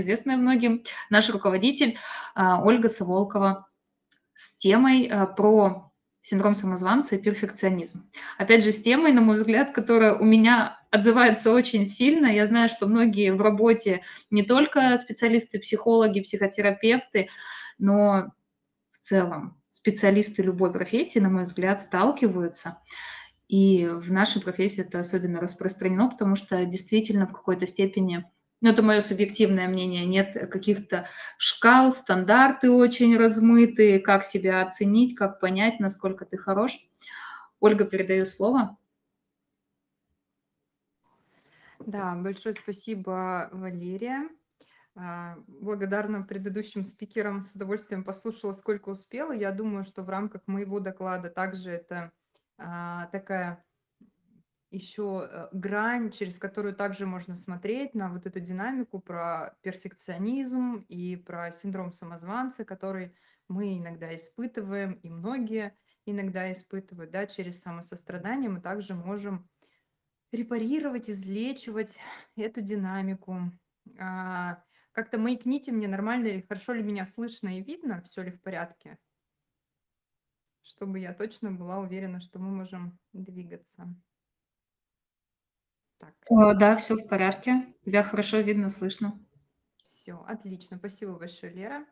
известная 0.00 0.36
многим, 0.36 0.82
наш 1.08 1.30
руководитель 1.30 1.96
а, 2.34 2.62
Ольга 2.62 2.88
Саволкова 2.88 3.68
с 4.34 4.56
темой 4.58 5.06
а, 5.06 5.26
про 5.26 5.90
синдром 6.20 6.54
самозванца 6.54 7.16
и 7.16 7.22
перфекционизм. 7.22 8.10
Опять 8.36 8.64
же, 8.64 8.72
с 8.72 8.82
темой, 8.82 9.12
на 9.12 9.20
мой 9.20 9.36
взгляд, 9.36 9.72
которая 9.72 10.14
у 10.14 10.24
меня 10.24 10.78
отзывается 10.90 11.52
очень 11.52 11.86
сильно. 11.86 12.26
Я 12.26 12.46
знаю, 12.46 12.68
что 12.68 12.86
многие 12.86 13.32
в 13.32 13.40
работе 13.40 14.02
не 14.30 14.42
только 14.42 14.96
специалисты, 14.98 15.58
психологи, 15.58 16.20
психотерапевты, 16.20 17.28
но 17.78 18.32
в 18.92 18.98
целом 18.98 19.60
специалисты 19.68 20.42
любой 20.42 20.72
профессии, 20.72 21.20
на 21.20 21.30
мой 21.30 21.44
взгляд, 21.44 21.80
сталкиваются. 21.80 22.78
И 23.48 23.86
в 23.86 24.12
нашей 24.12 24.42
профессии 24.42 24.82
это 24.82 25.00
особенно 25.00 25.40
распространено, 25.40 26.08
потому 26.10 26.36
что 26.36 26.64
действительно 26.66 27.26
в 27.26 27.32
какой-то 27.32 27.66
степени 27.66 28.24
ну, 28.60 28.70
это 28.70 28.82
мое 28.82 29.00
субъективное 29.00 29.68
мнение, 29.68 30.04
нет 30.04 30.50
каких-то 30.50 31.08
шкал, 31.38 31.90
стандарты 31.92 32.70
очень 32.70 33.16
размытые, 33.16 34.00
как 34.00 34.24
себя 34.24 34.62
оценить, 34.62 35.16
как 35.16 35.40
понять, 35.40 35.80
насколько 35.80 36.26
ты 36.26 36.36
хорош. 36.36 36.78
Ольга, 37.58 37.84
передаю 37.84 38.26
слово. 38.26 38.76
Да, 41.78 42.14
большое 42.16 42.54
спасибо, 42.54 43.48
Валерия. 43.52 44.28
А, 44.94 45.36
благодарна 45.46 46.22
предыдущим 46.22 46.84
спикерам, 46.84 47.40
с 47.40 47.54
удовольствием 47.54 48.04
послушала, 48.04 48.52
сколько 48.52 48.90
успела. 48.90 49.32
Я 49.32 49.50
думаю, 49.52 49.84
что 49.84 50.02
в 50.02 50.10
рамках 50.10 50.42
моего 50.46 50.80
доклада 50.80 51.30
также 51.30 51.70
это 51.70 52.12
а, 52.58 53.06
такая 53.06 53.64
еще 54.70 55.28
э, 55.30 55.48
грань, 55.52 56.10
через 56.10 56.38
которую 56.38 56.74
также 56.74 57.06
можно 57.06 57.36
смотреть 57.36 57.94
на 57.94 58.08
вот 58.08 58.26
эту 58.26 58.40
динамику 58.40 59.00
про 59.00 59.56
перфекционизм 59.62 60.84
и 60.88 61.16
про 61.16 61.50
синдром 61.50 61.92
самозванца, 61.92 62.64
который 62.64 63.14
мы 63.48 63.76
иногда 63.78 64.14
испытываем, 64.14 64.92
и 64.92 65.10
многие 65.10 65.76
иногда 66.06 66.50
испытывают, 66.52 67.10
да, 67.10 67.26
через 67.26 67.60
самосострадание 67.60 68.48
мы 68.48 68.60
также 68.60 68.94
можем 68.94 69.48
репарировать, 70.32 71.10
излечивать 71.10 71.98
эту 72.36 72.60
динамику. 72.60 73.50
А, 73.98 74.62
как-то 74.92 75.18
маякните 75.18 75.72
мне, 75.72 75.88
нормально 75.88 76.26
ли, 76.26 76.46
хорошо 76.48 76.72
ли 76.72 76.82
меня 76.82 77.04
слышно 77.04 77.58
и 77.58 77.62
видно, 77.62 78.02
все 78.02 78.22
ли 78.22 78.30
в 78.30 78.40
порядке, 78.40 78.98
чтобы 80.62 81.00
я 81.00 81.12
точно 81.12 81.50
была 81.50 81.78
уверена, 81.78 82.20
что 82.20 82.38
мы 82.38 82.50
можем 82.50 82.98
двигаться. 83.12 83.92
Так. 86.00 86.14
О, 86.30 86.54
да, 86.54 86.76
все 86.76 86.94
в 86.94 87.06
порядке. 87.06 87.74
Тебя 87.84 88.02
хорошо 88.02 88.38
видно, 88.38 88.70
слышно. 88.70 89.18
Все, 89.82 90.24
отлично. 90.26 90.78
Спасибо 90.78 91.18
большое, 91.18 91.52
Лера. 91.52 91.84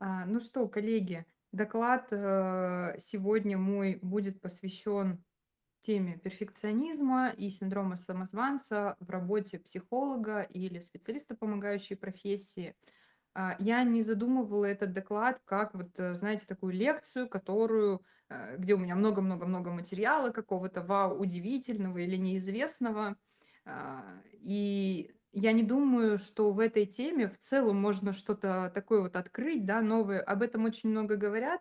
А, 0.00 0.26
ну 0.26 0.40
что, 0.40 0.66
коллеги, 0.66 1.24
доклад 1.52 2.08
э, 2.10 2.96
сегодня 2.98 3.56
мой 3.56 4.00
будет 4.02 4.40
посвящен 4.40 5.22
теме 5.82 6.18
перфекционизма 6.18 7.30
и 7.30 7.50
синдрома 7.50 7.96
самозванца 7.96 8.96
в 8.98 9.08
работе 9.10 9.60
психолога 9.60 10.42
или 10.42 10.80
специалиста 10.80 11.36
помогающей 11.36 11.96
профессии. 11.96 12.74
А, 13.34 13.54
я 13.60 13.84
не 13.84 14.02
задумывала 14.02 14.64
этот 14.64 14.92
доклад 14.92 15.40
как, 15.44 15.72
вот, 15.74 15.98
э, 16.00 16.14
знаете, 16.16 16.46
такую 16.46 16.72
лекцию, 16.72 17.28
которую 17.28 18.02
где 18.58 18.74
у 18.74 18.78
меня 18.78 18.94
много-много-много 18.94 19.72
материала 19.72 20.30
какого-то 20.30 20.82
вау, 20.82 21.18
удивительного 21.18 21.98
или 21.98 22.16
неизвестного. 22.16 23.16
А, 23.64 24.04
и 24.32 25.12
я 25.32 25.52
не 25.52 25.62
думаю, 25.62 26.18
что 26.18 26.52
в 26.52 26.58
этой 26.58 26.86
теме 26.86 27.28
в 27.28 27.38
целом 27.38 27.80
можно 27.80 28.12
что-то 28.12 28.70
такое 28.74 29.02
вот 29.02 29.16
открыть, 29.16 29.64
да, 29.64 29.80
новое. 29.80 30.20
Об 30.20 30.42
этом 30.42 30.64
очень 30.64 30.90
много 30.90 31.16
говорят, 31.16 31.60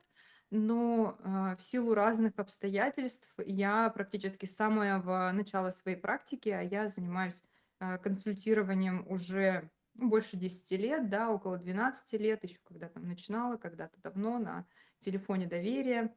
но 0.49 1.17
а, 1.23 1.55
в 1.55 1.63
силу 1.63 1.93
разных 1.93 2.33
обстоятельств 2.37 3.33
я 3.45 3.89
практически 3.89 4.45
с 4.45 4.55
самого 4.55 5.31
начала 5.31 5.69
своей 5.69 5.97
практики, 5.97 6.49
а 6.49 6.61
я 6.61 6.87
занимаюсь 6.87 7.43
а, 7.79 7.97
консультированием 7.97 9.05
уже 9.07 9.69
больше 9.93 10.37
10 10.37 10.71
лет, 10.71 11.09
да, 11.09 11.29
около 11.29 11.57
12 11.57 12.13
лет, 12.13 12.43
еще 12.43 12.59
когда 12.63 12.89
там 12.89 13.07
начинала, 13.07 13.57
когда-то 13.57 13.99
давно 14.01 14.39
на 14.39 14.65
телефоне 14.99 15.45
доверия. 15.45 16.13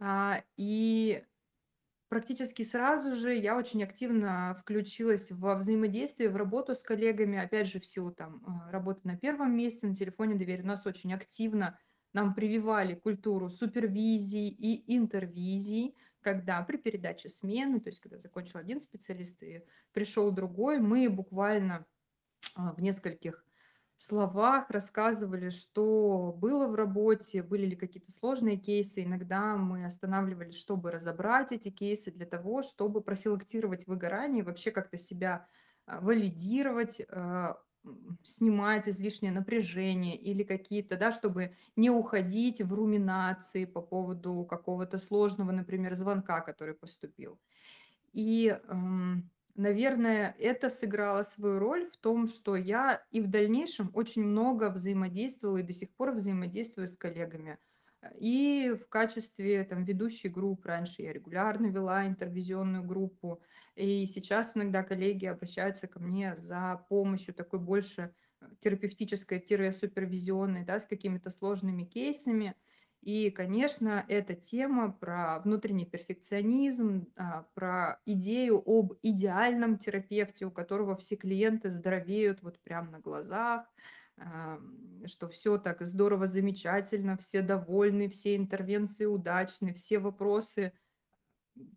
А, 0.00 0.42
и 0.56 1.24
практически 2.08 2.62
сразу 2.62 3.12
же 3.12 3.34
я 3.34 3.56
очень 3.56 3.82
активно 3.82 4.56
включилась 4.60 5.30
во 5.30 5.56
взаимодействие, 5.56 6.30
в 6.30 6.36
работу 6.36 6.74
с 6.74 6.82
коллегами, 6.82 7.38
опять 7.38 7.68
же, 7.68 7.80
в 7.80 7.86
силу 7.86 8.12
там 8.12 8.42
а, 8.46 8.70
работы 8.70 9.00
на 9.04 9.16
первом 9.16 9.56
месте, 9.56 9.86
на 9.86 9.94
телефоне 9.94 10.34
доверия. 10.34 10.62
Нас 10.62 10.86
очень 10.86 11.12
активно 11.12 11.78
нам 12.12 12.34
прививали 12.34 12.94
культуру 12.94 13.50
супервизии 13.50 14.48
и 14.48 14.96
интервизии, 14.96 15.94
когда 16.20 16.62
при 16.62 16.76
передаче 16.76 17.28
смены, 17.28 17.80
то 17.80 17.90
есть 17.90 18.00
когда 18.00 18.18
закончил 18.18 18.58
один 18.58 18.80
специалист 18.80 19.42
и 19.42 19.64
пришел 19.92 20.30
другой, 20.30 20.78
мы 20.78 21.08
буквально 21.08 21.86
а, 22.54 22.72
в 22.72 22.80
нескольких 22.80 23.44
словах 24.02 24.70
рассказывали, 24.70 25.50
что 25.50 26.32
было 26.38 26.68
в 26.68 26.74
работе, 26.74 27.42
были 27.42 27.66
ли 27.66 27.76
какие-то 27.76 28.12
сложные 28.12 28.56
кейсы. 28.56 29.02
Иногда 29.02 29.56
мы 29.56 29.84
останавливались, 29.84 30.56
чтобы 30.56 30.90
разобрать 30.90 31.52
эти 31.52 31.70
кейсы 31.70 32.12
для 32.12 32.26
того, 32.26 32.62
чтобы 32.62 33.00
профилактировать 33.00 33.86
выгорание, 33.86 34.44
вообще 34.44 34.70
как-то 34.70 34.96
себя 34.96 35.46
а, 35.86 36.00
валидировать, 36.00 37.02
а, 37.10 37.56
снимать 38.22 38.88
излишнее 38.88 39.32
напряжение 39.32 40.16
или 40.16 40.42
какие-то, 40.42 40.96
да, 40.96 41.10
чтобы 41.10 41.56
не 41.74 41.90
уходить 41.90 42.60
в 42.60 42.72
руминации 42.74 43.64
по 43.64 43.80
поводу 43.82 44.44
какого-то 44.44 44.98
сложного, 44.98 45.52
например, 45.52 45.94
звонка, 45.94 46.40
который 46.40 46.74
поступил. 46.74 47.40
И 48.12 48.56
наверное, 49.58 50.34
это 50.38 50.70
сыграло 50.70 51.22
свою 51.22 51.58
роль 51.58 51.86
в 51.86 51.96
том, 51.98 52.28
что 52.28 52.56
я 52.56 53.02
и 53.10 53.20
в 53.20 53.28
дальнейшем 53.28 53.90
очень 53.92 54.24
много 54.24 54.70
взаимодействовала 54.70 55.58
и 55.58 55.62
до 55.62 55.72
сих 55.72 55.94
пор 55.94 56.12
взаимодействую 56.12 56.88
с 56.88 56.96
коллегами. 56.96 57.58
И 58.18 58.74
в 58.80 58.88
качестве 58.88 59.64
там, 59.64 59.82
ведущей 59.82 60.28
групп 60.28 60.64
раньше 60.64 61.02
я 61.02 61.12
регулярно 61.12 61.66
вела 61.66 62.06
интервизионную 62.06 62.84
группу. 62.84 63.42
И 63.74 64.06
сейчас 64.06 64.56
иногда 64.56 64.84
коллеги 64.84 65.26
обращаются 65.26 65.88
ко 65.88 65.98
мне 65.98 66.36
за 66.36 66.84
помощью 66.88 67.34
такой 67.34 67.58
больше 67.58 68.14
э, 68.40 68.46
терапевтической-супервизионной, 68.60 70.64
да, 70.64 70.78
с 70.78 70.86
какими-то 70.86 71.30
сложными 71.30 71.84
кейсами– 71.84 72.54
и, 73.00 73.30
конечно, 73.30 74.04
эта 74.08 74.34
тема 74.34 74.92
про 74.92 75.40
внутренний 75.40 75.86
перфекционизм, 75.86 77.06
а, 77.16 77.44
про 77.54 78.00
идею 78.06 78.62
об 78.66 78.94
идеальном 79.02 79.78
терапевте, 79.78 80.46
у 80.46 80.50
которого 80.50 80.96
все 80.96 81.16
клиенты 81.16 81.70
здоровеют 81.70 82.42
вот 82.42 82.58
прямо 82.60 82.90
на 82.90 83.00
глазах, 83.00 83.66
что 85.06 85.28
все 85.28 85.58
так 85.58 85.80
здорово, 85.82 86.26
замечательно, 86.26 87.16
все 87.16 87.42
довольны, 87.42 88.08
все 88.08 88.36
интервенции 88.36 89.04
удачны, 89.04 89.72
все 89.74 89.98
вопросы 89.98 90.72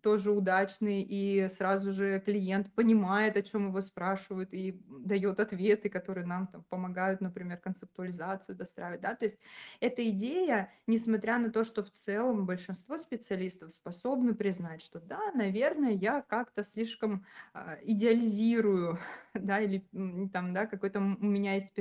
тоже 0.01 0.31
удачный, 0.31 1.01
и 1.01 1.47
сразу 1.49 1.91
же 1.91 2.19
клиент 2.19 2.71
понимает, 2.73 3.37
о 3.37 3.41
чем 3.41 3.69
его 3.69 3.81
спрашивают, 3.81 4.53
и 4.53 4.81
дает 4.87 5.39
ответы, 5.39 5.89
которые 5.89 6.25
нам 6.25 6.47
там 6.47 6.63
помогают, 6.69 7.21
например, 7.21 7.57
концептуализацию 7.57 8.55
достраивать, 8.55 9.01
да, 9.01 9.15
то 9.15 9.25
есть 9.25 9.39
эта 9.79 10.07
идея, 10.09 10.71
несмотря 10.87 11.37
на 11.37 11.51
то, 11.51 11.63
что 11.63 11.83
в 11.83 11.91
целом 11.91 12.45
большинство 12.45 12.97
специалистов 12.97 13.71
способны 13.71 14.33
признать, 14.33 14.81
что 14.81 14.99
да, 14.99 15.31
наверное, 15.33 15.91
я 15.91 16.21
как-то 16.21 16.63
слишком 16.63 17.25
э, 17.53 17.77
идеализирую, 17.83 18.99
да, 19.33 19.59
или 19.59 19.85
там, 20.33 20.51
да, 20.51 20.65
какой-то 20.65 20.99
у 20.99 21.25
меня 21.25 21.55
есть 21.55 21.73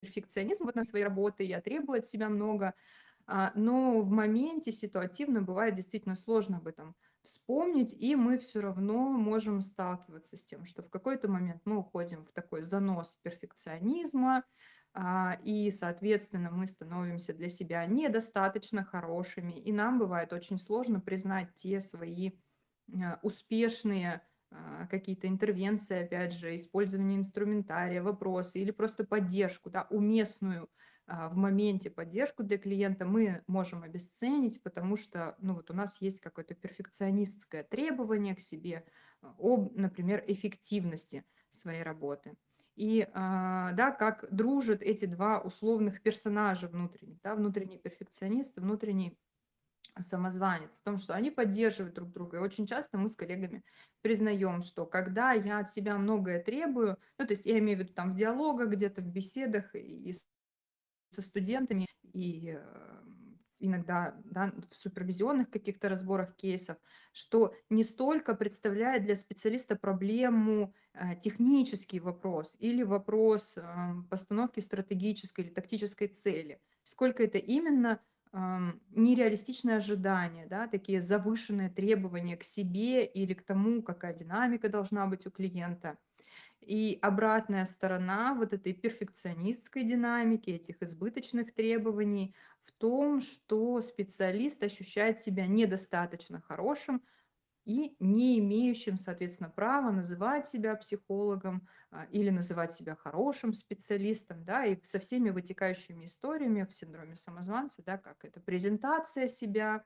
перфекционизм 0.00 0.64
вот 0.64 0.74
на 0.74 0.84
своей 0.84 1.04
работе, 1.04 1.44
я 1.44 1.60
требую 1.60 2.00
от 2.00 2.06
себя 2.06 2.28
много, 2.28 2.74
но 3.54 4.00
в 4.00 4.10
моменте 4.10 4.72
ситуативно 4.72 5.42
бывает 5.42 5.74
действительно 5.74 6.16
сложно 6.16 6.58
об 6.58 6.66
этом 6.66 6.94
вспомнить, 7.22 7.92
и 7.92 8.16
мы 8.16 8.38
все 8.38 8.60
равно 8.60 9.08
можем 9.08 9.60
сталкиваться 9.60 10.36
с 10.36 10.44
тем, 10.44 10.64
что 10.64 10.82
в 10.82 10.90
какой-то 10.90 11.28
момент 11.28 11.62
мы 11.64 11.78
уходим 11.78 12.24
в 12.24 12.32
такой 12.32 12.62
занос 12.62 13.18
перфекционизма, 13.22 14.44
а, 14.94 15.38
и, 15.42 15.70
соответственно, 15.70 16.50
мы 16.50 16.66
становимся 16.66 17.32
для 17.32 17.48
себя 17.48 17.86
недостаточно 17.86 18.84
хорошими, 18.84 19.52
и 19.52 19.72
нам 19.72 19.98
бывает 19.98 20.32
очень 20.32 20.58
сложно 20.58 21.00
признать 21.00 21.54
те 21.54 21.80
свои 21.80 22.32
а, 22.92 23.18
успешные 23.22 24.22
какие-то 24.90 25.28
интервенции, 25.28 26.02
опять 26.02 26.34
же, 26.34 26.54
использование 26.54 27.16
инструментария, 27.16 28.02
вопросы 28.02 28.60
или 28.60 28.70
просто 28.70 29.02
поддержку, 29.02 29.70
да, 29.70 29.86
уместную 29.88 30.64
а, 30.64 30.68
в 31.28 31.36
моменте 31.36 31.90
поддержку 31.90 32.42
для 32.42 32.58
клиента 32.58 33.04
мы 33.04 33.42
можем 33.46 33.82
обесценить, 33.82 34.62
потому 34.62 34.96
что 34.96 35.36
ну, 35.40 35.54
вот 35.54 35.70
у 35.70 35.74
нас 35.74 36.00
есть 36.00 36.20
какое-то 36.20 36.54
перфекционистское 36.54 37.64
требование 37.64 38.34
к 38.34 38.40
себе 38.40 38.84
а, 39.20 39.34
об, 39.38 39.76
например, 39.76 40.24
эффективности 40.26 41.24
своей 41.50 41.82
работы. 41.82 42.34
и, 42.76 43.06
а, 43.12 43.72
да, 43.72 43.90
как 43.90 44.26
дружат 44.30 44.82
эти 44.82 45.04
два 45.04 45.40
условных 45.40 46.02
персонажа 46.02 46.68
внутренних, 46.68 47.20
да, 47.20 47.34
внутренний 47.34 47.78
перфекционист, 47.78 48.56
внутренний 48.58 49.18
самозванец, 50.00 50.78
в 50.78 50.82
том, 50.82 50.96
что 50.96 51.14
они 51.14 51.30
поддерживают 51.30 51.94
друг 51.94 52.10
друга. 52.12 52.38
И 52.38 52.40
очень 52.40 52.66
часто 52.66 52.96
мы 52.96 53.08
с 53.10 53.16
коллегами 53.16 53.62
признаем, 54.00 54.62
что 54.62 54.86
когда 54.86 55.32
я 55.32 55.58
от 55.58 55.70
себя 55.70 55.98
многое 55.98 56.42
требую, 56.42 56.98
ну, 57.18 57.26
то 57.26 57.32
есть 57.34 57.44
я 57.46 57.58
имею 57.58 57.78
в 57.78 57.82
виду 57.82 57.92
там 57.92 58.10
в 58.12 58.14
диалогах, 58.14 58.70
где-то 58.70 59.02
в 59.02 59.06
беседах 59.06 59.74
и 59.74 60.14
со 61.12 61.22
студентами, 61.22 61.86
и 62.12 62.56
э, 62.56 62.82
иногда 63.60 64.14
да, 64.24 64.52
в 64.70 64.74
супервизионных 64.74 65.48
каких-то 65.50 65.88
разборах 65.88 66.34
кейсов, 66.36 66.76
что 67.12 67.54
не 67.70 67.84
столько 67.84 68.34
представляет 68.34 69.04
для 69.04 69.16
специалиста 69.16 69.76
проблему 69.76 70.74
э, 70.94 71.16
технический 71.20 72.00
вопрос 72.00 72.56
или 72.58 72.82
вопрос 72.82 73.56
э, 73.56 73.62
постановки 74.10 74.60
стратегической 74.60 75.44
или 75.44 75.52
тактической 75.52 76.08
цели, 76.08 76.60
сколько 76.82 77.22
это 77.22 77.38
именно 77.38 78.00
э, 78.32 78.38
нереалистичные 78.90 79.76
ожидания, 79.76 80.46
да, 80.46 80.66
такие 80.66 81.00
завышенные 81.00 81.70
требования 81.70 82.36
к 82.36 82.44
себе 82.44 83.04
или 83.04 83.34
к 83.34 83.42
тому, 83.42 83.82
какая 83.82 84.14
динамика 84.14 84.68
должна 84.68 85.06
быть 85.06 85.26
у 85.26 85.30
клиента– 85.30 85.98
и 86.66 86.98
обратная 87.02 87.64
сторона 87.64 88.34
вот 88.34 88.52
этой 88.52 88.72
перфекционистской 88.72 89.84
динамики, 89.84 90.50
этих 90.50 90.82
избыточных 90.82 91.54
требований 91.54 92.34
в 92.60 92.72
том, 92.72 93.20
что 93.20 93.80
специалист 93.80 94.62
ощущает 94.62 95.20
себя 95.20 95.46
недостаточно 95.46 96.40
хорошим 96.40 97.02
и 97.64 97.96
не 98.00 98.38
имеющим, 98.40 98.98
соответственно, 98.98 99.50
права 99.50 99.90
называть 99.92 100.48
себя 100.48 100.74
психологом 100.74 101.68
а, 101.90 102.06
или 102.10 102.30
называть 102.30 102.72
себя 102.72 102.96
хорошим 102.96 103.54
специалистом, 103.54 104.44
да, 104.44 104.64
и 104.66 104.82
со 104.82 104.98
всеми 104.98 105.30
вытекающими 105.30 106.04
историями 106.06 106.64
в 106.64 106.74
синдроме 106.74 107.14
самозванца, 107.14 107.82
да, 107.84 107.98
как 107.98 108.24
это 108.24 108.40
презентация 108.40 109.28
себя, 109.28 109.84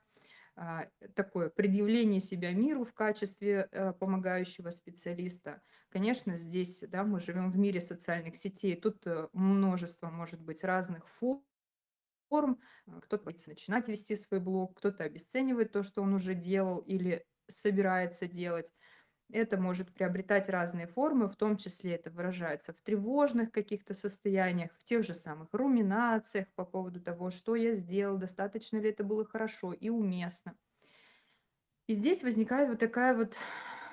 а, 0.55 0.87
такое 1.15 1.51
предъявление 1.51 2.21
себя 2.21 2.53
миру 2.53 2.85
в 2.85 2.95
качестве 2.95 3.69
э, 3.71 3.93
помогающего 3.93 4.71
специалиста. 4.71 5.61
Конечно, 5.97 6.37
здесь 6.37 6.85
да, 6.91 7.05
мы 7.05 7.21
живем 7.21 7.51
в 7.51 7.57
мире 7.57 7.81
социальных 7.81 8.37
сетей, 8.37 8.77
тут 8.77 9.07
э, 9.07 9.29
множество, 9.33 10.11
может 10.11 10.43
быть, 10.43 10.63
разных 10.63 11.09
форм, 11.09 12.61
э, 12.87 13.01
кто-то 13.01 13.25
боится 13.25 13.49
начинать 13.49 13.89
вести 13.89 14.15
свой 14.15 14.41
блог, 14.41 14.77
кто-то 14.77 15.05
обесценивает 15.05 15.73
то, 15.73 15.83
что 15.83 16.03
он 16.03 16.13
уже 16.13 16.35
делал 16.35 16.81
или 16.81 17.25
собирается 17.49 18.27
делать. 18.27 18.75
Это 19.33 19.57
может 19.57 19.91
приобретать 19.95 20.51
разные 20.51 20.87
формы, 20.87 21.29
в 21.29 21.37
том 21.37 21.57
числе 21.57 21.95
это 21.95 22.11
выражается 22.11 22.75
в 22.75 22.83
тревожных 22.83 23.51
каких-то 23.51 23.95
состояниях, 23.95 24.75
в 24.75 24.85
тех 24.85 25.03
же 25.03 25.15
самых 25.15 25.49
руминациях 25.53 26.49
по 26.57 26.67
поводу 26.67 27.01
того, 27.01 27.31
что 27.31 27.57
я 27.57 27.75
сделал, 27.75 28.19
достаточно 28.19 28.77
ли 28.77 28.91
это 28.91 29.03
было 29.03 29.25
хорошо 29.25 29.73
и 29.73 29.89
уместно. 29.89 30.59
И 31.87 31.95
здесь 31.95 32.23
возникает 32.23 32.69
вот 32.69 32.81
такая 32.81 33.17
вот 33.17 33.39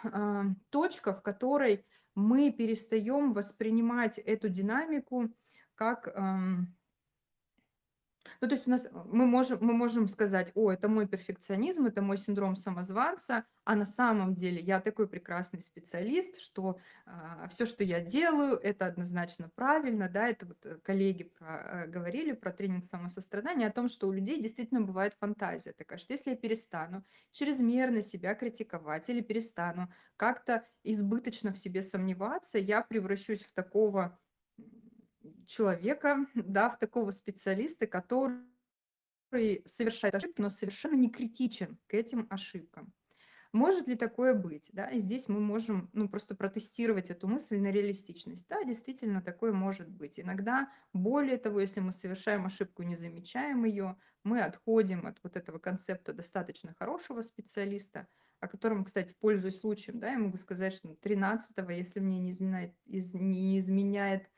э, 0.04 0.44
точка, 0.70 1.14
в 1.14 1.22
которой 1.22 1.86
мы 2.15 2.51
перестаем 2.51 3.33
воспринимать 3.33 4.18
эту 4.19 4.50
динамику 4.50 5.30
как... 5.75 6.07
Э, 6.07 6.65
ну, 8.41 8.47
то 8.47 8.56
есть 8.56 8.68
у 8.68 8.69
нас 8.69 8.88
мы 9.06 9.25
можем, 9.25 9.59
мы 9.62 9.74
можем 9.74 10.07
сказать, 10.07 10.51
о, 10.56 10.71
это 10.71 10.88
мой 10.88 11.07
перфекционизм, 11.07 11.85
это 11.85 12.01
мой 12.01 12.18
синдром 12.18 12.56
самозванца, 12.56 13.45
а 13.65 13.75
на 13.75 13.85
самом 13.85 14.33
деле 14.33 14.62
я 14.62 14.80
такой 14.80 15.07
прекрасный 15.07 15.62
специалист, 15.62 16.39
что 16.39 16.77
э, 17.06 17.09
а, 17.12 17.47
все, 17.50 17.65
что 17.65 17.83
я 17.83 18.01
делаю, 18.01 18.57
это 18.57 18.85
однозначно 18.85 19.50
правильно, 19.56 20.09
да, 20.09 20.27
это 20.27 20.45
вот 20.45 20.65
э, 20.65 20.80
коллеги 20.83 21.24
про, 21.24 21.85
э, 21.85 21.88
говорили 21.88 22.33
про 22.33 22.51
тренинг 22.51 22.85
самосострадания, 22.85 23.68
о 23.68 23.71
том, 23.71 23.88
что 23.88 24.07
у 24.07 24.12
людей 24.12 24.41
действительно 24.41 24.81
бывает 24.81 25.13
фантазия 25.13 25.74
такая, 25.74 25.97
что 25.97 26.13
если 26.13 26.31
я 26.31 26.35
перестану 26.35 27.06
чрезмерно 27.31 28.01
себя 28.01 28.35
критиковать 28.35 29.09
или 29.09 29.21
перестану 29.21 29.89
как-то 30.18 30.65
избыточно 30.83 31.53
в 31.53 31.57
себе 31.57 31.81
сомневаться, 31.81 32.57
я 32.57 32.81
превращусь 32.81 33.44
в 33.44 33.53
такого 33.53 34.19
человека, 35.46 36.25
да, 36.36 36.70
в 36.70 36.78
такого 36.78 37.12
специалиста, 37.12 37.88
который 37.88 38.44
совершает 39.66 40.16
ошибки, 40.16 40.42
но 40.42 40.50
совершенно 40.50 40.96
не 40.96 41.10
критичен 41.10 41.78
к 41.88 41.94
этим 41.94 42.28
ошибкам. 42.30 42.94
Может 43.54 43.88
ли 43.88 43.96
такое 43.96 44.34
быть? 44.34 44.72
Да? 44.74 44.90
И 44.90 45.00
здесь 45.00 45.28
мы 45.28 45.40
можем 45.40 45.92
ну, 45.94 46.10
просто 46.10 46.34
протестировать 46.34 47.12
эту 47.12 47.28
мысль 47.28 47.60
на 47.60 47.72
реалистичность. 47.72 48.48
Да, 48.50 48.64
действительно, 48.64 49.22
такое 49.22 49.54
может 49.54 49.90
быть. 49.90 50.20
Иногда, 50.20 50.72
более 50.92 51.38
того, 51.38 51.60
если 51.60 51.80
мы 51.80 51.92
совершаем 51.92 52.48
ошибку 52.48 52.81
и 52.81 52.88
не 52.88 52.96
замечаем 52.96 53.64
ее, 53.64 53.96
мы 54.24 54.42
отходим 54.42 55.06
от 55.06 55.19
вот 55.22 55.38
этого 55.38 55.60
концепта 55.60 56.14
достаточно 56.14 56.74
хорошего 56.74 57.22
специалиста, 57.22 58.08
о 58.40 58.48
котором, 58.48 58.86
кстати, 58.86 59.16
пользуясь 59.19 59.60
случаем, 59.60 60.00
да, 60.00 60.12
я 60.12 60.18
могу 60.18 60.38
сказать, 60.38 60.74
что 60.74 60.96
13 60.96 61.56
если 61.69 62.00
мне 62.00 62.18
не 62.18 62.31
изменяет, 62.31 62.74
из, 62.86 63.14
не 63.14 63.60
изменяет 63.60 64.31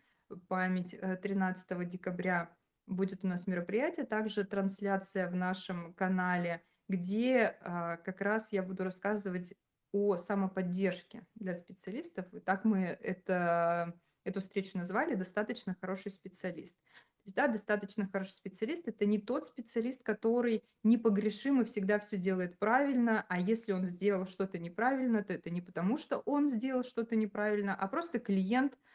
память 0.47 0.95
13 1.21 1.71
э, 1.71 1.85
декабря 1.85 2.55
будет 2.87 3.23
у 3.23 3.27
нас 3.27 3.47
мероприятие, 3.47 4.05
также 4.05 4.43
трансляция 4.43 5.29
в 5.29 5.35
нашем 5.35 5.93
канале, 5.93 6.63
где 6.87 7.57
а, 7.61 7.97
как 7.97 8.21
раз 8.21 8.51
я 8.51 8.61
буду 8.61 8.83
рассказывать 8.83 9.55
о 9.91 10.17
самоподдержке 10.17 11.25
для 11.35 11.53
специалистов. 11.53 12.31
И 12.33 12.39
так 12.39 12.65
мы 12.65 12.83
это, 12.83 13.93
эту 14.23 14.41
встречу 14.41 14.77
назвали 14.77 15.15
«Достаточно 15.15 15.75
хороший 15.79 16.11
специалист». 16.11 16.75
То 16.75 17.27
есть, 17.27 17.35
да, 17.37 17.47
достаточно 17.47 18.07
хороший 18.07 18.33
специалист– 18.33 18.87
это 18.87 19.05
не 19.05 19.17
тот 19.17 19.47
специалист, 19.47 20.03
который 20.03 20.63
непогрешим 20.83 21.61
и 21.61 21.65
всегда 21.65 21.97
все 21.97 22.17
делает 22.17 22.59
правильно, 22.59 23.25
а 23.29 23.39
если 23.39 23.71
он 23.71 23.85
сделал 23.85 24.27
что-то 24.27 24.59
неправильно, 24.59 25.23
то 25.23 25.33
это 25.33 25.49
не 25.49 25.61
потому, 25.61 25.97
что 25.97 26.19
он 26.19 26.49
сделал 26.49 26.83
что-то 26.83 27.15
неправильно, 27.15 27.73
а 27.73 27.87
просто 27.87 28.19
клиент– 28.19 28.77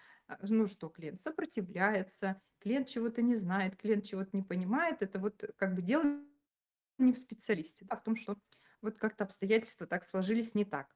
ну 0.43 0.67
что 0.67 0.89
клиент 0.89 1.21
сопротивляется, 1.21 2.41
клиент 2.61 2.89
чего-то 2.89 3.23
не 3.23 3.37
знает, 3.37 3.77
клиент 3.77 4.05
чего-то 4.05 4.31
не 4.33 4.43
понимает, 4.43 5.03
это 5.03 5.19
вот 5.19 5.45
как 5.57 5.75
бы 5.75 5.83
дело 5.83 6.05
не 6.99 7.13
в 7.13 7.19
специалисте, 7.19 7.87
а 7.89 7.97
в 7.97 8.03
том, 8.03 8.17
что 8.17 8.37
вот 8.83 8.97
как-то 8.97 9.25
обстоятельства 9.25 9.87
так 9.87 10.05
сложились 10.05 10.55
не 10.55 10.65
так. 10.65 10.95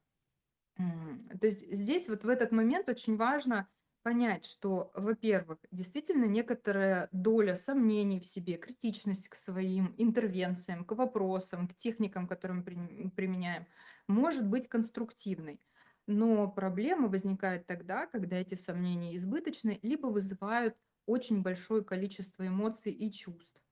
То 0.76 1.46
есть 1.46 1.70
здесь 1.72 2.08
вот 2.08 2.24
в 2.24 2.28
этот 2.28 2.52
момент 2.52 2.88
очень 2.88 3.16
важно 3.16 3.68
понять, 4.02 4.44
что, 4.44 4.90
во-первых, 4.94 5.58
действительно 5.70 6.26
некоторая 6.26 7.08
доля 7.10 7.56
сомнений 7.56 8.20
в 8.20 8.26
себе, 8.26 8.56
критичность 8.56 9.28
к 9.28 9.34
своим 9.34 9.94
интервенциям, 9.96 10.84
к 10.84 10.92
вопросам, 10.92 11.66
к 11.68 11.74
техникам, 11.74 12.28
которые 12.28 12.58
мы 12.58 13.10
применяем, 13.10 13.66
может 14.06 14.46
быть 14.46 14.68
конструктивной. 14.68 15.60
Но 16.06 16.48
проблема 16.50 17.08
возникает 17.08 17.66
тогда, 17.66 18.06
когда 18.06 18.36
эти 18.36 18.54
сомнения 18.54 19.16
избыточны, 19.16 19.78
либо 19.82 20.06
вызывают 20.08 20.76
очень 21.06 21.42
большое 21.42 21.82
количество 21.82 22.46
эмоций 22.46 22.92
и 22.92 23.10
чувств. 23.10 23.62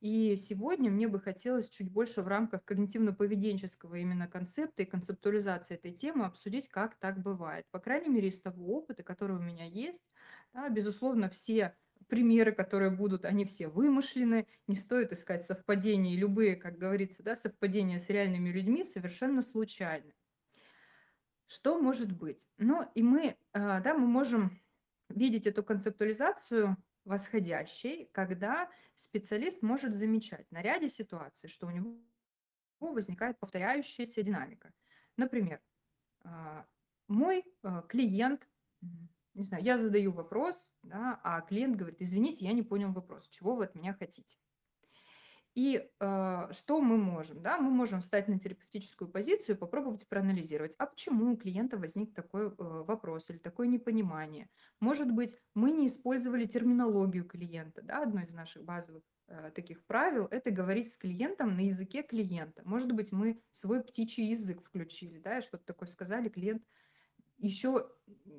И 0.00 0.36
сегодня 0.36 0.90
мне 0.90 1.08
бы 1.08 1.18
хотелось 1.20 1.70
чуть 1.70 1.90
больше 1.90 2.20
в 2.20 2.28
рамках 2.28 2.62
когнитивно-поведенческого 2.66 3.98
именно 3.98 4.28
концепта 4.28 4.82
и 4.82 4.86
концептуализации 4.86 5.74
этой 5.76 5.92
темы 5.92 6.26
обсудить, 6.26 6.68
как 6.68 6.96
так 6.96 7.22
бывает. 7.22 7.64
По 7.70 7.78
крайней 7.80 8.10
мере, 8.10 8.28
из 8.28 8.42
того 8.42 8.76
опыта, 8.76 9.02
который 9.02 9.36
у 9.36 9.40
меня 9.40 9.64
есть. 9.64 10.12
Да, 10.52 10.68
безусловно, 10.68 11.30
все 11.30 11.74
примеры, 12.08 12.52
которые 12.52 12.90
будут, 12.90 13.24
они 13.24 13.46
все 13.46 13.68
вымышлены, 13.68 14.46
не 14.66 14.76
стоит 14.76 15.12
искать 15.12 15.44
совпадения, 15.44 16.18
любые, 16.18 16.56
как 16.56 16.76
говорится, 16.76 17.22
да, 17.22 17.34
совпадения 17.34 17.98
с 17.98 18.10
реальными 18.10 18.50
людьми 18.50 18.84
совершенно 18.84 19.42
случайны. 19.42 20.12
Что 21.46 21.78
может 21.80 22.12
быть? 22.12 22.48
Ну, 22.58 22.88
и 22.94 23.02
мы, 23.02 23.36
а, 23.52 23.80
да, 23.80 23.94
мы 23.94 24.06
можем 24.06 24.60
видеть 25.08 25.46
эту 25.46 25.62
концептуализацию 25.62 26.76
восходящей, 27.04 28.08
когда 28.12 28.70
специалист 28.94 29.62
может 29.62 29.94
замечать 29.94 30.50
на 30.50 30.62
ряде 30.62 30.88
ситуаций, 30.88 31.48
что 31.48 31.66
у 31.66 31.70
него 31.70 31.98
возникает 32.80 33.38
повторяющаяся 33.38 34.22
динамика. 34.22 34.72
Например, 35.16 35.60
а, 36.22 36.66
мой 37.08 37.44
а, 37.62 37.82
клиент, 37.82 38.48
не 39.34 39.44
знаю, 39.44 39.64
я 39.64 39.78
задаю 39.78 40.12
вопрос, 40.12 40.74
да, 40.82 41.20
а 41.22 41.40
клиент 41.42 41.76
говорит, 41.76 42.00
извините, 42.00 42.46
я 42.46 42.52
не 42.52 42.62
понял 42.62 42.92
вопрос, 42.92 43.28
чего 43.28 43.54
вы 43.56 43.64
от 43.64 43.74
меня 43.74 43.94
хотите? 43.94 44.38
И 45.54 45.88
э, 46.00 46.48
что 46.50 46.80
мы 46.80 46.96
можем? 46.96 47.40
Да? 47.40 47.58
Мы 47.58 47.70
можем 47.70 48.00
встать 48.00 48.26
на 48.26 48.40
терапевтическую 48.40 49.08
позицию 49.08 49.56
попробовать 49.56 50.08
проанализировать, 50.08 50.74
а 50.78 50.86
почему 50.86 51.32
у 51.32 51.36
клиента 51.36 51.78
возник 51.78 52.12
такой 52.12 52.48
э, 52.48 52.52
вопрос 52.58 53.30
или 53.30 53.38
такое 53.38 53.68
непонимание. 53.68 54.48
Может 54.80 55.12
быть, 55.12 55.36
мы 55.54 55.70
не 55.70 55.86
использовали 55.86 56.44
терминологию 56.46 57.24
клиента. 57.24 57.82
Да? 57.82 58.02
Одно 58.02 58.22
из 58.22 58.34
наших 58.34 58.64
базовых 58.64 59.04
э, 59.28 59.52
таких 59.54 59.84
правил– 59.86 60.26
это 60.32 60.50
говорить 60.50 60.92
с 60.92 60.98
клиентом 60.98 61.56
на 61.56 61.66
языке 61.66 62.02
клиента. 62.02 62.62
Может 62.64 62.90
быть, 62.90 63.12
мы 63.12 63.40
свой 63.52 63.84
птичий 63.84 64.28
язык 64.30 64.60
включили, 64.60 65.18
да, 65.18 65.40
что-то 65.40 65.64
такое 65.64 65.88
сказали, 65.88 66.28
клиент 66.28 66.64
еще 67.38 67.88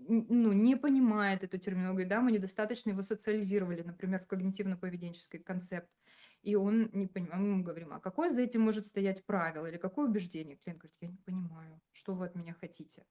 ну, 0.07 0.53
не 0.53 0.75
понимает 0.75 1.43
эту 1.43 1.57
терминологию, 1.57 2.09
да, 2.09 2.21
мы 2.21 2.31
недостаточно 2.31 2.89
его 2.89 3.01
социализировали, 3.01 3.81
например, 3.81 4.21
в 4.21 4.27
когнитивно-поведенческий 4.27 5.39
концепт, 5.39 5.89
и 6.45 6.55
он 6.55 6.89
не 6.93 7.07
понимает, 7.07 7.41
мы 7.41 7.47
ему 7.49 7.63
говорим, 7.63 7.93
а 7.93 7.99
какое 7.99 8.29
за 8.29 8.41
этим 8.41 8.61
может 8.61 8.85
стоять 8.85 9.25
правило 9.25 9.65
или 9.65 9.77
какое 9.77 10.07
убеждение? 10.07 10.57
Клиент 10.57 10.81
говорит, 10.81 10.97
я 11.01 11.07
не 11.07 11.17
понимаю, 11.17 11.81
что 11.91 12.13
вы 12.13 12.27
от 12.27 12.35
меня 12.35 12.53
хотите. 12.53 13.03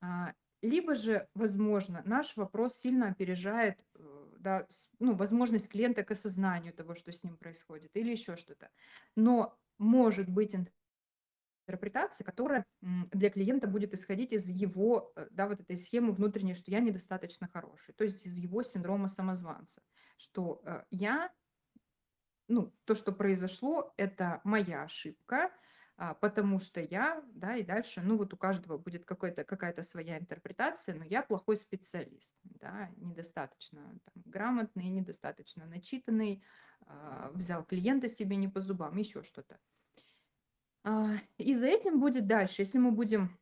А, 0.00 0.34
либо 0.60 0.94
же, 0.94 1.26
возможно, 1.34 2.02
наш 2.04 2.36
вопрос 2.36 2.76
сильно 2.76 3.08
опережает 3.08 3.84
э, 3.94 4.18
да, 4.38 4.66
ну, 4.98 5.14
возможность 5.14 5.70
клиента 5.70 6.04
к 6.04 6.10
осознанию 6.10 6.74
того, 6.74 6.94
что 6.94 7.10
с 7.10 7.24
ним 7.24 7.36
происходит, 7.36 7.90
или 7.96 8.10
еще 8.10 8.36
что-то. 8.36 8.68
Но 9.16 9.56
может 9.78 10.28
быть 10.28 10.54
интерпретация, 11.66 12.24
которая 12.24 12.64
для 12.80 13.30
клиента 13.30 13.66
будет 13.66 13.94
исходить 13.94 14.32
из 14.32 14.50
его, 14.50 15.12
э, 15.16 15.26
да, 15.30 15.48
вот 15.48 15.60
этой 15.60 15.76
схемы 15.76 16.12
внутренней, 16.12 16.54
что 16.54 16.70
я 16.70 16.80
недостаточно 16.80 17.48
хороший, 17.52 17.94
то 17.94 18.04
есть 18.04 18.26
из 18.26 18.38
его 18.38 18.62
синдрома 18.62 19.08
самозванца, 19.08 19.82
что 20.16 20.60
э, 20.64 20.82
я, 20.90 21.30
ну, 22.48 22.74
то, 22.84 22.94
что 22.94 23.12
произошло, 23.12 23.92
это 23.96 24.40
моя 24.42 24.82
ошибка, 24.82 25.52
а, 25.96 26.14
потому 26.14 26.58
что 26.60 26.80
я, 26.80 27.22
да, 27.34 27.56
и 27.56 27.62
дальше, 27.62 28.00
ну, 28.02 28.16
вот 28.16 28.32
у 28.32 28.36
каждого 28.36 28.78
будет 28.78 29.04
какая-то 29.04 29.82
своя 29.82 30.18
интерпретация, 30.18 30.94
но 30.94 31.04
я 31.04 31.22
плохой 31.22 31.56
специалист, 31.56 32.36
да, 32.44 32.90
недостаточно 32.96 33.98
там, 34.04 34.22
грамотный, 34.24 34.88
недостаточно 34.88 35.66
начитанный, 35.66 36.42
а, 36.86 37.30
взял 37.34 37.64
клиента 37.64 38.08
себе 38.08 38.36
не 38.36 38.48
по 38.48 38.60
зубам, 38.60 38.96
еще 38.96 39.22
что-то. 39.22 39.58
А, 40.84 41.16
и 41.36 41.52
за 41.54 41.66
этим 41.66 42.00
будет 42.00 42.26
дальше, 42.26 42.62
если 42.62 42.78
мы 42.78 42.92
будем 42.92 43.38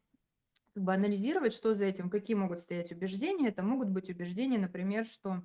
как 0.72 0.82
бы 0.82 0.94
анализировать, 0.94 1.52
что 1.52 1.74
за 1.74 1.84
этим, 1.84 2.10
какие 2.10 2.36
могут 2.36 2.58
стоять 2.58 2.90
убеждения, 2.90 3.48
это 3.48 3.62
могут 3.62 3.88
быть 3.88 4.10
убеждения, 4.10 4.58
например, 4.58 5.06
что, 5.06 5.42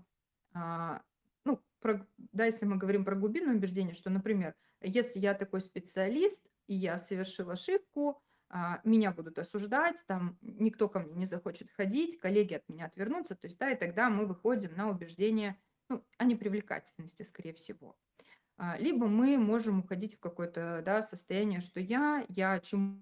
про, 1.81 2.07
да, 2.17 2.45
если 2.45 2.65
мы 2.65 2.77
говорим 2.77 3.03
про 3.03 3.15
глубинное 3.15 3.55
убеждение, 3.55 3.93
что, 3.93 4.09
например, 4.09 4.55
если 4.81 5.19
я 5.19 5.33
такой 5.33 5.61
специалист, 5.61 6.49
и 6.67 6.75
я 6.75 6.97
совершил 6.97 7.49
ошибку, 7.49 8.21
а, 8.49 8.81
меня 8.83 9.11
будут 9.11 9.39
осуждать, 9.39 10.03
там 10.07 10.37
никто 10.41 10.89
ко 10.89 10.99
мне 10.99 11.13
не 11.13 11.25
захочет 11.25 11.69
ходить, 11.71 12.19
коллеги 12.19 12.53
от 12.53 12.67
меня 12.69 12.85
отвернутся, 12.85 13.35
то 13.35 13.47
есть, 13.47 13.57
да, 13.57 13.71
и 13.71 13.77
тогда 13.77 14.09
мы 14.09 14.25
выходим 14.25 14.75
на 14.75 14.89
убеждение, 14.89 15.59
ну, 15.89 16.05
о 16.17 16.25
непривлекательности, 16.25 17.23
скорее 17.23 17.53
всего. 17.53 17.97
А, 18.57 18.77
либо 18.77 19.07
мы 19.07 19.37
можем 19.37 19.79
уходить 19.79 20.15
в 20.15 20.19
какое-то 20.19 20.83
да, 20.85 21.01
состояние, 21.01 21.61
что 21.61 21.79
я, 21.79 22.23
я 22.27 22.59
чему 22.59 23.01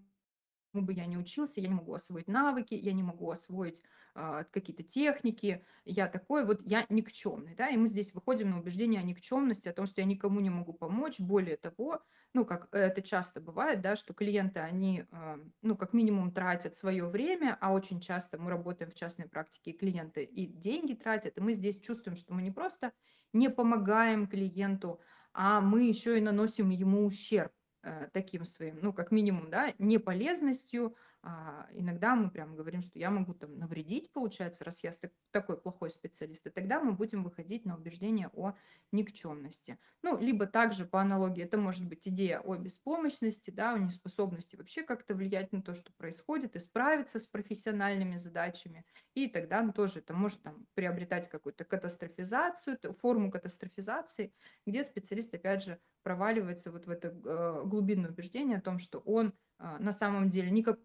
бы 0.73 0.93
я 0.93 1.05
не 1.05 1.17
учился, 1.17 1.61
я 1.61 1.67
не 1.67 1.73
могу 1.73 1.93
освоить 1.93 2.27
навыки, 2.27 2.75
я 2.75 2.93
не 2.93 3.03
могу 3.03 3.29
освоить 3.29 3.81
какие-то 4.13 4.83
техники, 4.83 5.63
я 5.85 6.07
такой 6.07 6.45
вот, 6.45 6.61
я 6.65 6.85
никчемный, 6.89 7.55
да, 7.55 7.69
и 7.69 7.77
мы 7.77 7.87
здесь 7.87 8.13
выходим 8.13 8.49
на 8.51 8.59
убеждение 8.59 8.99
о 8.99 9.03
никчемности, 9.03 9.69
о 9.69 9.73
том, 9.73 9.85
что 9.85 10.01
я 10.01 10.07
никому 10.07 10.39
не 10.39 10.49
могу 10.49 10.73
помочь, 10.73 11.19
более 11.19 11.57
того, 11.57 12.01
ну, 12.33 12.45
как 12.45 12.67
это 12.73 13.01
часто 13.01 13.41
бывает, 13.41 13.81
да, 13.81 13.95
что 13.95 14.13
клиенты, 14.13 14.59
они, 14.59 15.05
а, 15.11 15.39
ну, 15.61 15.75
как 15.75 15.93
минимум 15.93 16.31
тратят 16.31 16.75
свое 16.75 17.05
время, 17.05 17.57
а 17.59 17.73
очень 17.73 17.99
часто 17.99 18.37
мы 18.37 18.51
работаем 18.51 18.91
в 18.91 18.95
частной 18.95 19.27
практике, 19.27 19.71
и 19.71 19.77
клиенты 19.77 20.23
и 20.23 20.45
деньги 20.45 20.93
тратят, 20.93 21.37
и 21.37 21.41
мы 21.41 21.53
здесь 21.53 21.79
чувствуем, 21.79 22.15
что 22.15 22.33
мы 22.33 22.41
не 22.41 22.51
просто 22.51 22.93
не 23.33 23.49
помогаем 23.49 24.27
клиенту, 24.27 24.99
а 25.33 25.61
мы 25.61 25.83
еще 25.83 26.17
и 26.17 26.21
наносим 26.21 26.69
ему 26.69 27.05
ущерб 27.05 27.51
э, 27.83 28.09
таким 28.13 28.45
своим, 28.45 28.79
ну, 28.81 28.93
как 28.93 29.11
минимум, 29.11 29.49
да, 29.49 29.73
неполезностью, 29.79 30.95
а 31.21 31.67
иногда 31.73 32.15
мы 32.15 32.31
прям 32.31 32.55
говорим, 32.55 32.81
что 32.81 32.97
я 32.97 33.09
могу 33.09 33.33
там 33.33 33.57
навредить, 33.57 34.11
получается, 34.13 34.63
раз 34.63 34.83
я 34.83 34.91
такой 35.31 35.59
плохой 35.59 35.89
специалист, 35.89 36.47
и 36.47 36.49
тогда 36.49 36.79
мы 36.79 36.93
будем 36.93 37.23
выходить 37.23 37.65
на 37.65 37.75
убеждение 37.75 38.29
о 38.33 38.53
никчемности. 38.91 39.77
Ну, 40.01 40.17
либо 40.17 40.47
также 40.47 40.85
по 40.85 41.01
аналогии 41.01 41.43
это 41.43 41.57
может 41.57 41.87
быть 41.87 42.07
идея 42.07 42.39
о 42.39 42.55
беспомощности, 42.55 43.49
да, 43.49 43.73
о 43.73 43.79
неспособности 43.79 44.55
вообще 44.55 44.83
как-то 44.83 45.13
влиять 45.13 45.51
на 45.51 45.61
то, 45.61 45.75
что 45.75 45.91
происходит, 45.93 46.55
и 46.55 46.59
справиться 46.59 47.19
с 47.19 47.27
профессиональными 47.27 48.17
задачами, 48.17 48.85
и 49.13 49.27
тогда 49.27 49.61
ну, 49.61 49.73
тоже 49.73 49.99
это 49.99 50.13
может 50.13 50.41
там 50.43 50.67
приобретать 50.73 51.27
какую-то 51.27 51.65
катастрофизацию, 51.65 52.77
форму 53.01 53.29
катастрофизации, 53.29 54.33
где 54.65 54.83
специалист, 54.83 55.33
опять 55.33 55.63
же, 55.63 55.79
проваливается 56.03 56.71
вот 56.71 56.87
в 56.87 56.89
это 56.89 57.09
э, 57.09 57.61
глубинное 57.65 58.09
убеждение 58.09 58.57
о 58.57 58.61
том, 58.61 58.79
что 58.79 58.99
он 58.99 59.33
э, 59.59 59.77
на 59.79 59.91
самом 59.91 60.29
деле 60.29 60.49
никак 60.49 60.79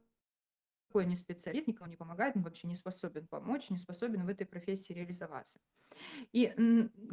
никакой 0.95 1.07
не 1.07 1.17
специалист, 1.17 1.67
никому 1.67 1.91
не 1.91 1.97
помогает, 1.97 2.37
он 2.37 2.43
вообще 2.43 2.69
не 2.69 2.75
способен 2.75 3.27
помочь, 3.27 3.71
не 3.71 3.79
способен 3.79 4.25
в 4.25 4.29
этой 4.29 4.47
профессии 4.47 4.93
реализоваться. 4.93 5.59
И 6.33 6.55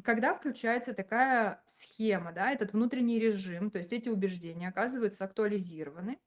когда 0.03 0.33
включается 0.33 0.93
такая 0.93 1.61
схема, 1.65 2.31
да, 2.31 2.51
этот 2.51 2.73
внутренний 2.73 3.19
режим, 3.19 3.71
то 3.71 3.79
есть 3.79 3.91
эти 3.93 4.09
убеждения 4.09 4.67
оказываются 4.67 5.25
актуализированы, 5.25 6.19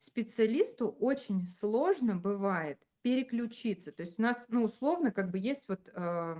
специалисту 0.00 0.88
очень 0.88 1.46
сложно 1.46 2.16
бывает 2.16 2.80
переключиться. 3.02 3.92
То 3.92 4.02
есть 4.02 4.18
у 4.18 4.22
нас, 4.22 4.46
ну, 4.48 4.64
условно, 4.64 5.12
как 5.12 5.30
бы 5.30 5.38
есть 5.38 5.68
вот, 5.68 5.88
э, 5.88 6.36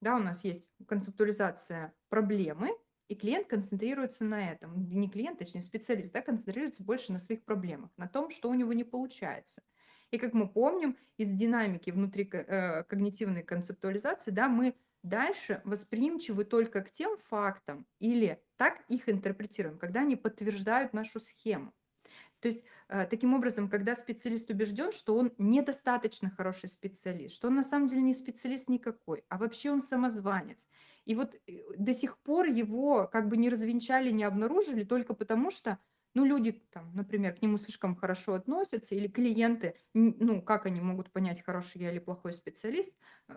да, 0.00 0.16
у 0.16 0.20
нас 0.20 0.44
есть 0.44 0.68
концептуализация 0.86 1.92
проблемы, 2.08 2.70
и 3.10 3.16
клиент 3.16 3.48
концентрируется 3.48 4.24
на 4.24 4.52
этом. 4.52 4.88
Не 4.88 5.10
клиент, 5.10 5.40
точнее 5.40 5.62
специалист, 5.62 6.12
да, 6.12 6.22
концентрируется 6.22 6.84
больше 6.84 7.12
на 7.12 7.18
своих 7.18 7.42
проблемах, 7.42 7.90
на 7.96 8.06
том, 8.06 8.30
что 8.30 8.48
у 8.48 8.54
него 8.54 8.72
не 8.72 8.84
получается. 8.84 9.62
И 10.12 10.18
как 10.18 10.32
мы 10.32 10.48
помним, 10.48 10.96
из 11.16 11.28
динамики 11.30 11.90
внутри 11.90 12.30
э, 12.32 12.84
когнитивной 12.84 13.42
концептуализации, 13.42 14.30
да, 14.30 14.48
мы 14.48 14.76
дальше 15.02 15.60
восприимчивы 15.64 16.44
только 16.44 16.82
к 16.82 16.92
тем 16.92 17.16
фактам 17.16 17.84
или 17.98 18.40
так 18.56 18.80
их 18.86 19.08
интерпретируем, 19.08 19.76
когда 19.76 20.02
они 20.02 20.14
подтверждают 20.14 20.92
нашу 20.92 21.18
схему. 21.18 21.74
То 22.40 22.48
есть, 22.48 22.64
э, 22.88 23.06
таким 23.06 23.34
образом, 23.34 23.68
когда 23.68 23.94
специалист 23.94 24.50
убежден, 24.50 24.92
что 24.92 25.16
он 25.16 25.32
недостаточно 25.38 26.30
хороший 26.30 26.68
специалист, 26.68 27.34
что 27.34 27.48
он 27.48 27.54
на 27.54 27.64
самом 27.64 27.86
деле 27.86 28.02
не 28.02 28.14
специалист 28.14 28.68
никакой, 28.68 29.24
а 29.28 29.38
вообще 29.38 29.70
он 29.70 29.82
самозванец. 29.82 30.68
И 31.04 31.14
вот 31.14 31.34
э, 31.34 31.52
до 31.76 31.92
сих 31.92 32.18
пор 32.18 32.46
его 32.46 33.06
как 33.06 33.28
бы 33.28 33.36
не 33.36 33.48
развенчали, 33.48 34.10
не 34.10 34.24
обнаружили 34.24 34.84
только 34.84 35.14
потому, 35.14 35.50
что 35.50 35.78
ну, 36.14 36.24
люди, 36.24 36.52
там, 36.72 36.92
например, 36.94 37.34
к 37.34 37.42
нему 37.42 37.56
слишком 37.56 37.94
хорошо 37.94 38.34
относятся, 38.34 38.94
или 38.94 39.06
клиенты, 39.06 39.76
ну, 39.94 40.42
как 40.42 40.66
они 40.66 40.80
могут 40.80 41.12
понять, 41.12 41.42
хороший 41.42 41.80
я 41.82 41.92
или 41.92 42.00
плохой 42.00 42.32
специалист, 42.32 42.98
э, 43.28 43.34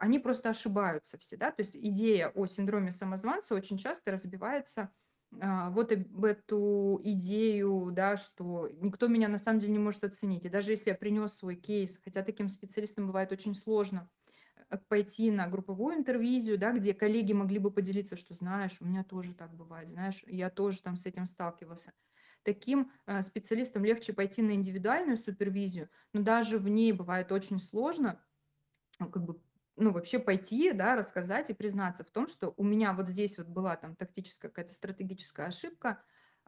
они 0.00 0.18
просто 0.18 0.50
ошибаются 0.50 1.18
все, 1.18 1.36
да, 1.36 1.50
то 1.50 1.60
есть 1.60 1.76
идея 1.76 2.28
о 2.30 2.46
синдроме 2.46 2.92
самозванца 2.92 3.54
очень 3.54 3.78
часто 3.78 4.10
разбивается 4.10 4.90
а, 5.40 5.70
вот 5.70 5.92
об 5.92 6.24
эту 6.24 7.00
идею, 7.04 7.90
да, 7.92 8.16
что 8.16 8.68
никто 8.80 9.08
меня 9.08 9.28
на 9.28 9.38
самом 9.38 9.58
деле 9.58 9.72
не 9.72 9.78
может 9.78 10.04
оценить. 10.04 10.44
И 10.44 10.48
даже 10.48 10.70
если 10.70 10.90
я 10.90 10.96
принес 10.96 11.34
свой 11.34 11.56
кейс, 11.56 12.00
хотя 12.02 12.22
таким 12.22 12.48
специалистам 12.48 13.06
бывает 13.06 13.30
очень 13.30 13.54
сложно 13.54 14.08
э, 14.70 14.78
пойти 14.88 15.30
на 15.30 15.46
групповую 15.46 15.96
интервизию, 15.96 16.58
да, 16.58 16.72
где 16.72 16.94
коллеги 16.94 17.34
могли 17.34 17.58
бы 17.58 17.70
поделиться, 17.70 18.16
что 18.16 18.34
знаешь, 18.34 18.78
у 18.80 18.86
меня 18.86 19.04
тоже 19.04 19.34
так 19.34 19.54
бывает, 19.54 19.88
знаешь, 19.88 20.24
я 20.26 20.48
тоже 20.50 20.82
там 20.82 20.96
с 20.96 21.04
этим 21.04 21.26
сталкивался. 21.26 21.92
Таким 22.42 22.90
э, 23.06 23.22
специалистам 23.22 23.84
легче 23.84 24.14
пойти 24.14 24.40
на 24.40 24.52
индивидуальную 24.52 25.18
супервизию, 25.18 25.90
но 26.14 26.22
даже 26.22 26.58
в 26.58 26.68
ней 26.68 26.92
бывает 26.92 27.32
очень 27.32 27.60
сложно 27.60 28.18
ну, 28.98 29.08
как 29.08 29.24
бы 29.24 29.40
ну, 29.78 29.92
вообще 29.92 30.18
пойти, 30.18 30.72
да, 30.72 30.96
рассказать 30.96 31.50
и 31.50 31.54
признаться 31.54 32.04
в 32.04 32.10
том, 32.10 32.26
что 32.28 32.52
у 32.56 32.64
меня 32.64 32.92
вот 32.92 33.08
здесь 33.08 33.38
вот 33.38 33.46
была 33.46 33.76
там 33.76 33.94
тактическая 33.96 34.50
какая-то 34.50 34.74
стратегическая 34.74 35.46
ошибка, 35.46 36.02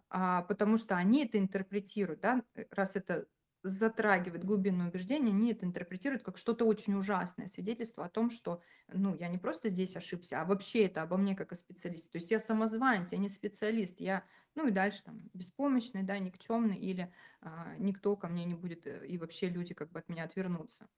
а, 0.09 0.43
потому 0.43 0.77
что 0.77 0.97
они 0.97 1.25
это 1.25 1.39
интерпретируют, 1.39 2.21
да, 2.21 2.43
э, 2.55 2.65
раз 2.71 2.97
это 2.97 3.27
затрагивает 3.63 4.45
глубинное 4.45 4.89
убеждение, 4.89 5.31
они 5.35 5.53
это 5.53 5.67
интерпретируют 5.67 6.23
как 6.23 6.39
что-то 6.39 6.65
очень 6.65 6.95
ужасное, 6.95 7.47
свидетельство 7.47 8.05
о 8.05 8.09
том, 8.09 8.31
что, 8.31 8.63
ну, 8.89 9.15
я 9.15 9.29
не 9.29 9.39
просто 9.39 9.69
здесь 9.69 9.97
ошибся, 9.97 10.41
а 10.41 10.45
вообще 10.45 10.87
это 10.87 11.03
обо 11.03 11.17
мне 11.17 11.37
как 11.37 11.53
о 11.53 11.57
специалисте. 11.57 12.09
То 12.11 12.17
есть 12.17 12.31
я 12.31 12.39
самозванец, 12.39 13.13
я 13.13 13.19
не 13.19 13.29
специалист, 13.29 14.01
я, 14.01 14.25
ну 14.55 14.67
и 14.67 14.71
дальше 14.71 15.03
там 15.05 15.31
беспомощный, 15.35 16.03
да, 16.03 16.19
никчемный, 16.19 16.77
или 16.77 17.13
а, 17.43 17.75
никто 17.79 18.17
ко 18.17 18.29
мне 18.29 18.45
не 18.45 18.55
будет, 18.55 18.87
э, 18.87 19.07
и 19.07 19.19
вообще 19.19 19.49
люди 19.51 19.75
как 19.75 19.91
бы 19.93 20.01
от 20.01 20.09
меня 20.09 20.25
отвернутся. 20.25 20.89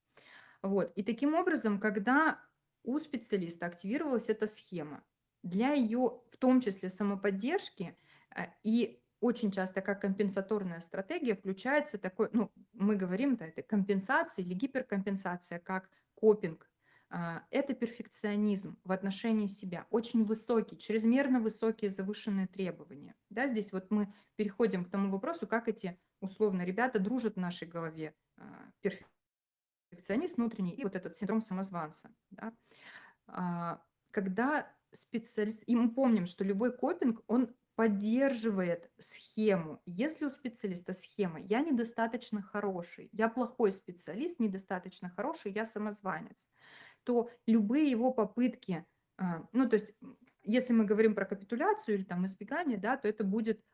Вот. 0.62 0.92
И 0.97 1.02
таким 1.02 1.35
образом, 1.35 1.78
когда 1.81 2.40
у 2.85 2.99
специалиста 2.99 3.66
активировалась 3.66 4.28
эта 4.28 4.47
схема, 4.47 5.02
для 5.42 5.73
ее, 5.73 6.21
в 6.28 6.37
том 6.38 6.61
числе 6.61 6.88
самоподдержки, 6.88 7.97
э, 8.35 8.45
и 8.62 9.02
очень 9.21 9.52
часто 9.52 9.83
как 9.83 10.00
компенсаторная 10.00 10.81
стратегия 10.81 11.37
включается 11.37 11.99
такой, 11.99 12.28
ну, 12.33 12.50
мы 12.73 12.97
говорим, 12.97 13.37
да, 13.37 13.47
это 13.47 13.62
компенсация 13.62 14.45
или 14.45 14.54
гиперкомпенсация, 14.54 15.61
как 15.61 15.88
копинг. 16.14 16.69
А, 17.09 17.45
это 17.50 17.75
перфекционизм 17.75 18.78
в 18.85 18.90
отношении 18.90 19.47
себя, 19.47 19.87
очень 19.90 20.25
высокий, 20.25 20.78
чрезмерно 20.78 21.40
высокие 21.40 21.90
завышенные 21.90 22.47
требования. 22.47 23.14
Да, 23.31 23.49
здесь 23.49 23.71
вот 23.73 23.90
мы 23.90 24.12
переходим 24.37 24.85
к 24.85 24.90
тому 24.90 25.11
вопросу, 25.11 25.47
как 25.47 25.69
эти, 25.69 26.00
условно, 26.21 26.62
ребята 26.62 26.99
дружат 26.99 27.35
в 27.35 27.40
нашей 27.40 27.69
голове. 27.69 28.14
А, 28.37 28.73
перфекционист 29.92 30.37
внутренний 30.37 30.72
и 30.72 30.84
вот 30.84 30.96
этот 30.96 31.16
синдром 31.16 31.40
самозванца. 31.40 32.11
Да? 32.30 32.52
А, 33.26 33.82
когда 34.11 34.72
специалист... 34.90 35.62
И 35.66 35.76
мы 35.76 35.90
помним, 35.90 36.26
что 36.26 36.44
любой 36.44 36.76
копинг, 36.76 37.22
он 37.26 37.54
поддерживает 37.75 38.90
схему. 38.99 39.80
Если 39.87 40.25
у 40.25 40.30
специалиста 40.30 40.92
схема 40.92 41.40
«я 41.40 41.61
недостаточно 41.61 42.42
хороший», 42.42 43.08
«я 43.12 43.28
плохой 43.28 43.72
специалист, 43.72 44.40
недостаточно 44.40 45.11
хороший, 45.11 45.52
я 45.52 45.64
самозванец», 45.64 46.49
то 47.02 47.30
любые 47.46 47.90
его 47.90 48.12
попытки, 48.12 48.84
а, 49.16 49.46
ну, 49.52 49.68
то 49.68 49.75
есть 49.75 49.94
если 50.44 50.72
мы 50.72 50.84
говорим 50.84 51.14
про 51.14 51.25
капитуляцию 51.25 51.96
или 51.96 52.04
там 52.04 52.26
избегание, 52.26 52.76
да, 52.76 52.96
то 52.96 53.08
это 53.08 53.25
будет 53.25 53.64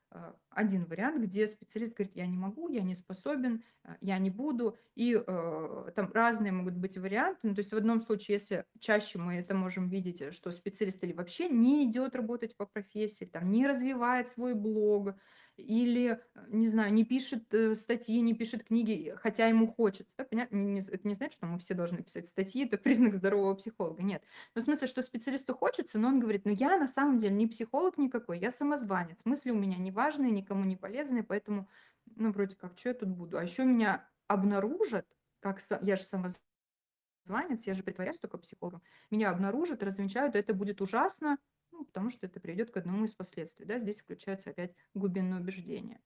один 0.51 0.87
вариант, 0.87 1.23
где 1.23 1.47
специалист 1.47 1.95
говорит, 1.95 2.17
я 2.17 2.27
не 2.27 2.37
могу, 2.37 2.69
я 2.69 2.83
не 2.83 2.95
способен, 2.95 3.63
а, 3.85 3.97
я 4.01 4.19
не 4.19 4.31
буду, 4.31 4.77
и 4.95 5.15
э, 5.15 5.91
там 5.95 6.11
разные 6.13 6.53
могут 6.53 6.75
быть 6.75 6.97
варианты. 6.97 7.49
Ну, 7.49 7.55
то 7.55 7.61
есть 7.61 7.73
в 7.73 7.77
одном 7.77 8.01
случае, 8.01 8.35
если 8.37 8.65
чаще 8.81 9.19
мы 9.19 9.35
это 9.35 9.55
можем 9.55 9.89
видеть, 9.89 10.33
что 10.35 10.51
специалист 10.51 11.03
или 11.05 11.13
вообще 11.13 11.49
не 11.49 11.85
идет 11.85 12.17
работать 12.17 12.57
по 12.57 12.67
профессии, 12.67 13.25
там 13.25 13.51
не 13.51 13.67
развивает 13.67 14.29
свой 14.29 14.55
блог, 14.55 15.15
или, 15.59 16.21
не 16.49 16.67
знаю, 16.67 16.93
не 16.93 17.05
пишет 17.05 17.53
э, 17.53 17.75
статьи, 17.75 18.21
не 18.21 18.35
пишет 18.35 18.65
книги, 18.65 19.15
хотя 19.17 19.47
ему 19.47 19.67
хочется. 19.67 20.25
Понятно? 20.25 20.79
Это 20.79 21.09
не 21.09 21.15
значит, 21.15 21.35
что 21.35 21.47
мы 21.47 21.59
все 21.59 21.75
должны 21.75 22.03
писать 22.03 22.27
статьи, 22.27 22.65
это 22.65 22.79
признак 22.79 23.17
здорового 23.17 23.55
психолога. 23.55 24.03
Нет. 24.03 24.23
Но 24.55 24.63
в 24.63 24.65
смысле, 24.65 24.87
что 24.87 25.03
специалисту 25.03 25.55
хочется, 25.55 25.99
но 25.99 26.09
он 26.09 26.21
говорит, 26.21 26.45
ну 26.45 26.53
я 26.53 26.79
на 26.79 26.87
самом 26.87 27.19
деле 27.19 27.35
не 27.35 27.47
психолог 27.47 27.99
никакой, 27.99 28.39
я 28.39 28.53
самозванец. 28.53 29.25
Мысли 29.25 29.51
у 29.51 29.59
меня 29.59 29.77
не 29.77 29.91
важные, 29.91 30.31
никому 30.31 30.65
не 30.65 30.77
полезные, 30.77 31.23
поэтому, 31.23 31.69
ну, 32.17 32.33
вроде 32.33 32.57
как, 32.57 32.79
что 32.79 32.91
я 32.91 32.95
тут 32.95 33.09
буду? 33.09 33.37
А 33.37 33.43
еще 33.43 33.65
меня 33.65 34.09
обнаружат, 34.29 35.07
как 35.41 35.61
я 35.83 35.97
же 35.97 36.03
самозванец, 36.03 37.67
я 37.67 37.75
же 37.75 37.83
притворяюсь 37.83 38.19
только 38.19 38.39
психологом, 38.39 38.83
меня 39.11 39.31
обнаружат, 39.31 39.83
развенчают, 39.83 40.37
это 40.37 40.55
будет 40.55 40.81
ужасно, 40.81 41.39
ну, 41.79 41.85
потому 41.85 42.11
что 42.11 42.27
это 42.27 42.41
приведет 42.41 42.71
к 42.71 42.77
одному 42.77 43.05
из 43.05 43.13
последствий. 43.13 43.65
Да? 43.65 43.79
Здесь 43.79 44.01
включается 44.01 44.51
опять 44.51 44.75
глубинное 44.95 45.41
убеждение. 45.41 46.01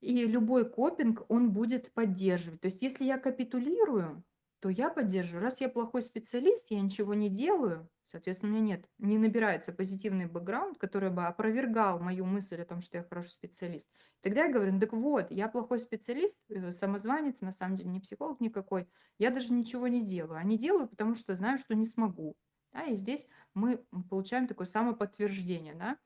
И 0.00 0.26
любой 0.26 0.68
копинг, 0.68 1.24
он 1.28 1.52
будет 1.52 1.92
поддерживать. 1.92 2.60
То 2.60 2.66
есть 2.66 2.82
если 2.82 3.04
я 3.04 3.18
капитулирую, 3.18 4.24
то 4.60 4.68
я 4.68 4.90
поддерживаю. 4.90 5.42
Раз 5.42 5.60
я 5.60 5.68
плохой 5.68 6.02
специалист, 6.02 6.70
я 6.70 6.80
ничего 6.80 7.14
не 7.14 7.28
делаю, 7.28 7.88
соответственно, 8.06 8.52
у 8.52 8.56
меня 8.56 8.76
нет, 8.76 8.90
не 8.98 9.18
набирается 9.18 9.72
позитивный 9.72 10.26
бэкграунд, 10.26 10.78
который 10.78 11.10
бы 11.10 11.24
опровергал 11.24 12.00
мою 12.00 12.24
мысль 12.24 12.60
о 12.60 12.64
том, 12.64 12.80
что 12.80 12.98
я 12.98 13.04
хороший 13.04 13.30
специалист. 13.30 13.90
Тогда 14.20 14.46
я 14.46 14.52
говорю, 14.52 14.72
ну 14.72 14.80
так 14.80 14.92
вот, 14.92 15.30
я 15.30 15.48
плохой 15.48 15.78
специалист, 15.78 16.44
э, 16.50 16.72
самозванец, 16.72 17.40
на 17.40 17.52
самом 17.52 17.76
деле 17.76 17.90
не 17.90 18.00
психолог 18.00 18.40
никакой, 18.40 18.88
я 19.18 19.30
даже 19.30 19.52
ничего 19.52 19.86
не 19.88 20.04
делаю. 20.04 20.38
А 20.38 20.42
не 20.42 20.58
делаю, 20.58 20.88
потому 20.88 21.14
что 21.14 21.34
знаю, 21.34 21.58
что 21.58 21.74
не 21.74 21.86
смогу. 21.86 22.36
Да, 22.76 22.84
и 22.84 22.96
здесь 22.96 23.26
мы 23.54 23.78
получаем 24.10 24.46
такое 24.46 24.66
самоподтверждение. 24.66 25.74
Да? 25.74 25.96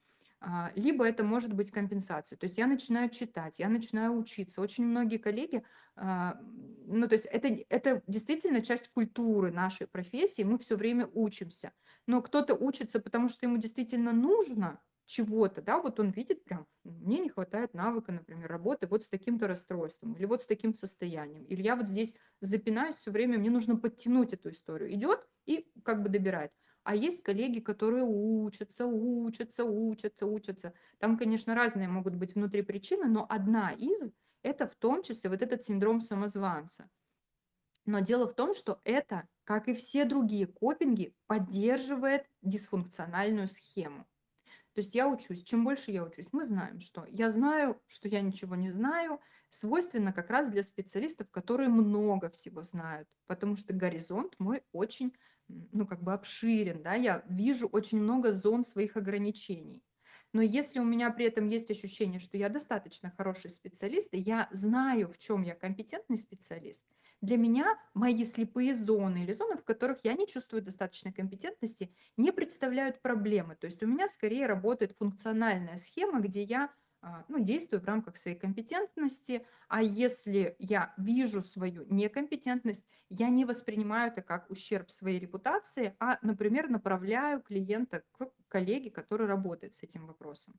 А, 0.41 0.71
либо 0.77 1.07
это 1.07 1.25
может 1.25 1.53
быть 1.53 1.71
компенсация. 1.71 2.37
То 2.37 2.45
есть 2.45 2.59
я 2.59 2.67
начинаю 2.67 3.11
читать, 3.11 3.59
я 3.59 3.69
начинаю 3.69 4.17
учиться. 4.17 4.61
Очень 4.61 4.87
многие 4.87 5.19
коллеги, 5.19 5.65
а, 5.97 6.41
ну 6.87 7.09
то 7.09 7.15
есть 7.15 7.27
это, 7.27 7.49
это 7.69 8.03
действительно 8.07 8.63
часть 8.63 8.89
культуры 8.89 9.51
нашей 9.51 9.87
профессии, 9.89 10.43
мы 10.43 10.59
все 10.59 10.77
время 10.77 11.09
учимся. 11.13 11.73
Но 12.07 12.23
кто-то 12.23 12.55
учится, 12.55 13.01
потому 13.01 13.29
что 13.29 13.47
ему 13.47 13.59
действительно 13.59 14.13
нужно 14.13 14.81
чего-то, 15.11 15.61
да, 15.61 15.81
вот 15.81 15.99
он 15.99 16.11
видит 16.11 16.45
прям, 16.45 16.69
мне 16.85 17.19
не 17.19 17.29
хватает 17.31 17.75
навыка, 17.75 18.13
например, 18.13 18.49
работы 18.49 18.87
вот 18.87 19.03
с 19.03 19.09
таким-то 19.09 19.49
расстройством, 19.49 20.13
или 20.13 20.25
вот 20.25 20.45
с 20.45 20.47
таким 20.47 20.73
состоянием, 20.73 21.43
или 21.47 21.63
я 21.63 21.75
вот 21.75 21.89
здесь 21.89 22.15
запинаюсь 22.41 22.95
все 22.95 23.11
время, 23.11 23.37
мне 23.37 23.51
нужно 23.51 23.77
подтянуть 23.77 24.33
эту 24.33 24.51
историю. 24.51 24.95
Идет 24.95 25.27
и 25.47 25.69
как 25.81 26.03
бы 26.03 26.09
добирает. 26.09 26.53
А 26.83 26.95
есть 26.95 27.23
коллеги, 27.23 27.61
которые 27.61 28.05
учатся, 28.05 28.87
учатся, 28.87 29.65
учатся, 29.65 30.27
учатся. 30.27 30.73
Там, 30.99 31.19
конечно, 31.19 31.55
разные 31.55 31.89
могут 31.89 32.15
быть 32.17 32.35
внутри 32.35 32.63
причины, 32.63 33.07
но 33.07 33.27
одна 33.29 33.73
из– 33.73 34.13
это 34.43 34.67
в 34.67 34.75
том 34.77 35.03
числе 35.03 35.31
вот 35.31 35.43
этот 35.43 35.63
синдром 35.63 36.01
самозванца. 36.01 36.89
Но 37.85 38.01
дело 38.01 38.27
в 38.27 38.35
том, 38.35 38.55
что 38.55 38.81
это, 38.85 39.29
как 39.45 39.69
и 39.69 39.75
все 39.75 40.05
другие 40.05 40.47
копинги, 40.47 41.15
поддерживает 41.27 42.27
дисфункциональную 42.43 43.49
схему. 43.49 44.07
То 44.75 44.81
есть 44.81 44.95
я 44.95 45.09
учусь, 45.09 45.43
чем 45.43 45.65
больше 45.65 45.91
я 45.91 46.05
учусь, 46.05 46.29
мы 46.33 46.45
знаем, 46.45 46.81
что 46.81 47.05
я 47.09 47.29
знаю, 47.29 47.81
что 47.87 48.09
я 48.09 48.21
ничего 48.21 48.55
не 48.55 48.69
знаю, 48.69 49.21
свойственно 49.49 50.13
как 50.13 50.31
раз 50.31 50.51
для 50.51 50.63
специалистов, 50.63 51.31
которые 51.31 51.69
много 51.69 52.31
всего 52.31 52.63
знают, 52.63 53.09
потому 53.27 53.57
что 53.57 53.73
горизонт 53.73 54.35
мой 54.39 54.63
очень 54.73 55.13
ну, 55.73 55.87
как 55.87 56.03
бы 56.03 56.13
обширен, 56.13 56.83
да, 56.83 56.95
я 56.95 57.23
вижу 57.29 57.69
очень 57.69 58.01
много 58.01 58.33
зон 58.33 58.65
своих 58.65 58.97
ограничений. 58.97 59.83
Но 60.33 60.43
если 60.43 60.79
у 60.79 60.85
меня 60.85 61.11
при 61.11 61.27
этом 61.27 61.47
есть 61.47 61.71
ощущение, 61.71 62.21
что 62.21 62.37
я 62.37 62.49
достаточно 62.49 63.13
хороший 63.17 63.51
специалист, 63.51 64.15
и 64.15 64.19
я 64.19 64.49
знаю, 64.53 65.09
в 65.09 65.19
чем 65.19 65.43
я 65.43 65.55
компетентный 65.55 66.19
специалист, 66.19 66.85
для 67.21 67.37
меня 67.37 67.79
мои 67.95 68.25
слепые 68.25 68.75
зоны 68.75 69.25
или 69.25 69.33
зоны, 69.33 69.57
в 69.57 69.65
которых 69.65 69.99
я 70.05 70.15
не 70.15 70.27
чувствую 70.27 70.63
достаточной 70.63 71.13
компетентности, 71.13 71.95
не 72.17 72.33
представляют 72.33 73.03
проблемы. 73.03 73.57
То 73.57 73.67
есть 73.67 73.83
у 73.83 73.87
меня 73.87 74.09
скорее 74.09 74.47
работает 74.47 74.97
функциональная 74.97 75.77
схема, 75.77 76.21
где 76.21 76.43
я 76.43 76.71
ну, 77.29 77.39
действую 77.39 77.81
в 77.81 77.85
рамках 77.85 78.17
своей 78.17 78.37
компетентности, 78.37 79.47
а 79.69 79.83
если 79.83 80.57
я 80.59 80.93
вижу 80.99 81.43
свою 81.43 81.85
некомпетентность, 81.89 82.89
я 83.09 83.29
не 83.29 83.45
воспринимаю 83.45 84.13
это 84.13 84.23
как 84.23 84.51
ущерб 84.51 84.91
своей 84.91 85.19
репутации, 85.19 85.97
а, 85.99 86.19
например, 86.23 86.69
направляю 86.69 87.41
клиента 87.43 88.03
к 88.13 88.31
коллеге, 88.49 88.91
который 88.91 89.27
работает 89.27 89.75
с 89.75 89.83
этим 89.83 90.07
вопросом. 90.07 90.55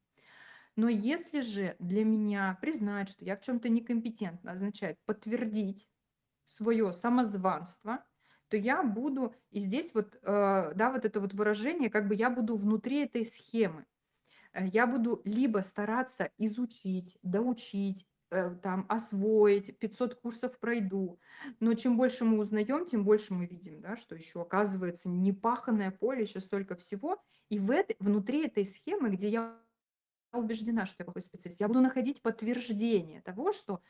Но 0.76 0.90
если 0.90 1.42
же 1.42 1.76
для 1.80 2.06
меня 2.06 2.58
признать, 2.62 3.10
что 3.10 3.26
я 3.26 3.36
в 3.36 3.42
чем-то 3.42 3.70
некомпетентна, 3.70 4.54
означает 4.54 4.98
подтвердить 5.06 5.90
свое 6.46 6.94
самозванство, 6.94 8.04
то 8.48 8.58
я 8.58 8.84
буду, 8.84 9.34
и 9.52 9.60
здесь 9.60 9.94
вот, 9.94 10.16
э, 10.16 10.74
да, 10.76 10.92
вот 10.92 11.06
это 11.06 11.20
вот 11.22 11.34
выражение, 11.34 11.90
как 11.90 12.08
бы 12.08 12.16
я 12.16 12.30
буду 12.30 12.56
внутри 12.56 13.04
этой 13.04 13.26
схемы. 13.26 13.86
Э, 14.54 14.68
я 14.68 14.88
буду 14.88 15.22
либо 15.26 15.60
стараться 15.60 16.32
изучить, 16.38 17.18
доучить, 17.24 18.08
э, 18.32 18.56
там, 18.62 18.86
освоить, 18.90 19.78
500 19.80 20.16
курсов 20.16 20.60
пройду. 20.60 21.20
Но 21.60 21.74
чем 21.74 21.98
больше 21.98 22.26
мы 22.26 22.40
узнаем, 22.40 22.86
тем 22.86 23.04
больше 23.04 23.34
мы 23.34 23.46
видим, 23.46 23.82
да, 23.82 23.96
что 23.98 24.16
еще 24.16 24.42
оказывается 24.42 25.10
непаханное 25.10 25.92
поле, 25.92 26.24
еще 26.24 26.40
столько 26.40 26.76
всего. 26.76 27.22
И 27.50 27.60
в 27.60 27.72
этой, 27.72 27.96
внутри 28.00 28.46
этой 28.46 28.66
схемы, 28.66 29.10
где 29.10 29.30
я 29.30 29.60
убеждена, 30.34 30.86
что 30.86 30.98
я 31.00 31.06
плохой 31.06 31.22
специалист, 31.22 31.60
я 31.60 31.68
буду 31.68 31.82
находить 31.82 32.22
подтверждение 32.22 33.22
того, 33.22 33.52
что 33.52 33.82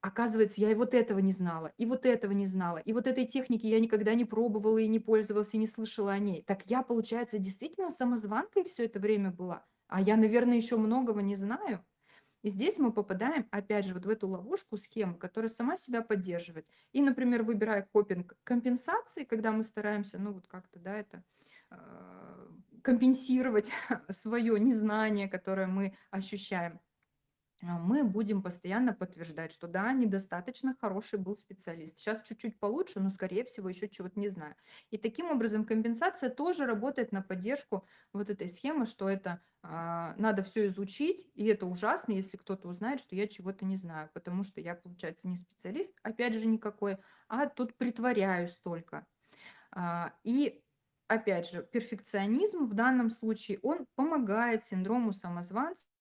оказывается, 0.00 0.60
я 0.60 0.70
и 0.70 0.74
вот 0.74 0.94
этого 0.94 1.20
не 1.20 1.32
знала, 1.32 1.72
и 1.78 1.86
вот 1.86 2.06
этого 2.06 2.32
не 2.32 2.46
знала, 2.46 2.78
и 2.78 2.92
вот 2.92 3.06
этой 3.06 3.26
техники 3.26 3.66
я 3.66 3.80
никогда 3.80 4.14
не 4.14 4.24
пробовала 4.24 4.78
и 4.78 4.88
не 4.88 5.00
пользовалась, 5.00 5.54
и 5.54 5.58
не 5.58 5.66
слышала 5.66 6.12
о 6.12 6.18
ней. 6.18 6.42
Так 6.42 6.66
я, 6.66 6.82
получается, 6.82 7.38
действительно 7.38 7.90
самозванкой 7.90 8.64
все 8.64 8.84
это 8.86 9.00
время 9.00 9.30
была 9.30 9.64
а 9.92 10.00
я, 10.00 10.16
наверное, 10.16 10.56
еще 10.56 10.78
многого 10.78 11.20
не 11.20 11.36
знаю. 11.36 11.84
И 12.40 12.48
здесь 12.48 12.78
мы 12.78 12.92
попадаем, 12.92 13.46
опять 13.50 13.84
же, 13.84 13.94
вот 13.94 14.06
в 14.06 14.08
эту 14.08 14.26
ловушку, 14.26 14.78
схему, 14.78 15.16
которая 15.16 15.50
сама 15.50 15.76
себя 15.76 16.00
поддерживает. 16.00 16.66
И, 16.92 17.02
например, 17.02 17.42
выбирая 17.42 17.86
копинг 17.92 18.34
компенсации, 18.42 19.24
когда 19.24 19.52
мы 19.52 19.62
стараемся, 19.62 20.18
ну 20.18 20.32
вот 20.32 20.48
как-то, 20.48 20.78
да, 20.78 20.96
это 20.96 21.22
э, 21.70 22.48
компенсировать 22.82 23.72
свое 24.08 24.58
незнание, 24.58 25.28
которое 25.28 25.66
мы 25.66 25.94
ощущаем. 26.10 26.80
А, 27.62 27.78
мы 27.78 28.04
будем 28.04 28.42
постоянно 28.42 28.92
подтверждать, 28.92 29.52
что 29.52 29.68
да, 29.68 29.92
недостаточно 29.92 30.76
хороший 30.80 31.18
был 31.18 31.36
специалист. 31.36 31.96
Сейчас 31.96 32.22
чуть-чуть 32.22 32.58
получше, 32.58 33.00
но, 33.00 33.10
скорее 33.10 33.44
всего, 33.44 33.68
еще 33.68 33.88
чего-то 33.88 34.18
не 34.18 34.28
знаю. 34.28 34.54
И 34.90 34.98
таким 34.98 35.30
образом 35.30 35.64
компенсация 35.64 36.30
тоже 36.30 36.66
работает 36.66 37.12
на 37.12 37.22
поддержку 37.22 37.86
вот 38.12 38.30
этой 38.30 38.48
схемы, 38.48 38.86
что 38.86 39.08
это 39.08 39.40
а, 39.62 40.14
надо 40.16 40.42
все 40.42 40.66
изучить, 40.66 41.30
и 41.34 41.46
это 41.46 41.66
ужасно, 41.66 42.12
если 42.12 42.36
кто-то 42.36 42.68
узнает, 42.68 43.00
что 43.00 43.14
я 43.14 43.28
чего-то 43.28 43.64
не 43.64 43.76
знаю, 43.76 44.10
потому 44.12 44.42
что 44.42 44.60
я, 44.60 44.74
получается, 44.74 45.28
не 45.28 45.36
специалист, 45.36 45.94
опять 46.02 46.34
же, 46.34 46.46
никакой, 46.46 46.98
а 47.28 47.46
тут 47.46 47.76
притворяюсь 47.76 48.56
только. 48.56 49.06
А, 49.70 50.12
и 50.24 50.64
опять 51.06 51.48
же, 51.48 51.62
перфекционизм 51.62 52.64
в 52.64 52.74
данном 52.74 53.10
случае, 53.10 53.60
он 53.62 53.86
помогает 53.94 54.64
синдрому 54.64 55.12
самозванца 55.12 55.91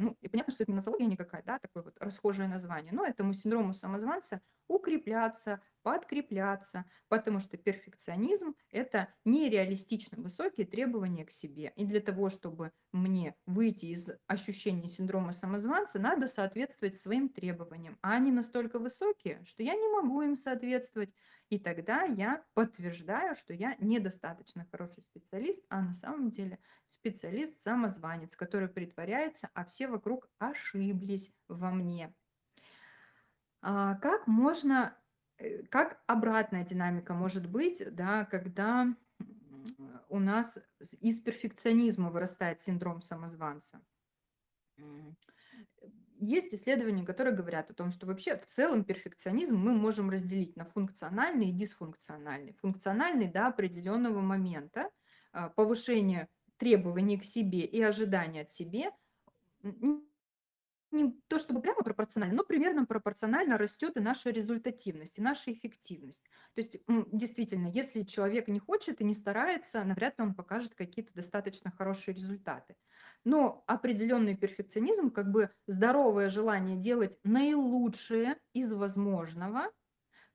ну, 0.00 0.16
и 0.20 0.28
понятно, 0.28 0.52
что 0.52 0.62
это 0.64 0.72
не 0.72 0.76
нозология 0.76 1.06
никакая, 1.06 1.42
да, 1.44 1.58
такое 1.58 1.82
вот 1.84 1.96
расхожее 2.00 2.48
название, 2.48 2.92
но 2.92 3.04
этому 3.06 3.34
синдрому 3.34 3.72
самозванца 3.74 4.40
укрепляться, 4.68 5.60
подкрепляться, 5.82 6.84
потому 7.08 7.38
что 7.38 7.56
перфекционизм– 7.56 8.56
это 8.70 9.14
нереалистично 9.24 10.20
высокие 10.20 10.66
требования 10.66 11.24
к 11.24 11.30
себе. 11.30 11.72
И 11.76 11.84
для 11.84 12.00
того, 12.00 12.28
чтобы 12.28 12.72
мне 12.90 13.36
выйти 13.46 13.86
из 13.86 14.10
ощущения 14.26 14.88
синдрома 14.88 15.32
самозванца, 15.32 16.00
надо 16.00 16.26
соответствовать 16.26 16.96
своим 16.96 17.28
требованиям. 17.28 17.98
А 18.02 18.14
они 18.14 18.32
настолько 18.32 18.80
высокие, 18.80 19.44
что 19.44 19.62
я 19.62 19.76
не 19.76 19.88
могу 19.88 20.22
им 20.22 20.34
соответствовать. 20.34 21.14
И 21.50 21.60
тогда 21.60 22.02
я 22.02 22.44
подтверждаю, 22.54 23.36
что 23.36 23.54
я 23.54 23.76
недостаточно 23.78 24.66
хороший 24.72 25.04
специалист, 25.04 25.64
а 25.68 25.80
на 25.80 25.94
самом 25.94 26.30
деле 26.30 26.58
специалист-самозванец, 26.86 28.34
который 28.34 28.68
притворяется, 28.68 29.50
а 29.54 29.64
все 29.64 29.86
вокруг 29.86 30.28
ошиблись 30.38 31.32
во 31.46 31.70
мне. 31.70 32.12
А 33.68 33.96
как 33.96 34.28
можно 34.28 34.96
Э, 35.38 35.62
как 35.64 36.02
обратная 36.06 36.64
динамика 36.64 37.14
может 37.14 37.50
быть, 37.50 37.82
да, 37.94 38.24
когда 38.24 38.94
у 40.08 40.18
нас 40.18 40.58
из 41.00 41.20
перфекционизма 41.20 42.10
вырастает 42.10 42.60
синдром 42.60 43.02
самозванца? 43.02 43.80
Есть 46.18 46.54
исследования, 46.54 47.04
которые 47.04 47.34
говорят 47.34 47.70
о 47.70 47.74
том, 47.74 47.90
что 47.90 48.06
вообще 48.06 48.38
в 48.38 48.46
целом 48.46 48.84
перфекционизм 48.84 49.56
мы 49.56 49.74
можем 49.74 50.08
разделить 50.08 50.56
на 50.56 50.64
функциональный 50.64 51.50
и 51.50 51.52
дисфункциональный. 51.52 52.54
Функциональный 52.54 53.30
до 53.30 53.48
определенного 53.48 54.20
момента, 54.20 54.90
а, 55.32 55.50
повышение 55.50 56.28
требований 56.56 57.18
к 57.18 57.24
себе 57.24 57.60
и 57.60 57.82
ожидания 57.82 58.42
от 58.42 58.50
себе 58.50 58.92
не 60.90 61.12
то 61.28 61.38
чтобы 61.38 61.60
прямо 61.60 61.82
пропорционально, 61.82 62.36
но 62.36 62.44
примерно 62.44 62.86
пропорционально 62.86 63.58
растет 63.58 63.96
и 63.96 64.00
наша 64.00 64.30
результативность, 64.30 65.18
и 65.18 65.22
наша 65.22 65.52
эффективность. 65.52 66.22
То 66.54 66.60
есть 66.60 66.76
действительно, 67.12 67.66
если 67.68 68.02
человек 68.02 68.48
не 68.48 68.58
хочет 68.58 69.00
и 69.00 69.04
не 69.04 69.14
старается, 69.14 69.84
навряд 69.84 70.18
ли 70.18 70.24
он 70.24 70.34
покажет 70.34 70.74
какие-то 70.74 71.12
достаточно 71.14 71.70
хорошие 71.70 72.14
результаты. 72.14 72.76
Но 73.24 73.64
определенный 73.66 74.36
перфекционизм, 74.36 75.10
как 75.10 75.30
бы 75.30 75.50
здоровое 75.66 76.30
желание 76.30 76.76
делать 76.76 77.18
наилучшее 77.24 78.36
из 78.52 78.72
возможного, 78.72 79.70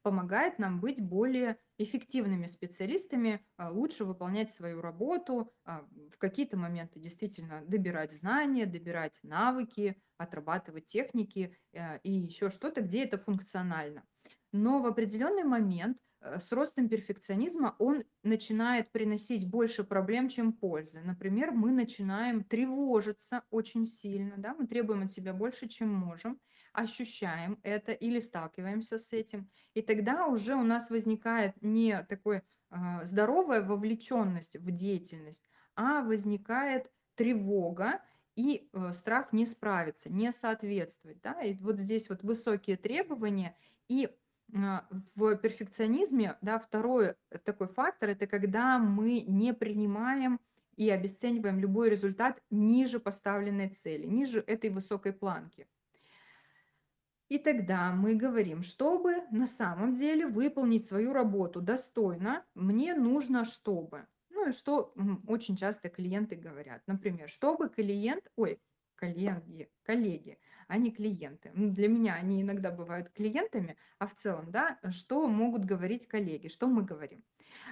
помогает 0.01 0.59
нам 0.59 0.79
быть 0.79 1.01
более 1.01 1.57
эффективными 1.77 2.47
специалистами, 2.47 3.45
а, 3.57 3.71
лучше 3.71 4.05
выполнять 4.05 4.51
свою 4.51 4.81
работу, 4.81 5.53
а, 5.63 5.85
в 6.11 6.17
какие-то 6.17 6.57
моменты 6.57 6.99
действительно 6.99 7.63
добирать 7.65 8.11
знания, 8.11 8.65
добирать 8.65 9.19
навыки, 9.23 10.01
отрабатывать 10.21 10.85
техники 10.85 11.55
э, 11.73 11.99
и 12.03 12.11
еще 12.11 12.49
что-то, 12.49 12.81
где 12.81 13.03
это 13.03 13.17
функционально. 13.17 14.03
Но 14.51 14.81
в 14.81 14.85
определенный 14.85 15.43
момент 15.43 15.97
э, 16.21 16.39
с 16.39 16.51
ростом 16.51 16.89
перфекционизма 16.89 17.75
он 17.79 18.03
начинает 18.23 18.91
приносить 18.91 19.49
больше 19.49 19.83
проблем, 19.83 20.29
чем 20.29 20.53
пользы. 20.53 21.01
Например, 21.01 21.51
мы 21.51 21.71
начинаем 21.71 22.43
тревожиться 22.43 23.43
очень 23.49 23.85
сильно, 23.85 24.35
да, 24.37 24.53
мы 24.53 24.67
требуем 24.67 25.03
от 25.03 25.11
себя 25.11 25.33
больше, 25.33 25.67
чем 25.67 25.89
можем, 25.89 26.39
ощущаем 26.73 27.59
это 27.63 27.91
или 27.91 28.19
сталкиваемся 28.19 28.99
с 28.99 29.13
этим. 29.13 29.49
И 29.73 29.81
тогда 29.81 30.27
уже 30.27 30.55
у 30.55 30.63
нас 30.63 30.89
возникает 30.89 31.61
не 31.61 32.01
такой 32.03 32.41
а, 32.69 33.05
здоровая 33.05 33.61
вовлеченность 33.61 34.55
в 34.55 34.71
деятельность, 34.71 35.49
а 35.75 36.01
возникает 36.01 36.89
тревога 37.15 38.01
и 38.35 38.69
э, 38.71 38.93
страх 38.93 39.33
не 39.33 39.45
справиться, 39.45 40.11
не 40.11 40.31
соответствовать. 40.31 41.21
Да? 41.21 41.41
И 41.41 41.55
вот 41.55 41.79
здесь 41.79 42.09
вот 42.09 42.23
высокие 42.23 42.77
требования. 42.77 43.55
И 43.87 44.09
а, 44.53 44.85
в 45.15 45.35
перфекционизме 45.37 46.37
да, 46.41 46.59
второй 46.59 47.15
такой 47.43 47.67
фактор– 47.67 48.09
это 48.11 48.27
когда 48.27 48.79
мы 48.79 49.21
не 49.21 49.53
принимаем 49.53 50.39
и 50.75 50.89
обесцениваем 50.89 51.59
любой 51.59 51.89
результат 51.89 52.41
ниже 52.49 52.99
поставленной 52.99 53.69
цели, 53.69 54.05
ниже 54.07 54.43
этой 54.45 54.69
высокой 54.69 55.13
планки. 55.13 55.67
И 57.29 57.37
тогда 57.37 57.93
мы 57.93 58.15
говорим, 58.15 58.61
чтобы 58.61 59.23
на 59.31 59.47
самом 59.47 59.93
деле 59.93 60.27
выполнить 60.27 60.85
свою 60.85 61.13
работу 61.13 61.61
достойно, 61.61 62.43
мне 62.55 62.93
нужно 62.93 63.45
чтобы. 63.45 64.05
Ну 64.41 64.49
и 64.49 64.53
что 64.53 64.91
очень 65.27 65.55
часто 65.55 65.87
клиенты 65.89 66.35
говорят. 66.35 66.81
Например, 66.87 67.29
чтобы 67.29 67.69
клиент, 67.69 68.23
ой, 68.35 68.59
коллеги, 68.95 69.69
коллеги, 69.83 70.39
а 70.67 70.77
не 70.77 70.89
клиенты. 70.89 71.51
Для 71.53 71.87
меня 71.87 72.15
они 72.15 72.41
иногда 72.41 72.71
бывают 72.71 73.11
клиентами, 73.11 73.77
а 73.99 74.07
в 74.07 74.15
целом, 74.15 74.51
да, 74.51 74.79
что 74.89 75.27
могут 75.27 75.65
говорить 75.65 76.07
коллеги, 76.07 76.47
что 76.47 76.65
мы 76.65 76.81
говорим. 76.81 77.23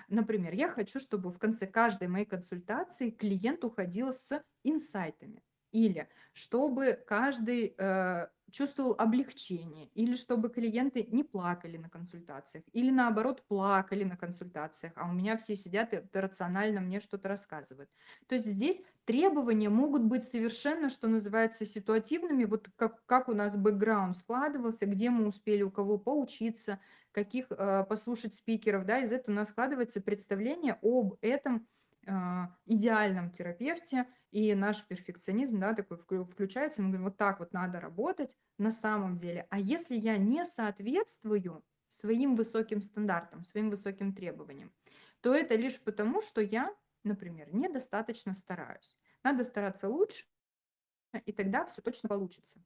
Например, 0.10 0.53
я 0.53 0.69
хочу, 0.69 0.99
чтобы 0.99 1.32
в 1.32 1.39
конце 1.39 1.65
каждой 1.65 2.08
моей 2.08 2.25
консультации 2.25 3.10
клиент 3.10 3.63
уходил 3.63 4.13
с 4.13 4.43
инсайтами. 4.63 5.41
Или 5.71 6.08
чтобы 6.34 6.99
каждый 7.05 7.75
э, 7.77 8.27
чувствовал 8.51 8.95
облегчение, 8.97 9.88
или 9.93 10.15
чтобы 10.15 10.49
клиенты 10.49 11.08
не 11.12 11.23
плакали 11.23 11.77
на 11.77 11.89
консультациях, 11.89 12.63
или 12.73 12.91
наоборот 12.91 13.43
плакали 13.47 14.03
на 14.03 14.17
консультациях, 14.17 14.93
а 14.95 15.10
у 15.10 15.13
меня 15.13 15.38
все 15.38 15.55
сидят 15.55 15.93
и 15.93 16.01
рационально 16.13 16.82
мне 16.82 16.99
что-то 16.99 17.29
рассказывают. 17.29 17.89
То 18.27 18.36
есть 18.36 18.47
здесь 18.47 18.82
требования 19.05 19.69
могут 19.69 20.03
быть 20.03 20.23
совершенно, 20.23 20.89
что 20.89 21.08
называется, 21.08 21.65
ситуативными, 21.65 22.45
вот 22.45 22.69
как, 22.75 23.05
как 23.05 23.29
у 23.29 23.34
нас 23.34 23.58
бэкграунд 23.58 24.17
складывался, 24.17 24.86
где 24.86 25.10
мы 25.10 25.27
успели 25.27 25.62
у 25.62 25.71
кого 25.71 25.97
поучиться, 25.97 26.79
каких 27.12 27.47
э, 27.51 27.86
послушать 27.88 28.36
спикеров, 28.36 28.86
да, 28.86 28.99
из 28.99 29.12
этого 29.12 29.34
у 29.34 29.38
нас 29.38 29.49
складывается 29.49 30.01
представление 30.01 30.77
об 30.82 31.17
этом 31.21 31.67
идеальном 32.65 33.32
терапевте, 33.32 34.06
и 34.32 34.54
наш 34.54 34.86
перфекционизм, 34.86 35.60
да, 35.60 35.74
такой 35.74 35.98
включается, 35.98 36.82
мы 36.82 36.89
говорим, 36.89 37.06
вот 37.06 37.17
так 37.17 37.39
вот 37.39 37.52
надо 37.52 37.80
работать 37.80 38.38
на 38.58 38.72
самом 38.72 39.15
деле. 39.15 39.48
А 39.50 39.60
если 39.60 39.95
я 39.95 40.17
не 40.17 40.45
соответствую 40.45 41.63
своим 41.88 42.36
высоким 42.36 42.82
стандартам, 42.82 43.43
своим 43.43 43.69
высоким 43.72 44.13
требованиям, 44.13 44.72
то 45.22 45.34
это 45.34 45.56
лишь 45.56 45.82
потому, 45.82 46.22
что 46.22 46.41
я, 46.41 46.74
например, 47.04 47.54
недостаточно 47.54 48.34
стараюсь. 48.36 48.95
Надо 49.24 49.43
стараться 49.43 49.89
лучше, 49.89 50.26
и 51.26 51.32
тогда 51.32 51.65
все 51.65 51.82
точно 51.82 52.08
получится. 52.08 52.63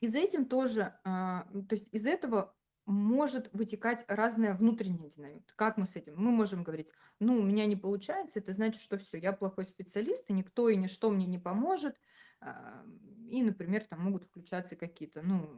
И 0.00 0.06
за 0.06 0.18
этим 0.18 0.44
тоже, 0.44 0.98
а, 1.04 1.46
то 1.68 1.74
есть 1.74 1.88
из 1.92 2.06
этого 2.06 2.54
может 2.86 3.50
вытекать 3.52 4.04
разная 4.08 4.54
внутренняя 4.54 5.08
динамика. 5.08 5.52
Как 5.56 5.76
мы 5.76 5.86
с 5.86 5.96
этим? 5.96 6.14
Мы 6.16 6.30
можем 6.30 6.62
говорить, 6.62 6.92
ну, 7.18 7.38
у 7.38 7.42
меня 7.42 7.66
не 7.66 7.76
получается, 7.76 8.38
это 8.38 8.52
значит, 8.52 8.82
что 8.82 8.98
все, 8.98 9.18
я 9.18 9.32
плохой 9.32 9.64
специалист, 9.64 10.28
и 10.28 10.34
никто 10.34 10.68
и 10.68 10.76
ничто 10.76 11.10
мне 11.10 11.26
не 11.26 11.38
поможет. 11.38 11.96
А, 12.40 12.84
и, 13.28 13.42
например, 13.42 13.84
там 13.84 14.00
могут 14.00 14.24
включаться 14.24 14.76
какие-то, 14.76 15.22
ну, 15.22 15.48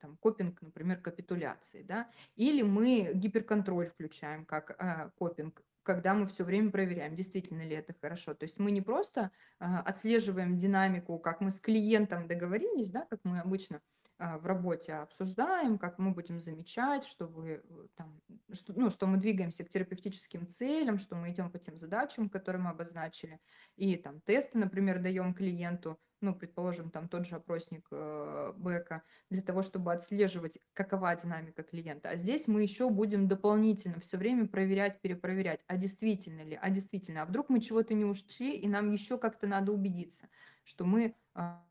там, 0.00 0.16
копинг, 0.18 0.60
например, 0.60 0.98
капитуляции, 0.98 1.82
да. 1.82 2.10
Или 2.36 2.62
мы 2.62 3.12
гиперконтроль 3.14 3.86
включаем 3.86 4.44
как 4.44 4.76
э, 4.78 5.10
копинг, 5.16 5.62
когда 5.82 6.14
мы 6.14 6.26
все 6.26 6.44
время 6.44 6.70
проверяем, 6.70 7.16
действительно 7.16 7.62
ли 7.62 7.76
это 7.76 7.94
хорошо. 8.00 8.34
То 8.34 8.44
есть 8.44 8.58
мы 8.58 8.70
не 8.70 8.82
просто 8.82 9.30
э, 9.58 9.64
отслеживаем 9.64 10.56
динамику, 10.56 11.18
как 11.18 11.40
мы 11.40 11.50
с 11.50 11.60
клиентом 11.60 12.28
договорились, 12.28 12.90
да, 12.90 13.06
как 13.08 13.20
мы 13.24 13.40
обычно 13.40 13.76
а, 13.76 14.03
в 14.18 14.46
работе 14.46 14.94
обсуждаем, 14.94 15.78
как 15.78 15.98
мы 15.98 16.12
будем 16.12 16.38
замечать, 16.38 17.04
что 17.04 17.26
вы 17.26 17.62
э, 17.64 17.86
там, 17.96 18.20
что, 18.52 18.72
ну, 18.76 18.88
что 18.90 19.06
мы 19.06 19.16
двигаемся 19.16 19.64
к 19.64 19.68
терапевтическим 19.68 20.46
целям, 20.46 20.98
что 20.98 21.16
мы 21.16 21.30
идем 21.30 21.50
по 21.50 21.58
тем 21.58 21.76
задачам, 21.76 22.28
которые 22.28 22.62
мы 22.62 22.70
обозначили, 22.70 23.40
и 23.76 23.96
там 23.96 24.20
тесты, 24.20 24.58
например, 24.58 25.00
даем 25.02 25.34
клиенту, 25.34 25.98
ну, 26.20 26.34
предположим, 26.34 26.90
там 26.90 27.08
тот 27.08 27.26
же 27.26 27.34
опросник 27.34 27.88
э, 27.90 28.52
Бека, 28.56 29.02
для 29.30 29.42
того, 29.42 29.62
чтобы 29.62 29.92
отслеживать, 29.92 30.58
какова 30.72 31.14
динамика 31.16 31.64
клиента. 31.64 32.10
А 32.10 32.16
здесь 32.16 32.46
мы 32.46 32.62
еще 32.62 32.90
будем 32.90 33.26
дополнительно 33.26 33.98
все 33.98 34.16
время 34.16 34.46
проверять, 34.46 35.00
перепроверять, 35.00 35.60
а 35.66 35.76
действительно 35.76 36.42
ли, 36.42 36.56
а 36.60 36.70
действительно, 36.70 37.22
а 37.22 37.26
вдруг 37.26 37.48
мы 37.48 37.60
чего-то 37.60 37.94
не 37.94 38.04
ушли, 38.04 38.56
и 38.56 38.68
нам 38.68 38.90
еще 38.90 39.18
как-то 39.18 39.48
надо 39.48 39.72
убедиться, 39.72 40.28
что 40.62 40.84
мы 40.84 41.16
а, 41.34 41.42
а, 41.42 41.64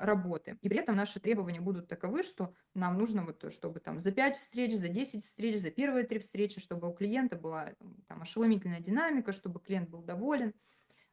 работы. 0.00 0.58
И 0.60 0.68
при 0.68 0.78
этом 0.78 0.96
наши 0.96 1.20
требования 1.20 1.60
будут 1.60 1.88
таковы, 1.88 2.22
что 2.22 2.54
нам 2.74 2.98
нужно 2.98 3.24
вот, 3.24 3.52
чтобы 3.52 3.80
там 3.80 4.00
за 4.00 4.12
5 4.12 4.36
встреч, 4.36 4.74
за 4.74 4.88
10 4.88 5.22
встреч, 5.22 5.58
за 5.58 5.70
первые 5.70 6.06
3 6.06 6.20
встречи, 6.20 6.60
чтобы 6.60 6.88
у 6.88 6.92
клиента 6.92 7.36
была 7.36 7.70
там 8.08 8.22
ошеломительная 8.22 8.80
динамика, 8.80 9.32
чтобы 9.32 9.60
клиент 9.60 9.90
был 9.90 10.02
доволен, 10.02 10.54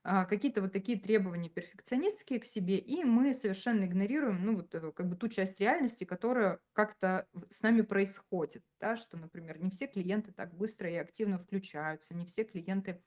а, 0.02 0.26
какие-то 0.26 0.62
вот 0.62 0.72
такие 0.72 0.98
требования 0.98 1.50
перфекционистские 1.50 2.40
к 2.40 2.46
себе, 2.46 2.78
и 2.78 3.04
мы 3.04 3.34
совершенно 3.34 3.84
игнорируем, 3.84 4.46
ну, 4.46 4.56
вот 4.56 4.74
э, 4.74 4.92
как 4.94 5.10
бы 5.10 5.18
ту 5.18 5.28
часть 5.28 5.60
реальности, 5.60 6.06
которая 6.06 6.60
как-то 6.72 7.28
с 7.50 7.62
нами 7.62 7.82
происходит, 7.82 8.64
да, 8.80 8.96
что, 8.96 9.18
например, 9.18 9.60
не 9.60 9.70
все 9.72 9.88
клиенты 9.88 10.32
так 10.32 10.54
быстро 10.54 10.90
и 10.90 10.96
активно 10.96 11.38
включаются, 11.38 12.16
не 12.16 12.26
все 12.26 12.46
клиенты 12.46 13.04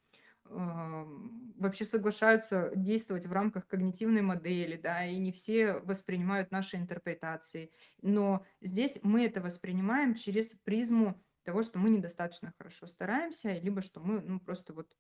вообще 0.52 1.84
соглашаются 1.84 2.72
действовать 2.74 3.26
в 3.26 3.32
рамках 3.32 3.66
когнитивной 3.66 4.22
модели, 4.22 4.76
да, 4.76 5.06
и 5.06 5.18
не 5.18 5.32
все 5.32 5.74
воспринимают 5.74 6.50
наши 6.50 6.76
интерпретации. 6.76 7.70
Но 8.00 8.44
здесь 8.60 8.98
мы 9.02 9.24
это 9.24 9.40
воспринимаем 9.40 10.14
через 10.14 10.54
призму 10.54 11.22
того, 11.44 11.62
что 11.62 11.78
мы 11.78 11.90
недостаточно 11.90 12.52
хорошо 12.58 12.86
стараемся, 12.86 13.58
либо 13.58 13.82
что 13.82 14.00
мы, 14.00 14.20
ну, 14.20 14.40
просто 14.40 14.72
вот 14.72 14.92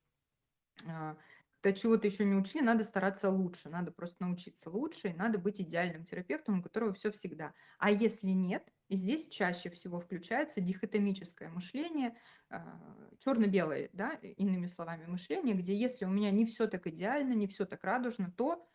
то 1.62 1.72
чего-то 1.72 2.08
еще 2.08 2.24
не 2.24 2.34
учли, 2.34 2.60
надо 2.60 2.82
стараться 2.82 3.30
лучше, 3.30 3.68
надо 3.68 3.92
просто 3.92 4.24
научиться 4.24 4.68
лучше, 4.68 5.08
и 5.08 5.12
надо 5.14 5.38
быть 5.38 5.60
идеальным 5.60 6.04
терапевтом, 6.04 6.58
у 6.58 6.62
которого 6.62 6.92
все 6.92 7.12
всегда. 7.12 7.54
А 7.78 7.90
если 7.92 8.30
нет, 8.30 8.72
и 8.88 8.96
здесь 8.96 9.28
чаще 9.28 9.70
всего 9.70 10.00
включается 10.00 10.60
дихотомическое 10.60 11.48
мышление, 11.48 12.16
а, 12.50 13.08
черно-белое, 13.20 13.90
да, 13.92 14.14
иными 14.14 14.66
словами, 14.66 15.06
мышление, 15.06 15.54
где 15.54 15.76
если 15.76 16.04
у 16.04 16.10
меня 16.10 16.32
не 16.32 16.46
все 16.46 16.66
так 16.66 16.88
идеально, 16.88 17.34
не 17.34 17.46
все 17.46 17.64
так 17.64 17.84
радужно, 17.84 18.32
то 18.36 18.68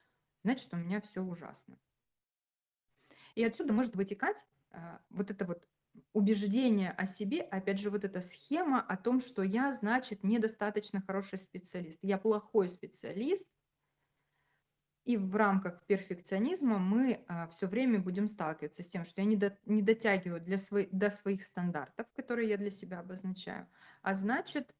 значит 0.43 0.73
у 0.73 0.77
меня 0.77 1.01
все 1.01 1.21
ужасно. 1.21 1.77
И 3.35 3.43
отсюда 3.43 3.73
может 3.73 3.97
вытекать 3.97 4.45
а, 4.71 5.01
вот 5.09 5.29
это 5.29 5.43
вот 5.43 5.67
убеждение 6.13 6.91
о 6.91 7.07
себе, 7.07 7.41
опять 7.41 7.79
же, 7.79 7.89
вот 7.89 8.03
эта 8.03 8.21
схема 8.21 8.81
о 8.81 8.97
том, 8.97 9.21
что 9.21 9.41
я, 9.41 9.73
значит, 9.73 10.23
недостаточно 10.23 11.01
хороший 11.01 11.39
специалист, 11.39 11.99
я 12.01 12.17
плохой 12.17 12.69
специалист, 12.69 13.51
и 15.05 15.15
в 15.15 15.35
рамках 15.35 15.85
перфекционизма 15.85 16.79
мы 16.79 17.23
а, 17.27 17.47
все 17.47 17.67
время 17.67 17.99
будем 17.99 18.27
сталкиваться 18.27 18.83
с 18.83 18.87
тем, 18.87 19.05
что 19.05 19.21
я 19.21 19.27
не, 19.27 19.37
до, 19.37 19.57
не 19.65 19.81
дотягиваю 19.81 20.41
для 20.41 20.57
свой, 20.57 20.89
до 20.91 21.09
своих 21.09 21.43
стандартов, 21.43 22.07
которые 22.13 22.49
я 22.49 22.57
для 22.57 22.71
себя 22.71 22.99
обозначаю, 22.99 23.69
а 24.01 24.15
значит, 24.15 24.75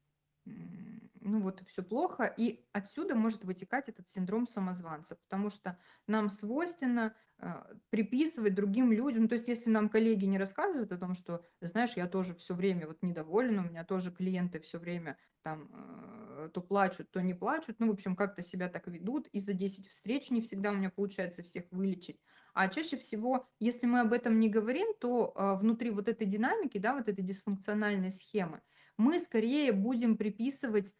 ну 1.20 1.40
вот 1.40 1.62
все 1.66 1.82
плохо, 1.82 2.24
и 2.24 2.64
отсюда 2.72 3.14
может 3.14 3.44
вытекать 3.44 3.88
этот 3.88 4.08
синдром 4.08 4.46
самозванца, 4.46 5.16
потому 5.16 5.50
что 5.50 5.78
нам 6.06 6.30
свойственно 6.30 7.14
а, 7.38 7.68
приписывать 7.90 8.54
другим 8.54 8.92
людям. 8.92 9.28
То 9.28 9.34
есть, 9.34 9.48
если 9.48 9.70
нам 9.70 9.88
коллеги 9.88 10.24
не 10.24 10.38
рассказывают 10.38 10.90
о 10.92 10.98
том, 10.98 11.14
что, 11.14 11.44
знаешь, 11.60 11.92
я 11.96 12.06
тоже 12.06 12.34
все 12.34 12.54
время 12.54 12.86
вот 12.86 13.02
недоволен, 13.02 13.60
у 13.60 13.68
меня 13.68 13.84
тоже 13.84 14.10
клиенты 14.10 14.60
все 14.60 14.78
время 14.78 15.16
там 15.42 15.70
э, 15.72 16.48
то 16.52 16.60
плачут, 16.60 17.10
то 17.10 17.20
не 17.22 17.34
плачут, 17.34 17.76
ну, 17.78 17.88
в 17.88 17.92
общем, 17.92 18.16
как-то 18.16 18.42
себя 18.42 18.68
так 18.68 18.88
ведут, 18.88 19.28
и 19.28 19.38
за 19.38 19.52
10 19.52 19.88
встреч 19.88 20.30
не 20.30 20.40
всегда 20.40 20.70
у 20.70 20.74
меня 20.74 20.90
получается 20.90 21.44
всех 21.44 21.64
вылечить. 21.70 22.20
А 22.54 22.66
чаще 22.68 22.96
всего, 22.96 23.48
если 23.60 23.86
мы 23.86 24.00
об 24.00 24.12
этом 24.12 24.40
не 24.40 24.48
говорим, 24.48 24.88
то 24.98 25.32
э, 25.36 25.54
внутри 25.60 25.90
вот 25.90 26.08
этой 26.08 26.26
динамики, 26.26 26.78
да, 26.78 26.94
вот 26.94 27.08
этой 27.08 27.22
дисфункциональной 27.22 28.10
схемы, 28.10 28.60
мы 28.98 29.20
скорее 29.20 29.72
будем 29.72 30.16
приписывать 30.16 30.94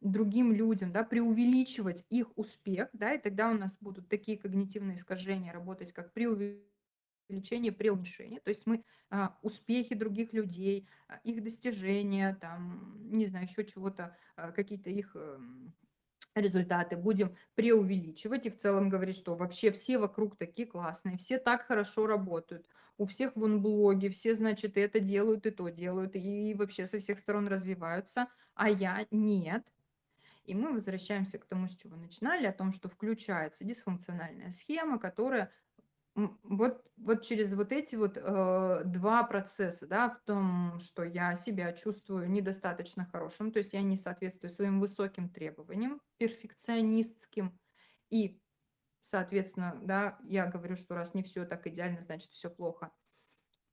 другим 0.00 0.52
людям, 0.52 0.92
да, 0.92 1.04
преувеличивать 1.04 2.06
их 2.08 2.28
успех, 2.38 2.88
да, 2.94 3.12
и 3.12 3.18
тогда 3.20 3.50
у 3.50 3.54
нас 3.54 3.76
будут 3.80 4.08
такие 4.08 4.38
когнитивные 4.38 4.96
искажения 4.96 5.52
работать, 5.52 5.92
как 5.92 6.14
преувеличение, 6.14 7.72
преуменьшение. 7.72 8.40
То 8.40 8.48
есть 8.48 8.66
мы 8.66 8.82
а, 9.10 9.36
успехи 9.42 9.94
других 9.94 10.32
людей, 10.32 10.88
а, 11.08 11.16
их 11.24 11.42
достижения, 11.42 12.34
там, 12.40 13.10
не 13.12 13.26
знаю, 13.26 13.46
еще 13.46 13.64
чего-то, 13.66 14.16
а, 14.36 14.52
какие-то 14.52 14.88
их 14.88 15.14
а, 15.16 15.38
результаты 16.34 16.96
будем 16.96 17.34
преувеличивать 17.54 18.46
и 18.46 18.50
в 18.50 18.56
целом 18.56 18.88
говорить, 18.88 19.16
что 19.16 19.34
вообще 19.34 19.72
все 19.72 19.98
вокруг 19.98 20.36
такие 20.36 20.68
классные, 20.68 21.16
все 21.16 21.38
так 21.38 21.62
хорошо 21.62 22.06
работают, 22.06 22.66
у 22.98 23.06
всех 23.06 23.36
вон 23.36 23.62
блоги, 23.62 24.08
все, 24.08 24.34
значит, 24.34 24.76
это 24.76 25.00
делают 25.00 25.46
и 25.46 25.50
то 25.50 25.68
делают, 25.68 26.16
и 26.16 26.54
вообще 26.54 26.86
со 26.86 26.98
всех 26.98 27.18
сторон 27.18 27.48
развиваются, 27.48 28.28
а 28.54 28.70
я 28.70 29.06
нет. 29.10 29.72
И 30.44 30.54
мы 30.54 30.72
возвращаемся 30.72 31.38
к 31.38 31.46
тому, 31.46 31.68
с 31.68 31.76
чего 31.76 31.96
начинали, 31.96 32.46
о 32.46 32.52
том, 32.52 32.72
что 32.72 32.88
включается 32.88 33.64
дисфункциональная 33.64 34.50
схема, 34.50 34.98
которая 34.98 35.52
вот, 36.14 36.90
вот 36.96 37.22
через 37.22 37.52
вот 37.52 37.72
эти 37.72 37.94
вот 37.94 38.16
э, 38.16 38.82
два 38.84 39.22
процесса, 39.24 39.86
да, 39.86 40.08
в 40.08 40.18
том, 40.24 40.80
что 40.80 41.04
я 41.04 41.36
себя 41.36 41.72
чувствую 41.74 42.30
недостаточно 42.30 43.06
хорошим, 43.12 43.52
то 43.52 43.58
есть 43.58 43.74
я 43.74 43.82
не 43.82 43.98
соответствую 43.98 44.50
своим 44.50 44.80
высоким 44.80 45.28
требованиям, 45.28 46.00
перфекционистским, 46.16 47.58
и, 48.08 48.40
соответственно, 49.06 49.78
да, 49.82 50.18
я 50.24 50.46
говорю, 50.46 50.74
что 50.74 50.96
раз 50.96 51.14
не 51.14 51.22
все 51.22 51.44
так 51.44 51.66
идеально, 51.66 52.00
значит 52.00 52.32
все 52.32 52.50
плохо. 52.50 52.90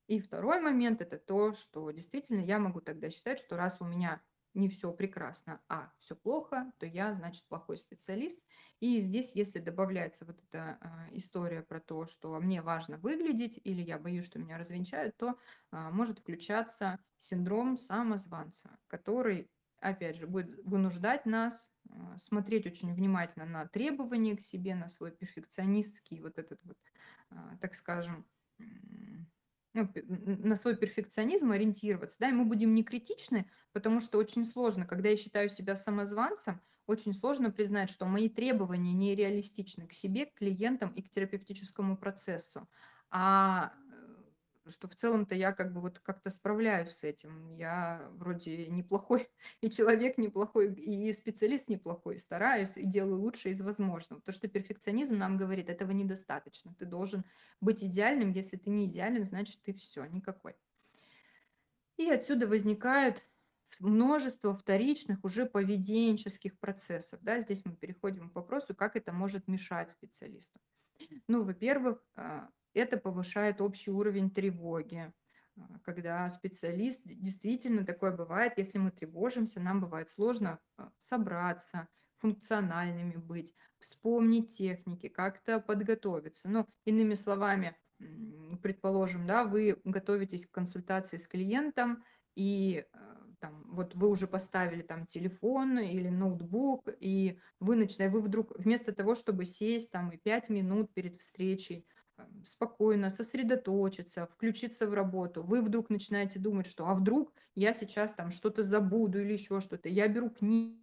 И 0.07 0.19
второй 0.19 0.61
момент 0.61 1.01
это 1.01 1.17
то, 1.17 1.53
что 1.53 1.89
действительно 1.89 2.41
я 2.41 2.59
могу 2.59 2.81
тогда 2.81 3.09
считать, 3.09 3.39
что 3.39 3.57
раз 3.57 3.81
у 3.81 3.85
меня 3.85 4.21
не 4.53 4.69
все 4.69 4.93
прекрасно, 4.93 5.59
а 5.67 5.91
все 5.97 6.15
плохо, 6.15 6.71
то 6.77 6.85
я, 6.85 7.15
значит, 7.15 7.47
плохой 7.47 7.77
специалист. 7.77 8.45
И 8.79 8.99
здесь, 8.99 9.33
если 9.33 9.59
добавляется 9.59 10.25
вот 10.25 10.39
эта 10.43 10.77
а, 10.79 11.07
история 11.13 11.63
про 11.63 11.79
то, 11.79 12.05
что 12.05 12.39
мне 12.39 12.61
важно 12.61 12.97
выглядеть 12.97 13.59
или 13.63 13.81
я 13.81 13.97
боюсь, 13.97 14.25
что 14.25 14.37
меня 14.37 14.59
развенчают, 14.59 15.17
то 15.17 15.39
а, 15.71 15.89
может 15.89 16.19
включаться 16.19 16.99
синдром 17.17 17.79
самозванца, 17.79 18.77
который, 18.85 19.49
опять 19.83 20.17
же, 20.17 20.27
будет 20.27 20.57
вынуждать 20.63 21.25
нас 21.25 21.73
а, 21.89 22.17
смотреть 22.17 22.65
очень 22.65 22.93
внимательно 22.93 23.45
на 23.45 23.67
требования 23.67 24.35
к 24.35 24.41
себе, 24.41 24.75
на 24.75 24.89
свой 24.89 25.11
перфекционистский 25.11 26.21
вот 26.21 26.37
этот 26.37 26.59
вот, 26.63 26.77
а, 27.29 27.57
так 27.57 27.75
скажем, 27.75 28.25
ну, 29.73 29.89
на 30.05 30.55
свой 30.55 30.75
перфекционизм 30.77 31.51
ориентироваться, 31.51 32.17
да, 32.19 32.29
и 32.29 32.33
мы 32.33 32.45
будем 32.45 32.75
не 32.75 32.83
критичны, 32.83 33.49
потому 33.71 33.99
что 33.99 34.19
очень 34.19 34.45
сложно, 34.45 34.85
когда 34.85 35.09
я 35.09 35.17
считаю 35.17 35.49
себя 35.49 35.75
самозванцем, 35.75 36.61
очень 36.85 37.13
сложно 37.13 37.49
признать, 37.49 37.89
что 37.89 38.05
мои 38.05 38.29
требования 38.29 38.93
нереалистичны 38.93 39.87
к 39.87 39.93
себе, 39.93 40.25
к 40.25 40.35
клиентам 40.35 40.89
и 40.89 41.01
к 41.01 41.09
терапевтическому 41.09 41.97
процессу. 41.97 42.69
А 43.09 43.73
что 44.69 44.87
в 44.87 44.95
целом-то 44.95 45.35
я 45.35 45.51
как 45.51 45.73
бы 45.73 45.81
вот 45.81 45.99
как-то 45.99 46.29
справляюсь 46.29 46.91
с 46.91 47.03
этим. 47.03 47.53
Я 47.55 48.09
вроде 48.13 48.67
неплохой 48.67 49.29
и 49.61 49.69
человек 49.69 50.17
неплохой, 50.17 50.73
и 50.73 51.11
специалист 51.13 51.69
неплохой, 51.69 52.19
стараюсь 52.19 52.77
и 52.77 52.85
делаю 52.85 53.19
лучше 53.19 53.49
из 53.49 53.61
возможного. 53.61 54.21
То, 54.21 54.31
что 54.31 54.47
перфекционизм 54.47 55.17
нам 55.17 55.37
говорит, 55.37 55.69
этого 55.69 55.91
недостаточно. 55.91 56.73
Ты 56.79 56.85
должен 56.85 57.25
быть 57.61 57.83
идеальным, 57.83 58.31
если 58.31 58.57
ты 58.57 58.69
не 58.69 58.85
идеален, 58.85 59.23
значит 59.23 59.61
ты 59.61 59.73
все, 59.73 60.05
никакой. 60.05 60.55
И 61.97 62.09
отсюда 62.09 62.47
возникает 62.47 63.25
множество 63.79 64.53
вторичных 64.53 65.23
уже 65.23 65.45
поведенческих 65.45 66.57
процессов. 66.59 67.19
Да? 67.21 67.39
Здесь 67.39 67.65
мы 67.65 67.75
переходим 67.75 68.29
к 68.29 68.35
вопросу, 68.35 68.75
как 68.75 68.95
это 68.95 69.11
может 69.11 69.47
мешать 69.47 69.91
специалисту. 69.91 70.59
Ну, 71.27 71.43
во-первых, 71.43 72.03
а, 72.15 72.49
это 72.73 72.97
повышает 72.97 73.61
общий 73.61 73.91
уровень 73.91 74.31
тревоги, 74.31 75.13
а, 75.55 75.79
когда 75.83 76.29
специалист, 76.29 77.03
действительно 77.05 77.85
такое 77.85 78.11
бывает, 78.11 78.53
если 78.57 78.77
мы 78.77 78.91
тревожимся, 78.91 79.59
нам 79.59 79.81
бывает 79.81 80.09
сложно 80.09 80.59
а, 80.77 80.91
собраться, 80.97 81.87
функциональными 82.15 83.17
быть, 83.17 83.53
вспомнить 83.79 84.55
техники, 84.55 85.09
как-то 85.09 85.59
подготовиться. 85.59 86.49
Ну, 86.49 86.65
иными 86.85 87.15
словами, 87.15 87.75
предположим, 88.61 89.27
да, 89.27 89.43
вы 89.43 89.77
готовитесь 89.83 90.45
к 90.45 90.51
консультации 90.51 91.17
с 91.17 91.27
клиентом, 91.27 92.03
и 92.35 92.85
а, 92.93 93.13
там, 93.39 93.63
вот 93.67 93.93
вы 93.93 94.07
уже 94.07 94.25
поставили 94.25 94.81
там 94.81 95.05
телефон 95.05 95.77
или 95.77 96.07
ноутбук, 96.07 96.89
и 96.99 97.39
вы 97.59 97.75
начинаете, 97.75 98.13
вы 98.15 98.21
вдруг 98.21 98.57
вместо 98.57 98.93
того, 98.93 99.15
чтобы 99.15 99.45
сесть 99.45 99.91
там 99.91 100.11
и 100.11 100.17
пять 100.17 100.49
минут 100.49 100.93
перед 100.93 101.17
встречей 101.17 101.85
спокойно 102.43 103.09
сосредоточиться, 103.09 104.27
включиться 104.27 104.87
в 104.87 104.93
работу, 104.93 105.43
вы 105.43 105.61
вдруг 105.61 105.89
начинаете 105.89 106.39
думать, 106.39 106.67
что 106.67 106.87
а 106.87 106.95
вдруг 106.95 107.33
я 107.55 107.73
сейчас 107.73 108.13
там 108.13 108.31
что-то 108.31 108.63
забуду 108.63 109.19
или 109.21 109.33
еще 109.33 109.61
что-то. 109.61 109.89
Я 109.89 110.07
беру 110.07 110.29
книги, 110.29 110.77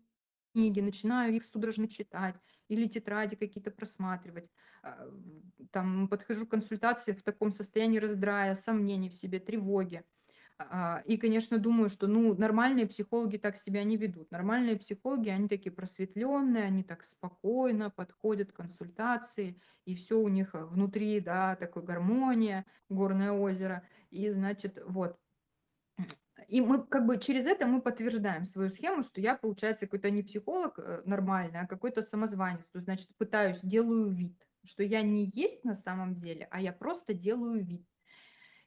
начинаю 0.55 1.35
их 1.35 1.47
судорожно 1.47 1.89
читать 1.89 2.41
или 2.69 2.87
тетради 2.87 3.37
какие-то 3.37 3.71
просматривать. 3.71 4.51
А, 4.83 5.09
там 5.71 6.09
подхожу 6.09 6.47
к 6.47 6.51
консультации 6.51 7.13
в 7.13 7.23
таком 7.23 7.53
состоянии 7.53 7.99
раздрая, 7.99 8.55
сомнений 8.55 9.11
в 9.11 9.15
себе, 9.15 9.39
тревоги. 9.41 10.05
А, 10.69 11.03
и, 11.07 11.17
конечно, 11.17 11.59
думаю, 11.59 11.89
что 11.89 12.07
ну, 12.07 12.35
нормальные 12.35 12.87
психологи 12.87 13.39
так 13.39 13.57
себя 13.57 13.83
не 13.83 13.97
ведут. 13.97 14.31
Нормальные 14.31 14.77
психологи, 14.77 15.31
они 15.31 15.49
такие 15.49 15.73
просветленные, 15.73 16.65
они 16.65 16.83
так 16.83 17.03
спокойно 17.03 17.91
подходят 17.91 18.53
к 18.53 18.57
консультации, 18.57 19.61
и 19.87 19.95
все 19.95 20.19
у 20.19 20.29
них 20.29 20.55
э, 20.55 20.65
внутри, 20.67 21.21
да, 21.21 21.57
такой 21.57 21.83
гармония, 21.83 22.67
горное 22.91 23.33
озеро. 23.33 23.83
И, 24.11 24.31
значит, 24.31 24.83
вот. 24.87 25.17
И 26.49 26.61
мы 26.61 26.85
как 26.85 27.07
бы 27.07 27.19
через 27.19 27.47
это 27.47 27.67
мы 27.67 27.81
подтверждаем 27.81 28.45
свою 28.45 28.71
схему, 28.71 29.03
что 29.03 29.21
я, 29.21 29.37
получается, 29.37 29.87
какой-то 29.87 30.11
не 30.11 30.23
психолог 30.23 30.79
э, 30.79 31.01
нормальный, 31.07 31.61
а 31.61 31.67
какой-то 31.67 32.03
самозванец. 32.03 32.69
То 32.71 32.81
значит, 32.81 33.09
пытаюсь, 33.17 33.61
делаю 33.63 34.11
вид, 34.11 34.47
что 34.65 34.83
я 34.83 35.01
не 35.01 35.31
есть 35.35 35.65
на 35.65 35.75
самом 35.75 36.15
деле, 36.15 36.49
а 36.51 36.61
я 36.61 36.73
просто 36.73 37.15
делаю 37.15 37.65
вид. 37.65 37.90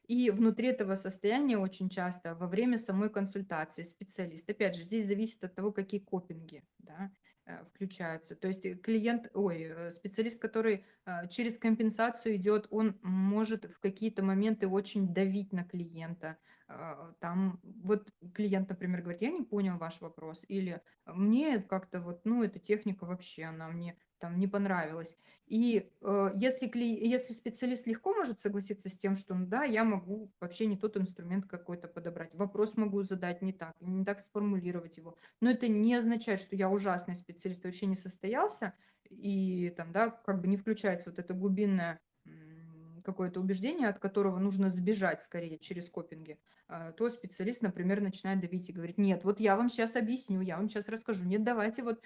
И 0.06 0.30
внутри 0.30 0.68
этого 0.68 0.96
состояния 0.96 1.56
очень 1.58 1.88
часто 1.88 2.34
во 2.34 2.46
время 2.46 2.78
самой 2.78 3.08
консультации 3.10 3.82
специалист, 3.84 4.48
опять 4.48 4.74
же, 4.74 4.82
здесь 4.82 5.06
зависит 5.06 5.42
от 5.44 5.54
того, 5.54 5.72
какие 5.72 6.00
копинги, 6.00 6.62
да, 6.78 7.10
э, 7.46 7.64
включаются. 7.64 8.36
То 8.36 8.48
есть 8.48 8.66
э, 8.66 8.74
клиент, 8.74 9.30
ой, 9.34 9.62
э, 9.62 9.90
специалист, 9.90 10.40
который 10.40 10.84
через 11.30 11.58
компенсацию 11.58 12.36
идет, 12.36 12.66
он 12.70 12.98
может 13.02 13.64
в 13.66 13.78
какие-то 13.78 14.22
моменты 14.22 14.68
очень 14.68 15.12
давить 15.12 15.52
на 15.52 15.64
клиента. 15.64 16.38
Там 17.20 17.60
вот 17.62 18.10
клиент, 18.32 18.70
например, 18.70 19.02
говорит, 19.02 19.20
я 19.20 19.30
не 19.30 19.42
понял 19.42 19.76
ваш 19.76 20.00
вопрос, 20.00 20.46
или 20.48 20.80
мне 21.04 21.60
как-то 21.60 22.00
вот, 22.00 22.24
ну, 22.24 22.42
эта 22.42 22.58
техника 22.58 23.04
вообще, 23.04 23.44
она 23.44 23.68
мне 23.68 23.98
там 24.24 24.38
не 24.38 24.46
понравилась. 24.48 25.16
И 25.46 25.90
э, 26.00 26.30
если, 26.34 26.68
кли- 26.68 26.98
если 27.00 27.34
специалист 27.34 27.86
легко 27.86 28.14
может 28.14 28.40
согласиться 28.40 28.88
с 28.88 28.96
тем, 28.96 29.14
что, 29.14 29.34
ну 29.34 29.46
да, 29.46 29.64
я 29.64 29.84
могу 29.84 30.32
вообще 30.40 30.66
не 30.66 30.76
тот 30.78 30.96
инструмент 30.96 31.46
какой-то 31.46 31.86
подобрать, 31.88 32.34
вопрос 32.34 32.76
могу 32.76 33.02
задать 33.02 33.42
не 33.42 33.52
так, 33.52 33.74
не 33.80 34.04
так 34.04 34.20
сформулировать 34.20 34.96
его, 34.96 35.16
но 35.40 35.50
это 35.50 35.68
не 35.68 35.94
означает, 35.94 36.40
что 36.40 36.56
я 36.56 36.70
ужасный 36.70 37.16
специалист, 37.16 37.62
вообще 37.64 37.86
не 37.86 37.96
состоялся, 37.96 38.72
и 39.10 39.70
там, 39.76 39.92
да, 39.92 40.08
как 40.10 40.40
бы 40.40 40.48
не 40.48 40.56
включается 40.56 41.10
вот 41.10 41.18
это 41.18 41.34
глубинное 41.34 41.92
м, 41.92 41.98
какое-то 43.04 43.40
убеждение, 43.40 43.88
от 43.88 43.98
которого 43.98 44.38
нужно 44.38 44.70
сбежать 44.70 45.22
скорее 45.22 45.58
через 45.58 45.88
копинги, 45.88 46.38
а, 46.66 46.92
то 46.92 47.10
специалист, 47.10 47.60
например, 47.60 48.00
начинает 48.00 48.40
давить 48.40 48.70
и 48.70 48.72
говорит, 48.72 48.96
нет, 48.96 49.22
вот 49.24 49.38
я 49.38 49.54
вам 49.54 49.68
сейчас 49.68 49.96
объясню, 49.96 50.40
я 50.40 50.56
вам 50.56 50.68
сейчас 50.68 50.88
расскажу, 50.88 51.24
нет, 51.24 51.44
давайте 51.44 51.82
вот. 51.82 52.02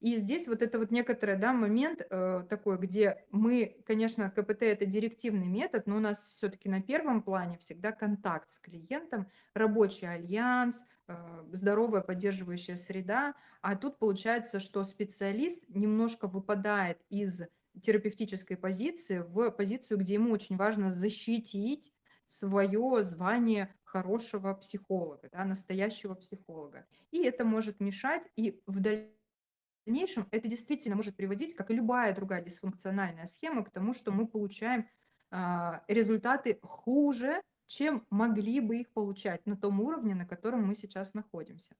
И 0.00 0.16
здесь 0.16 0.46
вот 0.46 0.60
это 0.60 0.78
вот 0.78 0.90
некоторый, 0.90 1.36
да, 1.36 1.54
момент 1.54 2.06
э, 2.08 2.44
такой, 2.48 2.76
где 2.76 3.24
мы, 3.30 3.78
конечно, 3.86 4.30
КПТ 4.30 4.62
это 4.62 4.84
директивный 4.84 5.48
метод, 5.48 5.86
но 5.86 5.96
у 5.96 6.00
нас 6.00 6.28
все-таки 6.28 6.68
на 6.68 6.82
первом 6.82 7.22
плане 7.22 7.56
всегда 7.58 7.90
контакт 7.90 8.50
с 8.50 8.58
клиентом, 8.58 9.26
рабочий 9.54 10.06
альянс, 10.06 10.84
э, 11.08 11.14
здоровая 11.52 12.02
поддерживающая 12.02 12.76
среда, 12.76 13.34
а 13.62 13.76
тут 13.76 13.98
получается, 13.98 14.60
что 14.60 14.84
специалист 14.84 15.64
немножко 15.70 16.28
выпадает 16.28 16.98
из 17.08 17.44
терапевтической 17.82 18.56
позиции 18.56 19.18
в 19.18 19.50
позицию, 19.50 19.98
где 19.98 20.14
ему 20.14 20.32
очень 20.32 20.56
важно 20.56 20.90
защитить 20.90 21.92
свое 22.26 23.02
звание 23.02 23.74
хорошего 23.82 24.54
психолога, 24.54 25.28
да, 25.30 25.44
настоящего 25.44 26.14
психолога. 26.14 26.86
И 27.10 27.22
это 27.22 27.44
может 27.44 27.80
мешать, 27.80 28.22
и 28.36 28.60
в 28.66 28.80
дальнейшем 28.80 30.26
это 30.30 30.48
действительно 30.48 30.96
может 30.96 31.16
приводить, 31.16 31.54
как 31.54 31.70
и 31.70 31.74
любая 31.74 32.14
другая 32.14 32.42
дисфункциональная 32.42 33.26
схема, 33.26 33.64
к 33.64 33.70
тому, 33.70 33.94
что 33.94 34.10
мы 34.10 34.26
получаем 34.26 34.88
а, 35.30 35.84
результаты 35.88 36.58
хуже, 36.62 37.40
чем 37.66 38.06
могли 38.10 38.60
бы 38.60 38.78
их 38.78 38.92
получать 38.92 39.46
на 39.46 39.56
том 39.56 39.80
уровне, 39.80 40.14
на 40.14 40.26
котором 40.26 40.66
мы 40.66 40.74
сейчас 40.74 41.14
находимся. 41.14 41.74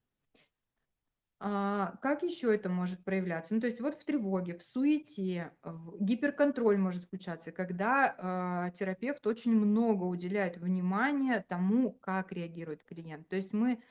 А, 1.47 1.99
как 2.01 2.23
еще 2.23 2.55
это 2.55 2.71
может 2.71 3.05
проявляться? 3.05 3.53
Ну, 3.53 3.61
то 3.61 3.67
есть 3.67 3.79
вот 3.79 3.95
в 4.01 4.05
тревоге, 4.07 4.57
в 4.57 4.63
суете, 4.63 5.53
в 5.63 6.03
гиперконтроль 6.03 6.79
может 6.79 7.05
включаться, 7.05 7.53
когда 7.53 8.15
а, 8.17 8.71
терапевт 8.71 9.27
очень 9.27 9.55
много 9.55 10.05
уделяет 10.05 10.57
внимания 10.57 11.45
тому, 11.47 11.93
как 11.93 12.33
реагирует 12.33 12.83
клиент. 12.83 13.29
То 13.29 13.37
есть 13.37 13.53
мы, 13.53 13.83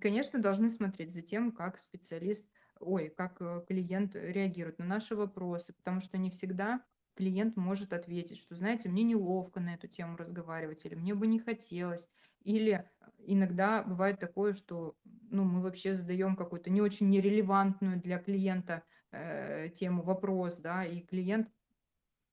конечно, 0.00 0.38
должны 0.38 0.70
смотреть 0.70 1.12
за 1.12 1.22
тем, 1.22 1.50
как 1.50 1.76
специалист, 1.80 2.48
ой, 2.78 3.12
как 3.16 3.42
э, 3.42 3.64
клиент 3.66 4.14
реагирует 4.14 4.78
на 4.78 4.84
наши 4.84 5.16
вопросы, 5.16 5.72
потому 5.72 5.98
что 5.98 6.18
не 6.18 6.30
всегда 6.30 6.84
клиент 7.16 7.56
может 7.56 7.92
ответить, 7.92 8.38
что, 8.38 8.54
знаете, 8.54 8.88
мне 8.88 9.02
неловко 9.02 9.58
на 9.58 9.74
эту 9.74 9.88
тему 9.88 10.16
разговаривать, 10.16 10.86
или 10.86 10.94
мне 10.94 11.16
бы 11.16 11.26
не 11.26 11.40
хотелось, 11.40 12.08
или 12.44 12.88
иногда 13.26 13.82
бывает 13.82 14.18
такое, 14.18 14.54
что 14.54 14.96
ну, 15.30 15.44
мы 15.44 15.62
вообще 15.62 15.94
задаем 15.94 16.36
какую-то 16.36 16.70
не 16.70 16.80
очень 16.80 17.08
нерелевантную 17.10 18.00
для 18.00 18.18
клиента 18.18 18.82
э, 19.10 19.70
тему, 19.70 20.02
вопрос, 20.02 20.58
да, 20.58 20.84
и 20.84 21.00
клиент 21.00 21.48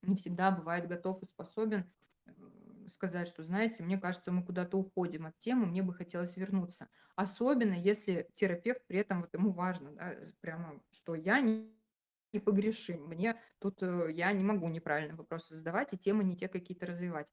не 0.02 0.16
всегда 0.16 0.52
бывает 0.52 0.88
готов 0.88 1.22
и 1.22 1.26
способен 1.26 1.90
э, 2.26 2.32
сказать, 2.88 3.28
что, 3.28 3.44
знаете, 3.44 3.84
мне 3.84 3.98
кажется, 3.98 4.32
мы 4.32 4.44
куда-то 4.44 4.78
уходим 4.78 5.26
от 5.26 5.38
темы, 5.38 5.66
мне 5.66 5.82
бы 5.82 5.94
хотелось 5.94 6.36
вернуться. 6.36 6.90
Особенно, 7.16 7.74
если 7.74 8.30
терапевт 8.34 8.82
при 8.88 9.00
этом, 9.00 9.22
вот 9.22 9.34
ему 9.34 9.52
важно, 9.52 9.92
да, 9.92 10.16
прямо, 10.42 10.82
что 10.92 11.16
я 11.16 11.40
не 11.42 11.74
непогрешим, 12.32 13.08
мне 13.08 13.36
тут, 13.60 13.82
э, 13.82 14.12
я 14.14 14.32
не 14.34 14.44
могу 14.44 14.68
неправильные 14.68 15.16
вопросы 15.16 15.56
задавать 15.56 15.94
и 15.94 15.98
темы 15.98 16.24
не 16.24 16.36
те 16.36 16.48
какие-то 16.48 16.86
развивать. 16.86 17.32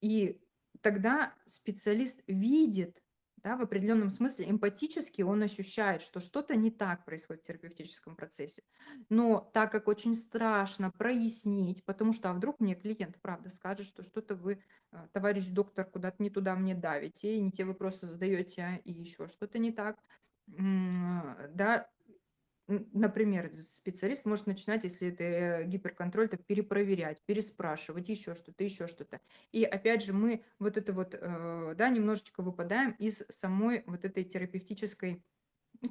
И 0.00 0.40
тогда 0.80 1.34
специалист 1.46 2.22
видит, 2.26 3.02
да, 3.42 3.56
в 3.56 3.62
определенном 3.62 4.10
смысле 4.10 4.50
эмпатически 4.50 5.22
он 5.22 5.42
ощущает, 5.42 6.02
что 6.02 6.20
что-то 6.20 6.56
не 6.56 6.70
так 6.70 7.04
происходит 7.04 7.42
в 7.42 7.46
терапевтическом 7.46 8.14
процессе. 8.14 8.62
Но 9.08 9.50
так 9.54 9.72
как 9.72 9.88
очень 9.88 10.14
страшно 10.14 10.90
прояснить, 10.90 11.84
потому 11.84 12.12
что 12.12 12.30
а 12.30 12.34
вдруг 12.34 12.60
мне 12.60 12.74
клиент, 12.74 13.18
правда, 13.22 13.48
скажет, 13.48 13.86
что 13.86 14.02
что-то 14.02 14.34
вы, 14.34 14.62
э, 14.92 15.08
товарищ 15.12 15.46
доктор, 15.46 15.86
куда-то 15.86 16.22
не 16.22 16.28
туда 16.28 16.54
мне 16.54 16.74
давите, 16.74 17.36
и 17.36 17.40
не 17.40 17.50
те 17.50 17.64
вопросы 17.64 18.06
задаете, 18.06 18.80
и 18.84 18.92
еще 18.92 19.28
что-то 19.28 19.58
не 19.58 19.72
так, 19.72 19.98
да, 20.46 21.88
Например, 22.92 23.50
специалист 23.62 24.24
может 24.26 24.46
начинать, 24.46 24.84
если 24.84 25.08
это 25.08 25.24
э, 25.24 25.64
гиперконтроль, 25.66 26.28
так 26.28 26.44
перепроверять, 26.44 27.18
переспрашивать, 27.26 28.08
еще 28.08 28.34
что-то, 28.36 28.62
еще 28.62 28.86
что-то. 28.86 29.20
И 29.50 29.64
опять 29.64 30.04
же, 30.04 30.12
мы 30.12 30.44
вот 30.58 30.76
это 30.76 30.92
вот, 30.92 31.14
э, 31.14 31.74
да, 31.76 31.88
немножечко 31.88 32.42
выпадаем 32.42 32.92
из 32.92 33.24
самой 33.28 33.82
вот 33.86 34.04
этой 34.04 34.24
терапевтической 34.24 35.24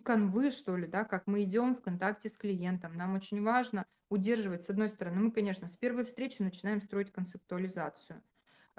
канвы, 0.04 0.52
что 0.52 0.78
ли, 0.78 0.88
да, 0.88 1.04
как 1.04 1.28
мы 1.28 1.44
идем 1.44 1.76
в 1.76 1.82
контакте 1.82 2.30
с 2.30 2.38
клиентом. 2.38 2.96
Нам 2.96 3.16
очень 3.16 3.44
важно 3.44 3.86
удерживать, 4.10 4.64
с 4.64 4.70
одной 4.70 4.90
стороны, 4.90 5.20
мы, 5.20 5.32
конечно, 5.32 5.68
с 5.68 5.76
первой 5.76 6.06
встречи 6.06 6.42
начинаем 6.42 6.82
строить 6.82 7.12
концептуализацию. 7.12 8.24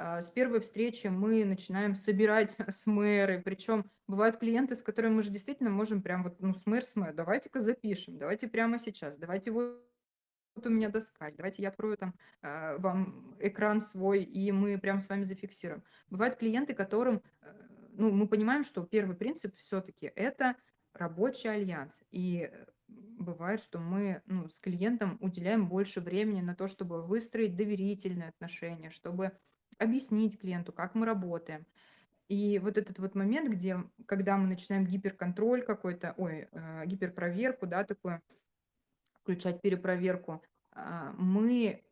А, 0.02 0.22
с 0.22 0.30
первой 0.30 0.60
встречи 0.60 1.08
мы 1.08 1.44
начинаем 1.44 1.94
собирать 1.94 2.56
смэры, 2.70 3.42
причем 3.44 3.84
бывают 4.06 4.38
клиенты, 4.38 4.74
с 4.74 4.82
которыми 4.82 5.16
мы 5.16 5.22
же 5.22 5.28
действительно 5.28 5.68
можем 5.68 6.00
прям 6.00 6.22
вот, 6.22 6.40
ну, 6.40 6.54
смэр, 6.54 6.82
смэр, 6.84 7.12
давайте-ка 7.12 7.60
запишем, 7.60 8.16
давайте 8.16 8.48
прямо 8.48 8.78
сейчас, 8.78 9.18
давайте 9.18 9.50
вот 9.50 9.86
вот 10.56 10.66
у 10.66 10.70
меня 10.70 10.88
доска, 10.88 11.30
давайте 11.36 11.62
я 11.62 11.68
открою 11.68 11.96
там 11.96 12.14
э, 12.42 12.76
вам 12.78 13.36
экран 13.40 13.80
свой, 13.80 14.24
и 14.24 14.50
мы 14.52 14.78
прям 14.78 15.00
с 15.00 15.08
вами 15.08 15.22
зафиксируем. 15.22 15.84
Бывают 16.08 16.36
клиенты, 16.36 16.74
которым, 16.74 17.22
э, 17.42 17.52
ну, 17.92 18.10
мы 18.10 18.26
понимаем, 18.26 18.64
что 18.64 18.84
первый 18.84 19.16
принцип 19.16 19.54
все-таки 19.54 20.10
это 20.16 20.56
рабочий 20.92 21.48
альянс. 21.48 22.02
И 22.10 22.50
э, 22.50 22.66
бывает, 22.88 23.60
что 23.60 23.78
мы 23.78 24.22
ну, 24.26 24.48
с 24.48 24.58
клиентом 24.60 25.18
уделяем 25.20 25.68
больше 25.68 26.00
времени 26.00 26.40
на 26.40 26.56
то, 26.56 26.66
чтобы 26.66 27.06
выстроить 27.06 27.54
доверительные 27.54 28.30
отношения, 28.30 28.90
чтобы 28.90 29.32
объяснить 29.80 30.38
клиенту, 30.38 30.72
как 30.72 30.94
мы 30.94 31.06
работаем. 31.06 31.66
И 32.28 32.60
вот 32.60 32.78
этот 32.78 32.98
вот 33.00 33.16
момент, 33.16 33.48
где, 33.48 33.82
когда 34.06 34.36
мы 34.36 34.46
начинаем 34.46 34.86
гиперконтроль 34.86 35.62
какой-то, 35.62 36.14
ой, 36.16 36.48
э, 36.52 36.86
гиперпроверку, 36.86 37.66
да, 37.66 37.82
такую, 37.82 38.22
включать 39.22 39.60
перепроверку, 39.60 40.40
а, 40.70 41.12
мы 41.18 41.82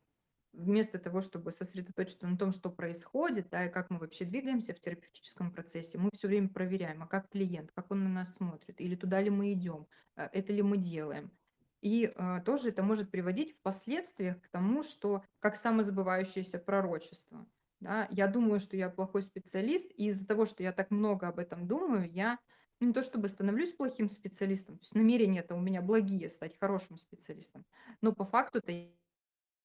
вместо 0.52 0.98
того, 0.98 1.22
чтобы 1.22 1.50
сосредоточиться 1.50 2.26
на 2.26 2.38
том, 2.38 2.52
что 2.52 2.70
происходит, 2.70 3.48
да, 3.50 3.66
и 3.66 3.70
как 3.70 3.90
мы 3.90 3.98
вообще 3.98 4.24
двигаемся 4.24 4.74
в 4.74 4.80
терапевтическом 4.80 5.50
процессе, 5.50 5.98
мы 5.98 6.10
все 6.12 6.28
время 6.28 6.48
проверяем, 6.48 7.02
а 7.02 7.06
как 7.06 7.28
клиент, 7.28 7.72
как 7.72 7.90
он 7.90 8.04
на 8.04 8.08
нас 8.08 8.34
смотрит, 8.34 8.80
или 8.80 8.94
туда 8.94 9.20
ли 9.20 9.30
мы 9.30 9.52
идем, 9.52 9.88
э, 10.16 10.28
это 10.32 10.52
ли 10.52 10.62
мы 10.62 10.76
делаем. 10.76 11.32
И 11.80 12.12
э, 12.14 12.40
тоже 12.44 12.68
это 12.68 12.84
может 12.84 13.10
приводить 13.10 13.56
впоследствии 13.56 14.36
к 14.42 14.48
тому, 14.50 14.84
что 14.84 15.24
как 15.40 15.56
самозабывающееся 15.56 16.60
пророчество– 16.60 17.44
да. 17.80 18.08
Я 18.10 18.28
думаю, 18.28 18.60
что 18.60 18.76
я 18.76 18.90
плохой 18.90 19.22
специалист, 19.22 19.90
и 19.96 20.06
из-за 20.08 20.26
того, 20.26 20.46
что 20.46 20.62
я 20.62 20.72
так 20.72 20.90
много 20.90 21.28
об 21.28 21.38
этом 21.38 21.66
думаю, 21.66 22.10
я 22.10 22.38
не 22.80 22.92
то 22.92 23.02
чтобы 23.02 23.28
становлюсь 23.28 23.72
плохим 23.72 24.08
специалистом, 24.08 24.78
то 24.78 24.82
есть 24.82 24.94
намерения-то 24.94 25.54
у 25.54 25.60
меня 25.60 25.82
благие 25.82 26.28
стать 26.28 26.58
хорошим 26.58 26.98
специалистом, 26.98 27.64
но 28.02 28.12
по 28.12 28.24
факту-то 28.24 28.72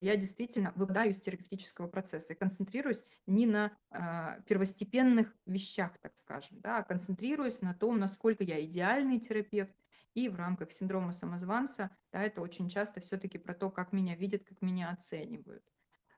я 0.02 0.18
действительно 0.18 0.74
выпадаю 0.76 1.12
из 1.12 1.22
терапевтического 1.22 1.88
процесса 1.88 2.34
и 2.34 2.36
концентрируюсь 2.36 3.06
не 3.26 3.46
на 3.46 3.72
э, 3.92 4.42
первостепенных 4.46 5.34
вещах, 5.46 5.98
так 6.00 6.18
скажем, 6.18 6.60
да, 6.60 6.80
а 6.80 6.84
концентрируюсь 6.84 7.62
на 7.62 7.74
том, 7.74 8.00
насколько 8.00 8.44
я 8.44 8.64
идеальный 8.66 9.20
терапевт, 9.20 9.74
и 10.14 10.30
в 10.30 10.36
рамках 10.36 10.72
синдрома 10.72 11.14
самозванца, 11.14 11.90
да, 12.12 12.22
это 12.22 12.42
очень 12.42 12.70
часто 12.70 13.02
все-таки 13.02 13.38
про 13.38 13.54
то, 13.54 13.72
как 13.72 13.94
меня 13.94 14.16
видят, 14.16 14.44
как 14.44 14.62
меня 14.62 14.90
оценивают. 14.92 15.73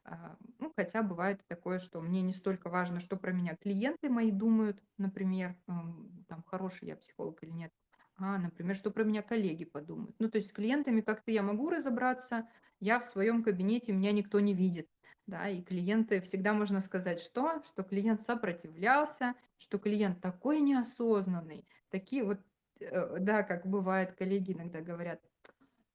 А, 0.06 0.38
ну, 0.60 0.72
хотя 0.76 1.02
бывает 1.02 1.44
такое, 1.48 1.80
что 1.80 2.00
мне 2.00 2.22
не 2.22 2.32
столько 2.32 2.70
важно, 2.70 3.00
что 3.00 3.18
про 3.18 3.32
меня 3.32 3.56
клиенты 3.56 4.10
мои 4.10 4.32
думают, 4.32 4.80
например, 4.98 5.56
там, 5.66 6.44
хороший 6.46 6.88
я 6.90 6.96
психолог 6.96 7.44
или 7.44 7.50
нет, 7.50 7.72
а, 8.18 8.38
например, 8.38 8.76
что 8.76 8.92
про 8.92 9.04
меня 9.04 9.24
коллеги 9.24 9.66
подумают. 9.66 10.16
Ну, 10.20 10.30
то 10.30 10.38
есть 10.38 10.50
с 10.50 10.54
клиентами 10.54 11.02
как-то 11.02 11.32
я 11.32 11.42
могу 11.42 11.70
разобраться, 11.70 12.48
я 12.80 13.00
в 13.00 13.06
своем 13.06 13.44
кабинете, 13.44 13.94
меня 13.94 14.12
никто 14.12 14.40
не 14.40 14.54
видит. 14.54 14.88
Да, 15.26 15.50
и 15.50 15.64
клиенты 15.64 16.22
всегда 16.22 16.54
можно 16.54 16.82
сказать 16.82 17.20
что? 17.20 17.64
Что 17.66 17.82
клиент 17.84 18.22
сопротивлялся, 18.22 19.34
что 19.58 19.80
клиент 19.80 20.22
такой 20.22 20.60
неосознанный. 20.60 21.66
Такие 21.90 22.24
вот, 22.24 22.40
э, 22.80 23.18
да, 23.20 23.42
как 23.42 23.66
бывает, 23.66 24.14
коллеги 24.14 24.52
иногда 24.52 24.82
говорят: 24.82 25.20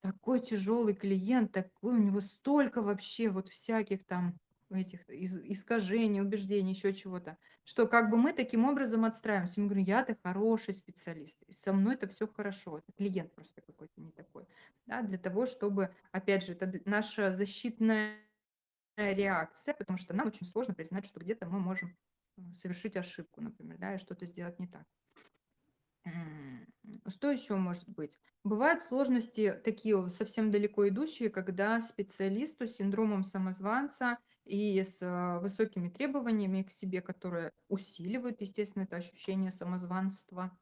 "Такой 0.04 0.40
тяжелый 0.40 0.94
клиент, 0.94 1.52
такой 1.52 1.94
у 1.96 1.98
него 2.02 2.20
столько 2.22 2.80
вообще 2.82 3.28
вот 3.28 3.48
всяких 3.48 4.04
там 4.06 4.38
этих 4.70 5.00
искажений, 5.10 6.22
убеждений, 6.22 6.72
еще 6.72 6.94
чего-то". 6.94 7.36
Что 7.64 7.86
как 7.86 8.10
бы 8.10 8.16
мы 8.16 8.32
таким 8.32 8.64
образом 8.64 9.04
отстраиваемся. 9.04 9.60
Мы 9.60 9.66
говорим: 9.66 9.84
"Я-то 9.84 10.16
хороший 10.24 10.72
специалист, 10.74 11.42
и 11.46 11.52
со 11.52 11.72
мной-то 11.74 12.08
все 12.08 12.26
хорошо". 12.26 12.78
Это 12.78 12.92
клиент 12.96 13.34
просто 13.34 13.60
какой-то 13.60 14.00
не 14.00 14.10
такой. 14.12 14.46
Да, 14.86 15.02
для 15.02 15.18
того, 15.18 15.44
чтобы, 15.46 15.94
опять 16.12 16.44
же, 16.46 16.52
это 16.52 16.72
наша 16.86 17.30
защитная 17.32 18.16
реакция, 18.96 19.74
потому 19.74 19.98
что 19.98 20.14
нам 20.14 20.28
очень 20.28 20.46
сложно 20.46 20.74
признать, 20.74 21.06
что 21.06 21.20
где-то 21.20 21.46
мы 21.46 21.60
можем, 21.60 21.96
совершить 22.52 22.96
ошибку, 22.96 23.40
например, 23.42 23.78
да, 23.78 23.94
и 23.96 23.98
что-то 23.98 24.26
сделать 24.26 24.58
не 24.60 24.68
так. 24.68 24.86
Что 27.06 27.30
еще 27.30 27.56
может 27.56 27.88
быть? 27.90 28.18
Бывают 28.42 28.82
сложности 28.82 29.52
такие 29.64 30.08
совсем 30.10 30.50
далеко 30.50 30.88
идущие, 30.88 31.30
когда 31.30 31.80
специалисту 31.80 32.66
с 32.66 32.76
синдромом 32.76 33.22
самозванца 33.24 34.18
и 34.44 34.82
с 34.82 34.98
а, 35.02 35.40
высокими 35.40 35.88
требованиями 35.88 36.62
к 36.62 36.70
себе, 36.70 37.00
которые 37.00 37.52
усиливают, 37.68 38.40
естественно, 38.40 38.84
это 38.84 38.96
ощущение 38.96 39.52
самозванства, 39.52 40.58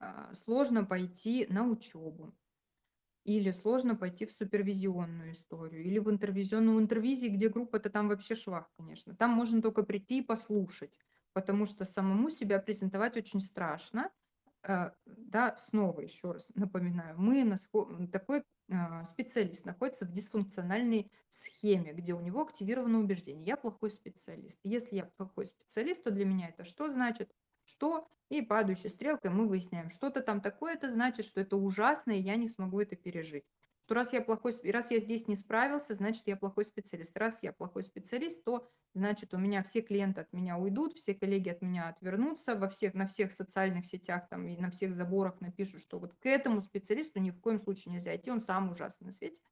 а, 0.00 0.34
сложно 0.34 0.84
пойти 0.84 1.46
на 1.48 1.66
учебу. 1.66 2.34
Или 3.24 3.50
сложно 3.52 3.96
пойти 3.96 4.26
в 4.26 4.32
супервизионную 4.32 5.32
историю, 5.32 5.84
или 5.84 5.98
в 5.98 6.10
интервизионную. 6.10 6.78
В 6.78 6.80
интервизии, 6.80 7.28
где 7.28 7.48
группа-то 7.48 7.90
там 7.90 8.08
вообще 8.08 8.34
швах, 8.34 8.70
конечно. 8.76 9.14
Там 9.14 9.30
можно 9.30 9.60
только 9.62 9.82
прийти 9.82 10.18
и 10.20 10.22
послушать, 10.24 10.98
потому 11.34 11.66
что 11.66 11.84
самому 11.84 12.30
себя 12.30 12.58
презентовать 12.58 13.16
очень 13.16 13.40
страшно. 13.42 14.10
Э, 14.62 14.90
да, 15.06 15.56
снова 15.56 16.00
еще 16.00 16.32
раз 16.32 16.50
напоминаю, 16.54 17.18
мы 17.18 17.56
такой 18.12 18.42
а, 18.72 19.04
специалист 19.04 19.64
находится 19.64 20.04
в 20.04 20.12
дисфункциональной 20.12 21.10
схеме, 21.28 21.92
где 21.92 22.14
у 22.14 22.20
него 22.20 22.42
активировано 22.42 23.00
убеждение. 23.00 23.44
Я 23.44 23.56
плохой 23.56 23.90
специалист. 23.90 24.60
Если 24.62 24.96
я 24.96 25.04
плохой 25.16 25.46
специалист, 25.46 26.04
то 26.04 26.10
для 26.10 26.24
меня 26.24 26.48
это 26.48 26.64
что 26.64 26.88
значит? 26.88 27.30
Что? 27.64 28.08
И 28.28 28.42
падающей 28.42 28.90
стрелкой 28.90 29.32
мы 29.32 29.48
выясняем, 29.48 29.90
что-то 29.90 30.20
там 30.20 30.40
такое, 30.40 30.74
это 30.74 30.88
значит, 30.88 31.24
что 31.24 31.40
это 31.40 31.56
ужасно, 31.56 32.12
и 32.12 32.20
я 32.22 32.36
не 32.36 32.46
смогу 32.46 32.80
это 32.80 32.94
пережить. 32.94 33.44
Что 33.90 33.96
раз 33.96 34.12
я 34.12 34.20
плохой, 34.22 34.54
раз 34.70 34.92
я 34.92 35.00
здесь 35.00 35.26
не 35.26 35.34
справился, 35.34 35.94
значит, 35.94 36.22
я 36.28 36.36
плохой 36.36 36.64
специалист. 36.64 37.18
Раз 37.18 37.42
я 37.42 37.52
плохой 37.52 37.82
специалист, 37.82 38.44
то 38.44 38.70
значит, 38.94 39.34
у 39.34 39.38
меня 39.38 39.64
все 39.64 39.80
клиенты 39.80 40.20
от 40.20 40.32
меня 40.32 40.58
уйдут, 40.58 40.94
все 40.94 41.12
коллеги 41.12 41.48
от 41.48 41.60
меня 41.60 41.88
отвернутся, 41.88 42.54
во 42.54 42.68
всех, 42.68 42.94
на 42.94 43.08
всех 43.08 43.32
социальных 43.32 43.86
сетях 43.86 44.28
там 44.28 44.46
и 44.46 44.56
на 44.56 44.70
всех 44.70 44.94
заборах 44.94 45.40
напишут, 45.40 45.80
что 45.80 45.98
вот 45.98 46.14
к 46.14 46.26
этому 46.26 46.60
специалисту 46.60 47.18
ни 47.18 47.30
в 47.30 47.40
коем 47.40 47.58
случае 47.58 47.94
нельзя 47.94 48.14
идти, 48.14 48.30
он 48.30 48.40
самый 48.40 48.70
ужасный 48.74 49.06
на 49.06 49.12
свете. 49.12 49.42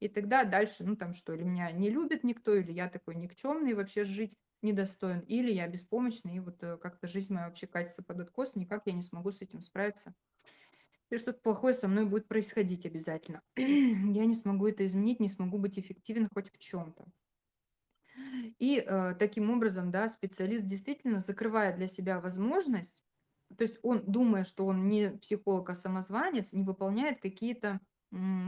И 0.00 0.08
тогда 0.08 0.44
дальше, 0.44 0.84
ну 0.84 0.96
там 0.96 1.12
что, 1.12 1.34
или 1.34 1.42
меня 1.42 1.70
не 1.70 1.90
любит 1.90 2.24
никто, 2.24 2.54
или 2.54 2.72
я 2.72 2.88
такой 2.88 3.14
никчемный, 3.16 3.74
вообще 3.74 4.04
жить 4.06 4.38
недостоин, 4.62 5.20
или 5.20 5.52
я 5.52 5.68
беспомощный, 5.68 6.36
и 6.36 6.40
вот 6.40 6.62
э, 6.62 6.78
как-то 6.78 7.08
жизнь 7.08 7.34
моя 7.34 7.44
вообще 7.48 7.66
катится 7.66 8.02
под 8.02 8.20
откос, 8.20 8.56
никак 8.56 8.84
я 8.86 8.94
не 8.94 9.02
смогу 9.02 9.32
с 9.32 9.42
этим 9.42 9.60
справиться. 9.60 10.14
И 11.12 11.18
что-то 11.18 11.40
плохое 11.40 11.74
со 11.74 11.88
мной 11.88 12.06
будет 12.06 12.26
происходить 12.26 12.86
обязательно. 12.86 13.42
Я 13.56 14.24
не 14.24 14.34
смогу 14.34 14.66
это 14.66 14.86
изменить, 14.86 15.20
не 15.20 15.28
смогу 15.28 15.58
быть 15.58 15.78
эффективен 15.78 16.26
хоть 16.32 16.50
в 16.50 16.56
чем-то. 16.58 17.04
И 18.58 18.82
э, 18.82 19.14
таким 19.18 19.50
образом, 19.50 19.90
да, 19.90 20.08
специалист 20.08 20.64
действительно 20.64 21.20
закрывает 21.20 21.76
для 21.76 21.86
себя 21.86 22.18
возможность, 22.18 23.04
то 23.58 23.64
есть 23.64 23.78
он, 23.82 24.02
думая, 24.06 24.44
что 24.44 24.64
он 24.64 24.88
не 24.88 25.10
психолог, 25.10 25.68
а 25.68 25.74
самозванец, 25.74 26.54
не 26.54 26.62
выполняет 26.62 27.20
какие-то, 27.20 27.80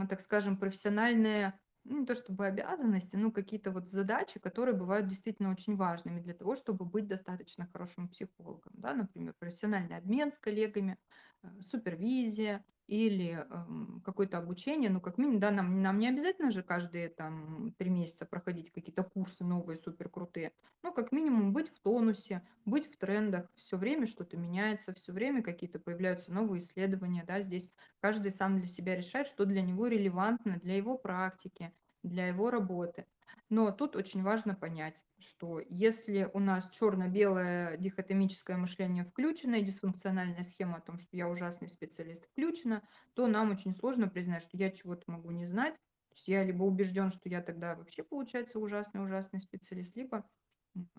так 0.09 0.19
скажем, 0.19 0.57
профессиональные, 0.57 1.53
ну, 1.85 1.99
не 1.99 2.05
то 2.05 2.15
чтобы 2.15 2.45
обязанности, 2.47 3.15
но 3.15 3.31
какие-то 3.31 3.71
вот 3.71 3.89
задачи, 3.89 4.39
которые 4.39 4.75
бывают 4.75 5.07
действительно 5.07 5.51
очень 5.51 5.75
важными 5.75 6.19
для 6.19 6.33
того, 6.33 6.55
чтобы 6.55 6.85
быть 6.85 7.07
достаточно 7.07 7.67
хорошим 7.71 8.09
психологом, 8.09 8.73
да, 8.75 8.93
например, 8.93 9.33
профессиональный 9.39 9.97
обмен 9.97 10.31
с 10.31 10.39
коллегами, 10.39 10.97
э, 11.43 11.61
супервизия, 11.61 12.65
или, 12.87 13.45
ам, 13.49 14.01
какое-то 14.05 14.37
обучение, 14.37 14.89
ну, 14.89 15.01
как 15.01 15.17
минимум, 15.17 15.39
да, 15.39 15.51
нам 15.51 15.81
нам 15.81 15.99
не 15.99 16.07
обязательно 16.07 16.51
же 16.51 16.63
каждые 16.63 17.09
там 17.09 17.73
3 17.77 17.89
месяца 17.89 18.25
проходить 18.25 18.71
какие-то 18.71 19.03
курсы 19.03 19.43
новые, 19.43 19.77
супер 19.77 20.09
крутые. 20.09 20.51
Ну, 20.83 20.93
как 20.93 21.11
минимум 21.11 21.53
быть 21.53 21.69
в 21.69 21.79
тонусе, 21.81 22.43
быть 22.65 22.87
в 22.93 22.97
трендах. 22.97 23.49
все 23.55 23.77
время 23.77 24.07
что-то 24.07 24.37
меняется, 24.37 24.93
все 24.93 25.13
время 25.13 25.41
какие-то 25.43 25.79
появляются 25.79 26.31
новые 26.33 26.59
исследования, 26.59 27.23
да. 27.25 27.41
Здесь 27.41 27.73
каждый 27.99 28.31
сам 28.31 28.57
для 28.59 28.67
себя 28.67 28.95
решает, 28.95 29.27
что 29.27 29.45
для 29.45 29.61
него 29.61 29.87
релевантно 29.87 30.57
для 30.59 30.75
его 30.77 30.97
практики, 30.97 31.73
для 32.09 32.27
его 32.27 32.49
работы. 32.49 33.05
Но 33.49 33.71
тут 33.71 33.95
очень 33.95 34.23
важно 34.23 34.55
понять, 34.55 35.05
что 35.19 35.59
если 35.69 36.29
у 36.33 36.39
нас 36.39 36.69
черно-белое 36.69 37.77
дихотомическое 37.77 38.57
мышление 38.57 39.03
включено 39.03 39.55
и 39.55 39.63
дисфункциональная 39.63 40.43
схема 40.43 40.77
о 40.77 40.81
том, 40.81 40.97
что 40.97 41.15
я 41.17 41.29
ужасный 41.29 41.69
специалист 41.69 42.25
включена, 42.25 42.81
то 43.13 43.27
нам 43.27 43.51
очень 43.51 43.73
сложно 43.73 44.07
признать, 44.07 44.43
что 44.43 44.57
я 44.57 44.71
чего-то 44.71 45.03
могу 45.11 45.31
не 45.31 45.45
знать. 45.45 45.75
То 45.75 46.15
есть 46.15 46.27
я 46.27 46.43
либо 46.43 46.63
убежден, 46.63 47.11
что 47.11 47.29
я 47.29 47.41
тогда 47.41 47.75
вообще, 47.75 48.03
получается, 48.03 48.59
ужасный-ужасный 48.59 49.39
специалист, 49.39 49.95
либо 49.95 50.25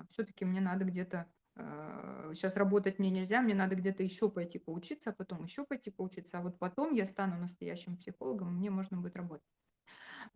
все-таки 0.09 0.45
мне 0.45 0.61
надо 0.61 0.85
где-то 0.85 1.27
сейчас 2.35 2.57
работать 2.57 2.99
мне 2.99 3.11
нельзя, 3.11 3.41
мне 3.41 3.55
надо 3.55 3.77
где-то 3.77 4.03
еще 4.03 4.31
пойти 4.31 4.59
поучиться, 4.59 5.11
а 5.11 5.13
потом 5.15 5.45
еще 5.45 5.65
пойти 5.65 5.91
поучиться, 5.91 6.39
а 6.39 6.43
вот 6.43 6.59
потом 6.59 6.93
я 6.93 7.07
стану 7.07 7.39
настоящим 7.39 7.97
психологом, 7.97 8.51
и 8.51 8.59
мне 8.59 8.71
можно 8.71 8.99
будет 8.99 9.17
работать. 9.17 9.47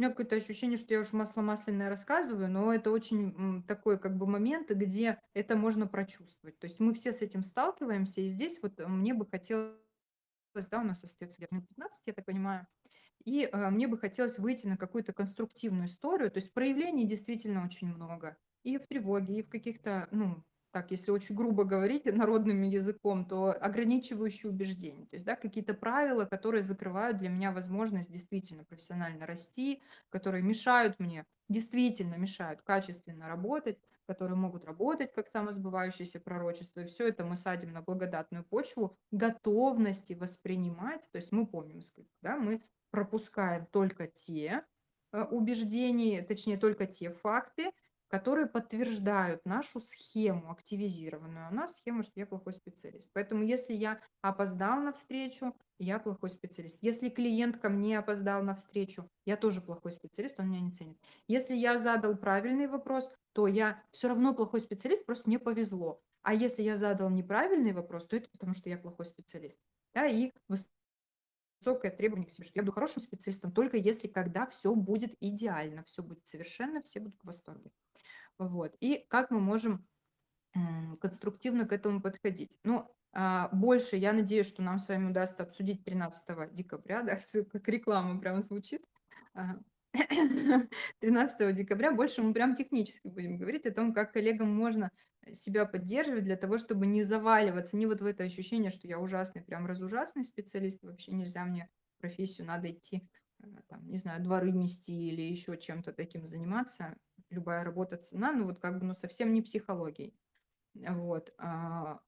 У 0.01 0.03
меня 0.03 0.12
какое-то 0.12 0.36
ощущение, 0.36 0.78
что 0.78 0.94
я 0.94 1.01
уж 1.01 1.12
масло 1.12 1.42
масляное 1.42 1.90
рассказываю, 1.90 2.51
но 2.51 2.72
это 2.72 2.90
очень 2.90 3.62
такой 3.64 3.98
как 3.98 4.16
бы 4.16 4.26
момент, 4.26 4.70
где 4.70 5.20
это 5.34 5.57
можно 5.57 5.86
прочувствовать. 5.86 6.59
То 6.59 6.64
есть 6.64 6.80
мы 6.80 6.94
все 6.94 7.12
с 7.12 7.20
этим 7.20 7.42
сталкиваемся, 7.42 8.22
и 8.22 8.28
здесь 8.30 8.61
вот 8.62 8.80
э, 8.80 8.86
мне 8.86 9.12
бы 9.12 9.26
хотелось, 9.26 9.76
да, 10.70 10.80
у 10.80 10.84
нас 10.84 11.05
остается 11.05 11.36
где-то 11.36 11.55
минут 11.55 11.68
15, 11.68 12.03
я 12.07 12.12
так 12.14 12.24
понимаю, 12.24 12.66
и 13.26 13.42
э, 13.53 13.68
мне 13.68 13.88
бы 13.88 13.98
хотелось 13.98 14.38
выйти 14.38 14.66
на 14.66 14.78
какую-то 14.78 15.12
конструктивную 15.12 15.88
историю. 15.88 16.30
То 16.30 16.38
есть 16.38 16.55
проявлений 16.55 17.05
действительно 17.07 17.62
очень 17.62 17.88
много. 17.88 18.38
И 18.62 18.78
в 18.78 18.86
тревоге, 18.86 19.40
и 19.40 19.42
в 19.42 19.51
каких-то, 19.51 20.09
ну, 20.12 20.42
так, 20.72 20.90
если 20.90 21.10
очень 21.10 21.34
грубо 21.34 21.64
говорить 21.64 22.06
народным 22.06 22.62
языком, 22.62 23.24
то 23.24 23.52
ограничивающие 23.52 24.50
убеждения. 24.50 25.06
То 25.06 25.16
есть, 25.16 25.26
да, 25.26 25.36
какие-то 25.36 25.74
правила, 25.74 26.24
которые 26.24 26.62
закрывают 26.62 27.18
для 27.18 27.28
меня 27.28 27.52
возможность 27.52 28.10
действительно 28.10 28.64
профессионально 28.64 29.26
расти, 29.26 29.82
которые 30.10 30.42
мешают 30.42 30.98
мне, 30.98 31.24
действительно 31.48 32.14
мешают 32.14 32.62
качественно 32.62 33.28
работать, 33.28 33.78
которые 34.06 34.36
могут 34.36 34.64
работать 34.64 35.12
как 35.12 35.28
самосбывающееся 35.28 36.18
пророчество. 36.18 36.80
И 36.80 36.86
все 36.86 37.08
это 37.08 37.24
мы 37.24 37.36
садим 37.36 37.72
на 37.72 37.80
благодатную 37.80 38.44
почву 38.44 38.96
готовности 39.12 40.14
воспринимать. 40.14 41.08
То 41.12 41.16
есть 41.18 41.30
мы 41.30 41.46
помним, 41.46 41.80
да, 42.20 42.36
мы 42.36 42.60
пропускаем 42.90 43.66
только 43.66 44.08
те 44.08 44.64
э, 45.12 45.22
убеждения, 45.22 46.22
точнее, 46.22 46.56
только 46.56 46.86
те 46.86 47.10
факты, 47.10 47.70
которые 48.11 48.46
подтверждают 48.46 49.44
нашу 49.44 49.80
схему 49.80 50.50
активизированную. 50.50 51.48
У 51.50 51.54
нас 51.54 51.76
схема, 51.76 52.02
что 52.02 52.18
я 52.18 52.26
плохой 52.26 52.52
специалист. 52.52 53.08
Поэтому 53.12 53.44
если 53.44 53.72
я 53.72 54.00
опоздал 54.20 54.80
на 54.80 54.92
встречу, 54.92 55.54
я 55.78 56.00
плохой 56.00 56.30
специалист. 56.30 56.82
Если 56.82 57.08
клиент 57.08 57.58
ко 57.58 57.68
мне 57.68 57.98
опоздал 57.98 58.42
на 58.42 58.56
встречу, 58.56 59.08
я 59.24 59.36
тоже 59.36 59.61
плохой 59.61 59.92
специалист, 59.92 60.40
он 60.40 60.50
меня 60.50 60.61
не 60.61 60.72
ценит. 60.72 60.98
Если 61.28 61.54
я 61.54 61.78
задал 61.78 62.16
правильный 62.16 62.66
вопрос, 62.66 63.11
то 63.32 63.46
я 63.46 63.80
все 63.92 64.08
равно 64.08 64.34
плохой 64.34 64.61
специалист, 64.61 65.06
просто 65.06 65.28
мне 65.28 65.38
повезло. 65.38 66.02
А 66.22 66.34
если 66.34 66.62
я 66.62 66.76
задал 66.76 67.11
неправильный 67.11 67.72
вопрос, 67.72 68.06
то 68.06 68.16
это 68.16 68.28
потому, 68.30 68.54
что 68.54 68.68
я 68.68 68.76
плохой 68.76 69.06
специалист. 69.06 69.61
Да, 69.94 70.06
и 70.06 70.32
высокое 71.61 71.92
требование 71.92 72.26
к 72.26 72.32
себе, 72.32 72.46
что 72.46 72.58
я 72.58 72.62
буду 72.62 72.72
хорошим 72.72 73.02
специалистом 73.02 73.52
только 73.52 73.76
если 73.76 74.08
когда 74.08 74.46
все 74.46 74.74
будет 74.74 75.14
идеально, 75.20 75.84
все 75.84 76.02
будет 76.02 76.26
совершенно, 76.26 76.82
все 76.82 77.00
будут 77.00 77.20
в 77.22 77.26
восторге. 77.26 77.70
Вот. 78.41 78.74
И 78.80 79.05
как 79.11 79.30
мы 79.30 79.38
можем 79.38 79.86
конструктивно 81.01 81.66
к 81.66 81.72
этому 81.72 82.01
подходить? 82.01 82.59
Ну, 82.64 82.88
а, 83.12 83.49
больше, 83.53 83.97
я 83.97 84.12
надеюсь, 84.12 84.49
что 84.49 84.62
нам 84.62 84.78
с 84.78 84.88
вами 84.88 85.11
удастся 85.11 85.43
обсудить 85.43 85.84
13 85.84 86.49
декабря, 86.53 87.03
да, 87.05 87.16
всё 87.16 87.45
как 87.45 87.68
реклама 87.68 88.18
прям 88.18 88.43
звучит. 88.43 88.84
13 91.01 91.53
декабря 91.53 91.93
больше 91.93 92.22
мы 92.22 92.32
прям 92.32 92.55
технически 92.55 93.09
будем 93.09 93.38
говорить 93.38 93.66
о 93.66 93.72
том, 93.72 93.93
как 93.93 94.12
коллегам 94.12 94.55
можно 94.55 94.91
себя 95.32 95.66
поддерживать 95.66 96.24
для 96.24 96.36
того, 96.36 96.59
чтобы 96.59 96.86
не 96.86 97.03
заваливаться, 97.03 97.76
не 97.76 97.86
вот 97.86 98.01
в 98.01 98.07
это 98.07 98.24
ощущение, 98.24 98.70
что 98.70 98.88
я 98.88 98.99
ужасный, 98.99 99.43
прям 99.43 99.66
разужасный 99.66 100.24
специалист, 100.24 100.82
вообще 100.82 101.12
нельзя 101.12 101.45
мне 101.45 101.68
профессию, 101.99 102.47
надо 102.47 102.70
идти, 102.70 103.09
э, 103.43 103.47
там, 103.68 103.86
не 103.88 103.99
знаю, 103.99 104.22
дворы 104.22 104.53
мести 104.53 104.93
или 104.93 105.22
еще 105.22 105.59
чем-то 105.59 105.93
таким 105.93 106.26
заниматься. 106.26 106.97
Любая 107.31 107.64
работа 107.64 107.97
цена, 107.97 108.33
ну 108.33 108.45
вот 108.47 108.59
как 108.61 108.78
бы, 108.81 108.87
ну 108.87 108.95
совсем 108.95 109.33
не 109.33 109.43
психологией. 109.43 110.14
Вот. 110.74 111.35
а, 111.39 112.01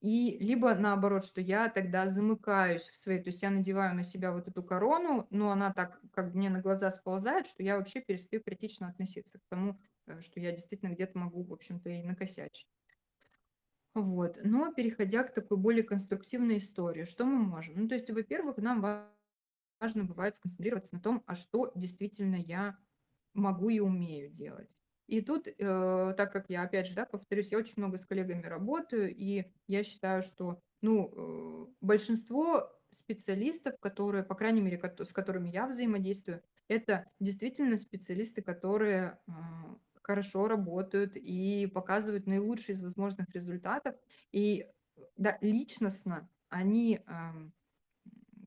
И 0.00 0.38
либо 0.38 0.74
наоборот, 0.74 1.24
что 1.24 1.40
я 1.42 1.68
тогда 1.68 2.06
замыкаюсь 2.06 2.88
в 2.88 2.96
своей, 2.96 3.22
то 3.22 3.28
есть 3.30 3.42
я 3.42 3.50
надеваю 3.50 3.94
на 3.94 4.02
себя 4.04 4.32
вот 4.32 4.48
эту 4.48 4.62
корону, 4.62 5.26
но 5.30 5.50
она 5.52 5.72
так 5.74 6.00
как 6.12 6.32
бы 6.32 6.38
мне 6.38 6.50
на 6.50 6.60
глаза 6.62 6.90
сползает, 6.90 7.46
что 7.46 7.62
я 7.62 7.76
вообще 7.78 8.00
перестаю 8.00 8.42
критично 8.42 8.88
относиться 8.88 9.38
к 9.38 9.42
тому, 9.50 9.78
э, 10.06 10.20
что 10.22 10.40
я 10.40 10.52
действительно 10.52 10.90
где-то 10.94 11.18
могу, 11.18 11.44
в 11.44 11.52
общем-то, 11.52 11.90
и 11.90 12.02
накосячить. 12.02 12.68
Вот. 13.94 14.38
Но 14.44 14.72
переходя 14.72 15.24
к 15.24 15.34
такой 15.34 15.56
более 15.58 15.82
конструктивной 15.82 16.58
истории, 16.58 17.04
что 17.04 17.24
мы 17.24 17.38
можем? 17.38 17.74
Ну, 17.76 17.88
то 17.88 17.94
есть, 17.94 18.08
во-первых, 18.10 18.58
нам 18.58 18.80
ва- 18.80 19.10
важно 19.80 20.04
бывает 20.04 20.36
сконцентрироваться 20.36 20.94
на 20.96 21.02
том, 21.02 21.24
а 21.26 21.36
что 21.36 21.72
действительно 21.74 22.36
я 22.36 22.78
могу 23.34 23.68
и 23.70 23.80
умею 23.80 24.30
делать. 24.30 24.76
И 25.06 25.20
тут, 25.22 25.48
э, 25.48 26.14
так 26.16 26.32
как 26.32 26.46
я, 26.48 26.62
опять 26.62 26.86
же, 26.86 26.94
да, 26.94 27.04
повторюсь, 27.04 27.50
я 27.50 27.58
очень 27.58 27.74
много 27.78 27.98
с 27.98 28.06
коллегами 28.06 28.46
работаю, 28.46 29.12
и 29.14 29.44
я 29.66 29.82
считаю, 29.82 30.22
что, 30.22 30.60
ну, 30.82 31.66
э, 31.68 31.72
большинство 31.80 32.70
специалистов, 32.90 33.74
которые, 33.80 34.22
по 34.24 34.34
крайней 34.34 34.60
мере, 34.60 34.80
с 34.98 35.12
которыми 35.12 35.48
я 35.48 35.66
взаимодействую, 35.66 36.42
это 36.68 37.06
действительно 37.18 37.76
специалисты, 37.76 38.42
которые 38.42 39.18
э, 39.26 39.32
хорошо 40.02 40.46
работают 40.48 41.16
и 41.16 41.66
показывают 41.66 42.26
наилучшие 42.26 42.74
из 42.74 42.82
возможных 42.82 43.30
результатов. 43.34 43.96
И 44.32 44.66
да, 45.16 45.38
личностно 45.40 46.28
они 46.48 47.00
ам, 47.06 47.52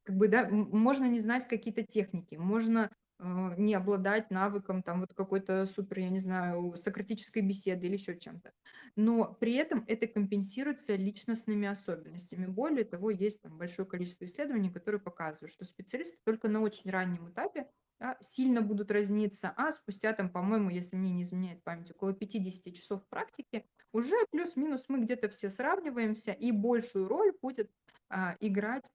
как 0.03 0.17
бы, 0.17 0.27
да, 0.27 0.47
можно 0.49 1.05
не 1.05 1.19
знать 1.19 1.47
какие-то 1.47 1.83
техники, 1.83 2.35
можно 2.35 2.91
не 3.19 3.73
обладать 3.73 4.31
навыком 4.31 4.83
там 4.83 4.99
вот 4.99 5.13
какой-то 5.13 5.65
супер, 5.65 5.99
я 5.99 6.09
не 6.09 6.19
знаю, 6.19 6.75
сократической 6.75 7.41
беседы 7.41 7.87
или 7.87 7.93
еще 7.93 8.17
чем-то. 8.17 8.51
Но 8.95 9.33
при 9.39 9.53
этом 9.53 9.85
это 9.87 10.07
компенсируется 10.07 10.95
личностными 10.95 11.67
особенностями. 11.67 12.45
Более 12.45 12.85
того, 12.85 13.11
есть 13.11 13.41
там 13.41 13.57
большое 13.57 13.87
количество 13.87 14.25
исследований, 14.25 14.71
которые 14.71 14.99
показывают, 14.99 15.51
что 15.51 15.65
специалисты 15.65 16.17
только 16.25 16.49
на 16.49 16.61
очень 16.61 16.89
раннем 16.89 17.29
этапе 17.29 17.67
да, 17.99 18.17
сильно 18.19 18.61
будут 18.61 18.91
разниться, 18.91 19.53
а 19.55 19.71
спустя 19.71 20.13
там, 20.13 20.29
по-моему, 20.29 20.69
если 20.69 20.95
мне 20.95 21.11
не 21.11 21.23
изменяет 21.23 21.63
память, 21.63 21.91
около 21.91 22.13
50 22.13 22.73
часов 22.73 23.07
практики, 23.07 23.65
уже 23.93 24.15
плюс-минус 24.31 24.85
мы 24.89 24.99
где-то 25.01 25.29
все 25.29 25.49
сравниваемся, 25.49 26.31
и 26.31 26.51
большую 26.51 27.07
роль 27.07 27.33
будет 27.41 27.71
а, 28.09 28.35
играть 28.39 28.91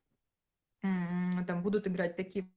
там 0.80 1.62
будут 1.62 1.88
играть 1.88 2.16
такие 2.16 2.48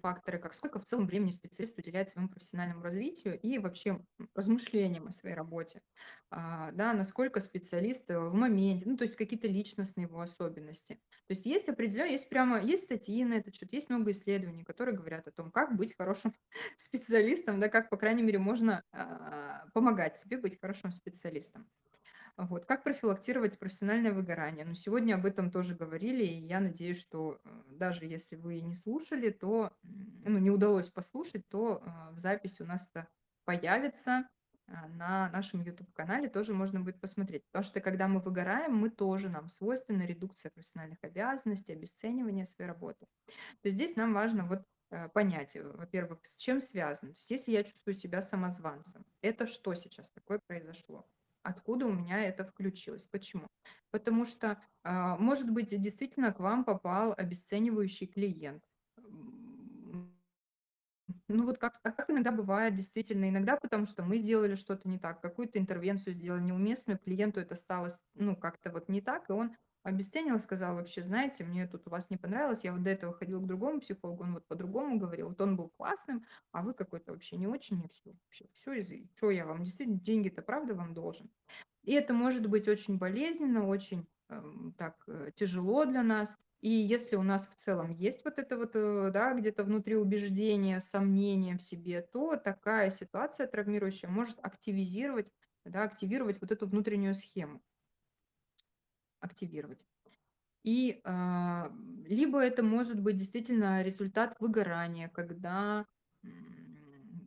факторы, 0.00 0.38
как 0.38 0.54
сколько 0.54 0.78
в 0.78 0.84
целом 0.84 1.06
времени 1.06 1.30
специалист 1.30 1.78
уделяет 1.78 2.08
своему 2.08 2.28
профессиональному 2.28 2.82
развитию 2.82 3.38
и 3.40 3.58
вообще 3.58 4.00
размышлениям 4.34 5.08
о 5.08 5.12
своей 5.12 5.34
работе, 5.34 5.82
А, 6.30 6.72
да, 6.72 6.92
насколько 6.94 7.40
специалист 7.40 8.10
э, 8.10 8.18
в 8.18 8.34
моменте, 8.34 8.84
ну, 8.88 8.96
то 8.96 9.04
есть 9.04 9.16
какие-то 9.16 9.48
личностные 9.48 10.06
его 10.06 10.20
особенности. 10.20 10.94
То 11.26 11.34
есть 11.34 11.46
есть 11.46 11.68
определенно, 11.68 12.10
есть 12.10 12.28
прямо, 12.28 12.60
есть 12.60 12.84
статьи 12.84 13.24
на 13.24 13.34
этот 13.34 13.54
счет, 13.54 13.72
есть 13.72 13.90
много 13.90 14.12
исследований, 14.12 14.64
которые 14.64 14.96
говорят 14.96 15.28
о 15.28 15.32
том, 15.32 15.50
как 15.50 15.76
быть 15.76 15.96
хорошим 15.96 16.32
специалистом, 16.76 17.60
да, 17.60 17.68
как, 17.68 17.90
по 17.90 17.96
крайней 17.96 18.22
мере, 18.22 18.38
можно 18.38 18.82
а, 18.92 19.66
помогать 19.74 20.16
себе 20.16 20.38
быть 20.38 20.58
хорошим 20.60 20.90
специалистом. 20.90 21.68
Вот. 22.36 22.64
Как 22.64 22.82
профилактировать 22.82 23.58
профессиональное 23.58 24.12
выгорание? 24.12 24.64
Ну, 24.64 24.74
сегодня 24.74 25.14
об 25.14 25.26
этом 25.26 25.50
тоже 25.50 25.74
говорили, 25.74 26.24
и 26.24 26.46
я 26.46 26.60
надеюсь, 26.60 26.98
что 26.98 27.38
э, 27.44 27.51
даже 27.82 28.04
если 28.06 28.36
вы 28.36 28.60
не 28.60 28.74
слушали, 28.74 29.30
то, 29.30 29.72
ну, 29.82 30.38
не 30.38 30.50
удалось 30.50 30.88
послушать, 30.88 31.48
то 31.48 31.82
э, 31.82 32.14
в 32.14 32.18
записи 32.18 32.62
у 32.62 32.64
нас 32.64 32.88
это 32.88 33.08
появится 33.44 34.28
а, 34.68 34.86
на 34.86 35.28
нашем 35.30 35.62
YouTube-канале, 35.62 36.28
тоже 36.28 36.54
можно 36.54 36.80
будет 36.80 37.00
посмотреть. 37.00 37.44
Потому 37.46 37.64
что 37.64 37.80
когда 37.80 38.06
мы 38.06 38.20
выгораем, 38.20 38.76
мы 38.76 38.88
тоже, 38.88 39.28
нам 39.30 39.48
свойственна 39.48 40.06
редукция 40.06 40.52
профессиональных 40.52 40.98
обязанностей, 41.02 41.72
обесценивание 41.72 42.46
своей 42.46 42.68
работы. 42.68 43.04
То 43.26 43.64
есть 43.64 43.74
здесь 43.74 43.96
нам 43.96 44.14
важно 44.14 44.44
вот 44.44 44.62
э, 44.92 45.08
понять, 45.08 45.56
э, 45.56 45.64
во-первых, 45.64 46.20
с 46.22 46.36
чем 46.36 46.60
связано. 46.60 47.14
То 47.14 47.18
есть 47.18 47.32
если 47.32 47.50
я 47.50 47.64
чувствую 47.64 47.94
себя 47.94 48.22
самозванцем, 48.22 49.04
это 49.22 49.48
что 49.48 49.74
сейчас 49.74 50.08
такое 50.10 50.38
произошло? 50.46 51.04
Откуда 51.42 51.86
у 51.86 51.92
меня 51.92 52.24
это 52.24 52.44
включилось? 52.44 53.04
Почему? 53.04 53.46
Потому 53.90 54.24
что, 54.24 54.62
а, 54.84 55.16
может 55.18 55.50
быть, 55.52 55.68
действительно 55.80 56.32
к 56.32 56.40
вам 56.40 56.64
попал 56.64 57.14
обесценивающий 57.16 58.06
клиент. 58.06 58.62
Ну 61.28 61.46
вот 61.46 61.58
как, 61.58 61.80
а 61.82 61.90
как 61.90 62.10
иногда 62.10 62.30
бывает, 62.30 62.74
действительно, 62.74 63.28
иногда 63.28 63.56
потому 63.56 63.86
что 63.86 64.02
мы 64.04 64.18
сделали 64.18 64.54
что-то 64.54 64.88
не 64.88 64.98
так, 64.98 65.20
какую-то 65.20 65.58
интервенцию 65.58 66.14
сделали 66.14 66.42
неуместную, 66.42 66.98
клиенту 66.98 67.40
это 67.40 67.56
стало, 67.56 67.88
ну, 68.14 68.36
как-то 68.36 68.70
вот 68.70 68.88
не 68.88 69.00
так, 69.00 69.28
и 69.28 69.32
он 69.32 69.56
обесценил, 69.82 70.38
сказал 70.38 70.76
вообще, 70.76 71.02
знаете, 71.02 71.44
мне 71.44 71.66
тут 71.66 71.86
у 71.86 71.90
вас 71.90 72.10
не 72.10 72.16
понравилось, 72.16 72.64
я 72.64 72.72
вот 72.72 72.82
до 72.82 72.90
этого 72.90 73.12
ходил 73.12 73.40
к 73.40 73.46
другому 73.46 73.80
психологу, 73.80 74.24
он 74.24 74.34
вот 74.34 74.46
по-другому 74.46 74.98
говорил, 74.98 75.28
вот 75.28 75.40
он 75.40 75.56
был 75.56 75.70
классным, 75.70 76.24
а 76.52 76.62
вы 76.62 76.74
какой-то 76.74 77.12
вообще 77.12 77.36
не 77.36 77.46
очень, 77.46 77.82
и 77.84 77.88
все, 77.88 78.14
все, 78.28 78.46
все 78.52 78.72
из 78.74 78.92
что 79.16 79.30
я 79.30 79.46
вам, 79.46 79.64
действительно, 79.64 79.98
деньги-то 79.98 80.42
правда 80.42 80.74
вам 80.74 80.94
должен. 80.94 81.30
И 81.82 81.92
это 81.92 82.14
может 82.14 82.46
быть 82.48 82.68
очень 82.68 82.98
болезненно, 82.98 83.66
очень 83.66 84.06
эм, 84.28 84.74
так 84.78 85.02
э, 85.08 85.30
тяжело 85.34 85.84
для 85.84 86.02
нас. 86.02 86.36
И 86.60 86.70
если 86.70 87.16
у 87.16 87.22
нас 87.24 87.48
в 87.48 87.56
целом 87.56 87.90
есть 87.90 88.24
вот 88.24 88.38
это 88.38 88.56
вот, 88.56 88.76
э, 88.76 89.10
да, 89.12 89.34
где-то 89.34 89.64
внутри 89.64 89.96
убеждение, 89.96 90.80
сомнение 90.80 91.58
в 91.58 91.62
себе, 91.62 92.02
то 92.02 92.36
такая 92.36 92.90
ситуация 92.90 93.48
травмирующая 93.48 94.08
может 94.08 94.38
активизировать, 94.40 95.32
да, 95.64 95.82
активировать 95.82 96.40
вот 96.40 96.52
эту 96.52 96.68
внутреннюю 96.68 97.16
схему, 97.16 97.60
активировать. 99.22 99.86
И 100.64 101.00
а, 101.04 101.72
либо 102.06 102.40
это 102.40 102.62
может 102.62 103.00
быть 103.00 103.16
действительно 103.16 103.82
результат 103.82 104.36
выгорания, 104.40 105.08
когда 105.08 105.86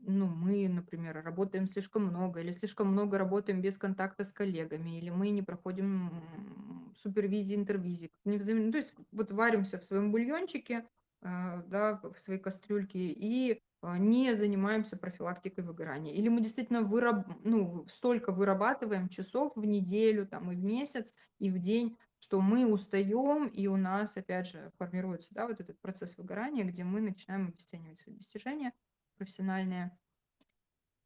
ну, 0.07 0.27
мы, 0.27 0.67
например, 0.69 1.21
работаем 1.23 1.67
слишком 1.67 2.05
много, 2.05 2.41
или 2.41 2.51
слишком 2.51 2.89
много 2.89 3.17
работаем 3.17 3.61
без 3.61 3.77
контакта 3.77 4.23
с 4.23 4.31
коллегами, 4.31 4.99
или 4.99 5.09
мы 5.09 5.29
не 5.31 5.41
проходим 5.41 6.93
супервизии, 6.95 7.55
интервизии. 7.55 8.11
не 8.23 8.37
взаим- 8.37 8.67
ну, 8.67 8.71
то 8.71 8.77
есть 8.77 8.93
вот 9.11 9.31
варимся 9.31 9.79
в 9.79 9.85
своем 9.85 10.11
бульончике, 10.11 10.85
а, 11.21 11.63
да, 11.67 11.99
в 12.03 12.19
своей 12.19 12.39
кастрюльке, 12.39 12.99
и 12.99 13.59
не 13.81 14.33
занимаемся 14.33 14.97
профилактикой 14.97 15.63
выгорания. 15.63 16.13
Или 16.13 16.29
мы 16.29 16.41
действительно 16.41 16.81
выраб... 16.81 17.27
ну, 17.43 17.85
столько 17.87 18.31
вырабатываем 18.31 19.09
часов 19.09 19.53
в 19.55 19.65
неделю, 19.65 20.27
там, 20.27 20.51
и 20.51 20.55
в 20.55 20.63
месяц, 20.63 21.13
и 21.39 21.49
в 21.49 21.59
день, 21.59 21.97
что 22.19 22.41
мы 22.41 22.65
устаем, 22.65 23.47
и 23.47 23.67
у 23.67 23.77
нас, 23.77 24.17
опять 24.17 24.47
же, 24.47 24.71
формируется, 24.77 25.33
да, 25.33 25.47
вот 25.47 25.59
этот 25.59 25.79
процесс 25.79 26.17
выгорания, 26.17 26.63
где 26.63 26.83
мы 26.83 27.01
начинаем 27.01 27.49
обесценивать 27.49 27.99
свои 27.99 28.15
достижения 28.15 28.73
профессиональные. 29.17 29.97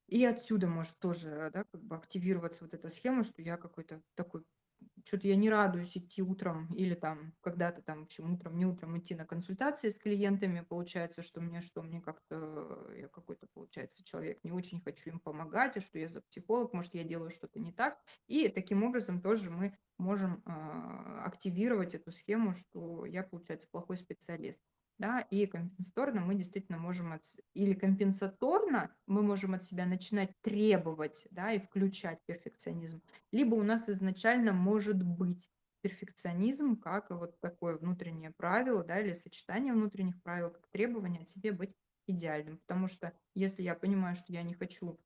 И 0.08 0.26
отсюда 0.26 0.68
может 0.68 0.98
тоже, 1.00 1.52
да, 1.54 1.66
как 1.66 1.84
бы 1.84 1.96
активироваться 1.96 2.64
вот 2.64 2.74
эта 2.74 2.90
схема, 2.90 3.24
что 3.24 3.42
я 3.42 3.58
какой-то 3.58 4.02
такой, 4.16 4.44
что-то 5.06 5.28
я 5.28 5.36
не 5.36 5.50
радуюсь 5.50 5.98
идти 5.98 6.22
утром 6.22 6.74
или 6.74 6.96
там 6.96 7.34
когда-то 7.42 7.82
там, 7.82 8.02
в 8.02 8.04
общем, 8.04 8.34
утром, 8.34 8.58
не 8.58 8.66
утром 8.66 8.98
идти 8.98 9.16
на 9.16 9.26
консультации 9.26 9.90
с 9.90 10.00
клиентами. 10.00 10.62
Получается, 10.62 11.22
что 11.22 11.42
мне 11.42 11.62
что, 11.62 11.82
мне 11.82 12.02
как-то, 12.02 12.92
я 12.96 13.08
какой-то, 13.08 13.48
получается, 13.54 14.04
человек, 14.04 14.40
не 14.44 14.52
очень 14.52 14.82
хочу 14.82 15.10
им 15.10 15.20
помогать, 15.20 15.78
и 15.78 15.80
что 15.80 16.00
я 16.00 16.08
за 16.08 16.22
психолог, 16.22 16.74
может, 16.74 16.94
я 16.94 17.04
делаю 17.04 17.32
что-то 17.32 17.60
не 17.60 17.72
так. 17.72 18.00
И 18.28 18.48
таким 18.50 18.84
образом 18.84 19.22
тоже 19.22 19.50
мы 19.50 19.78
можем 19.98 20.42
а, 20.46 21.24
активировать 21.26 21.94
эту 21.94 22.12
схему, 22.12 22.54
что 22.56 23.06
я, 23.06 23.24
получается, 23.24 23.68
плохой 23.70 23.98
специалист 23.98 24.62
да, 25.00 25.22
и 25.22 25.46
компенсаторно 25.48 26.22
мы 26.22 26.36
действительно 26.36 26.78
можем 26.78 27.14
от, 27.14 27.24
или 27.54 27.74
компенсаторно 27.74 28.94
мы 29.08 29.24
можем 29.24 29.54
от 29.54 29.64
себя 29.64 29.86
начинать 29.86 30.32
требовать, 30.42 31.28
да, 31.32 31.54
и 31.54 31.60
включать 31.60 32.20
перфекционизм, 32.26 33.02
либо 33.32 33.56
у 33.56 33.64
нас 33.64 33.90
изначально 33.90 34.54
может 34.54 35.02
быть 35.02 35.50
перфекционизм 35.82 36.76
как 36.76 37.10
вот 37.10 37.40
такое 37.40 37.78
внутреннее 37.78 38.32
правило, 38.32 38.84
да, 38.84 39.00
или 39.00 39.14
сочетание 39.14 39.74
внутренних 39.74 40.22
правил, 40.22 40.52
как 40.52 40.68
требование 40.68 41.22
от 41.22 41.30
себе 41.30 41.54
быть 41.54 41.74
идеальным, 42.06 42.58
потому 42.58 42.88
что 42.88 43.14
если 43.34 43.64
я 43.64 43.76
понимаю, 43.76 44.16
что 44.16 44.34
я 44.34 44.44
не 44.44 44.54
хочу, 44.54 45.00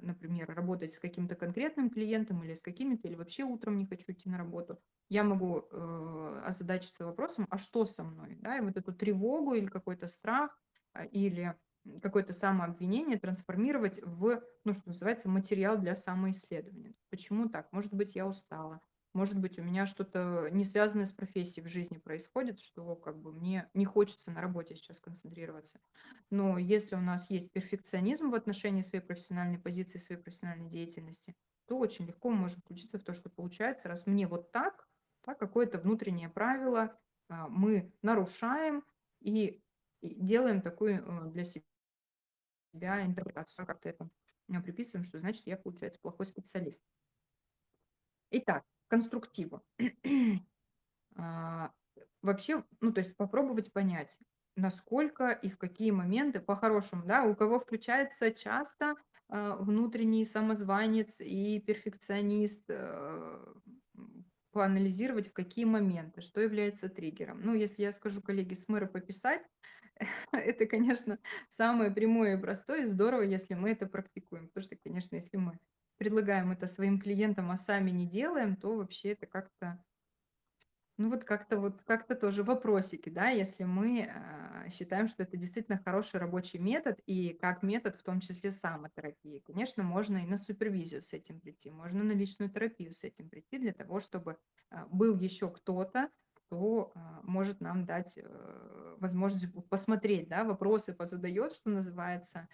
например, 0.00 0.52
работать 0.52 0.92
с 0.92 0.98
каким-то 0.98 1.36
конкретным 1.36 1.90
клиентом 1.90 2.42
или 2.42 2.54
с 2.54 2.62
какими-то, 2.62 3.08
или 3.08 3.14
вообще 3.14 3.44
утром 3.44 3.78
не 3.78 3.86
хочу 3.86 4.12
идти 4.12 4.28
на 4.28 4.38
работу, 4.38 4.80
я 5.08 5.22
могу 5.22 5.68
э, 5.70 6.40
озадачиться 6.44 7.04
вопросом, 7.04 7.46
а 7.50 7.58
что 7.58 7.84
со 7.84 8.02
мной, 8.02 8.36
да, 8.40 8.56
и 8.56 8.60
вот 8.60 8.76
эту 8.76 8.92
тревогу 8.92 9.54
или 9.54 9.66
какой-то 9.66 10.08
страх 10.08 10.58
а, 10.92 11.04
или 11.04 11.54
какое-то 12.02 12.32
самообвинение 12.32 13.18
трансформировать 13.18 14.00
в, 14.02 14.42
ну, 14.64 14.72
что 14.72 14.88
называется, 14.88 15.28
материал 15.28 15.76
для 15.76 15.94
самоисследования. 15.94 16.94
Почему 17.10 17.48
так? 17.48 17.70
Может 17.72 17.92
быть, 17.92 18.14
я 18.14 18.26
устала, 18.26 18.80
может 19.14 19.38
быть, 19.38 19.58
у 19.58 19.62
меня 19.62 19.86
что-то 19.86 20.48
не 20.50 20.64
связанное 20.64 21.06
с 21.06 21.12
профессией 21.12 21.64
в 21.64 21.70
жизни 21.70 21.98
происходит, 21.98 22.60
что 22.60 22.96
как 22.96 23.16
бы 23.16 23.32
мне 23.32 23.70
не 23.72 23.84
хочется 23.84 24.32
на 24.32 24.40
работе 24.40 24.74
сейчас 24.74 25.00
концентрироваться. 25.00 25.80
Но 26.30 26.58
если 26.58 26.96
у 26.96 27.00
нас 27.00 27.30
есть 27.30 27.52
перфекционизм 27.52 28.30
в 28.30 28.34
отношении 28.34 28.82
своей 28.82 29.04
профессиональной 29.04 29.58
позиции, 29.58 29.98
своей 29.98 30.20
профессиональной 30.20 30.68
деятельности, 30.68 31.36
то 31.66 31.78
очень 31.78 32.06
легко 32.06 32.28
мы 32.30 32.36
можем 32.36 32.60
включиться 32.60 32.98
в 32.98 33.04
то, 33.04 33.14
что 33.14 33.30
получается, 33.30 33.88
раз 33.88 34.06
мне 34.06 34.26
вот 34.26 34.50
так, 34.50 34.88
да, 35.24 35.34
какое-то 35.34 35.78
внутреннее 35.78 36.28
правило 36.28 36.98
а, 37.28 37.48
мы 37.48 37.92
нарушаем 38.02 38.84
и 39.20 39.62
делаем 40.02 40.60
такую 40.60 41.02
э, 41.02 41.30
для 41.30 41.44
себя 41.44 41.62
интерпретацию, 43.06 43.64
как-то 43.64 43.88
это 43.88 44.10
э, 44.48 44.60
приписываем, 44.60 45.04
что 45.04 45.18
значит 45.18 45.46
я, 45.46 45.56
получается, 45.56 46.00
плохой 46.00 46.26
специалист. 46.26 46.82
Итак, 48.30 48.64
конструктиву. 48.94 49.62
А, 51.16 51.70
вообще, 52.22 52.64
ну, 52.80 52.92
то 52.92 52.98
есть 52.98 53.16
попробовать 53.16 53.72
понять, 53.72 54.18
насколько 54.56 55.30
и 55.30 55.48
в 55.48 55.58
какие 55.58 55.92
моменты, 55.92 56.40
по-хорошему, 56.40 57.04
да, 57.06 57.22
у 57.22 57.36
кого 57.36 57.60
включается 57.60 58.32
часто 58.32 58.96
а, 59.28 59.54
внутренний 59.54 60.24
самозванец 60.24 61.20
и 61.20 61.60
перфекционист, 61.60 62.64
э, 62.66 63.54
поанализировать, 64.50 65.28
в 65.28 65.32
какие 65.32 65.66
моменты, 65.66 66.20
что 66.20 66.40
является 66.40 66.88
триггером. 66.88 67.40
Ну, 67.40 67.54
если 67.54 67.82
я 67.82 67.92
скажу 67.92 68.20
коллеге 68.20 68.56
с 68.56 68.66
мэра 68.68 68.86
пописать, 68.86 69.42
это, 70.32 70.66
конечно, 70.66 71.20
самое 71.48 71.92
прямое 71.92 72.36
и 72.36 72.40
простое, 72.40 72.82
и 72.82 72.86
здорово, 72.86 73.22
если 73.22 73.54
мы 73.54 73.70
это 73.70 73.86
практикуем. 73.86 74.48
Потому 74.48 74.64
что, 74.64 74.76
конечно, 74.82 75.14
если 75.14 75.36
мы 75.36 75.60
предлагаем 75.96 76.52
это 76.52 76.66
своим 76.66 76.98
клиентам, 76.98 77.50
а 77.50 77.56
сами 77.56 77.90
не 77.90 78.06
делаем, 78.06 78.56
то 78.56 78.76
вообще 78.76 79.12
это 79.12 79.26
как-то 79.26 79.82
ну 80.96 81.10
вот 81.10 81.24
как-то 81.24 81.58
вот 81.58 81.82
как-то 81.82 82.14
тоже 82.14 82.44
вопросики, 82.44 83.08
да, 83.08 83.28
если 83.28 83.64
мы 83.64 84.08
а, 84.08 84.68
считаем, 84.70 85.08
что 85.08 85.24
это 85.24 85.36
действительно 85.36 85.80
хороший 85.84 86.20
рабочий 86.20 86.58
метод 86.58 87.00
и 87.06 87.30
как 87.40 87.62
метод 87.62 87.96
в 87.96 88.02
том 88.04 88.20
числе 88.20 88.52
самотерапии. 88.52 89.40
Конечно, 89.40 89.82
можно 89.82 90.18
и 90.18 90.26
на 90.26 90.38
супервизию 90.38 91.02
с 91.02 91.12
этим 91.12 91.40
прийти, 91.40 91.70
можно 91.70 92.04
на 92.04 92.12
личную 92.12 92.50
терапию 92.50 92.92
с 92.92 93.02
этим 93.02 93.28
прийти 93.28 93.58
для 93.58 93.72
того, 93.72 94.00
чтобы 94.00 94.38
а, 94.70 94.86
был 94.86 95.18
еще 95.18 95.50
кто-то, 95.50 96.10
кто 96.32 96.92
а, 96.94 97.20
может 97.24 97.60
нам 97.60 97.86
дать 97.86 98.16
э, 98.16 98.96
возможность 98.98 99.52
посмотреть, 99.68 100.28
да, 100.28 100.44
вопросы 100.44 100.94
позадает, 100.94 101.52
что 101.54 101.70
называется, 101.70 102.48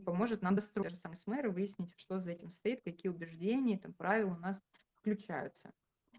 поможет 0.00 0.42
нам 0.42 0.54
достроить 0.54 0.96
сам 0.96 1.14
СМР 1.14 1.46
и 1.46 1.50
выяснить, 1.50 1.94
что 1.98 2.18
за 2.18 2.32
этим 2.32 2.50
стоит, 2.50 2.82
какие 2.82 3.10
убеждения, 3.10 3.78
там, 3.78 3.92
правила 3.92 4.34
у 4.34 4.38
нас 4.38 4.62
включаются. 4.94 5.72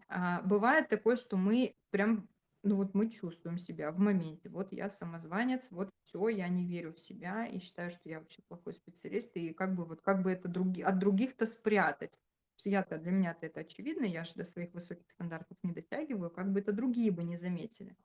А, 0.07 0.41
бывает 0.41 0.89
такое, 0.89 1.15
что 1.15 1.37
мы 1.37 1.75
прям, 1.89 2.27
ну 2.63 2.75
вот 2.75 2.93
мы 2.93 3.09
чувствуем 3.09 3.57
себя 3.57 3.91
в 3.91 3.99
моменте. 3.99 4.49
Вот 4.49 4.73
я 4.73 4.89
самозванец, 4.89 5.67
вот 5.71 5.89
все, 6.03 6.27
я 6.29 6.49
не 6.49 6.65
верю 6.65 6.93
в 6.93 6.99
себя 6.99 7.45
и 7.45 7.59
считаю, 7.59 7.91
что 7.91 8.09
я 8.09 8.19
вообще 8.19 8.41
плохой 8.47 8.73
специалист. 8.73 9.35
И 9.37 9.53
как 9.53 9.75
бы 9.75 9.85
вот 9.85 10.01
как 10.01 10.21
бы 10.21 10.31
это 10.31 10.47
други, 10.47 10.81
от 10.81 10.99
других-то 10.99 11.45
спрятать. 11.45 12.19
Что 12.57 12.69
я-то, 12.69 12.97
для 12.97 13.11
меня-то 13.11 13.45
это 13.45 13.61
очевидно, 13.61 14.05
я 14.05 14.23
же 14.23 14.33
до 14.35 14.43
своих 14.43 14.73
высоких 14.73 15.09
стандартов 15.09 15.57
не 15.63 15.71
дотягиваю, 15.71 16.29
как 16.29 16.51
бы 16.51 16.59
это 16.59 16.73
другие 16.73 17.09
бы 17.09 17.23
не 17.23 17.37
заметили. 17.37 17.95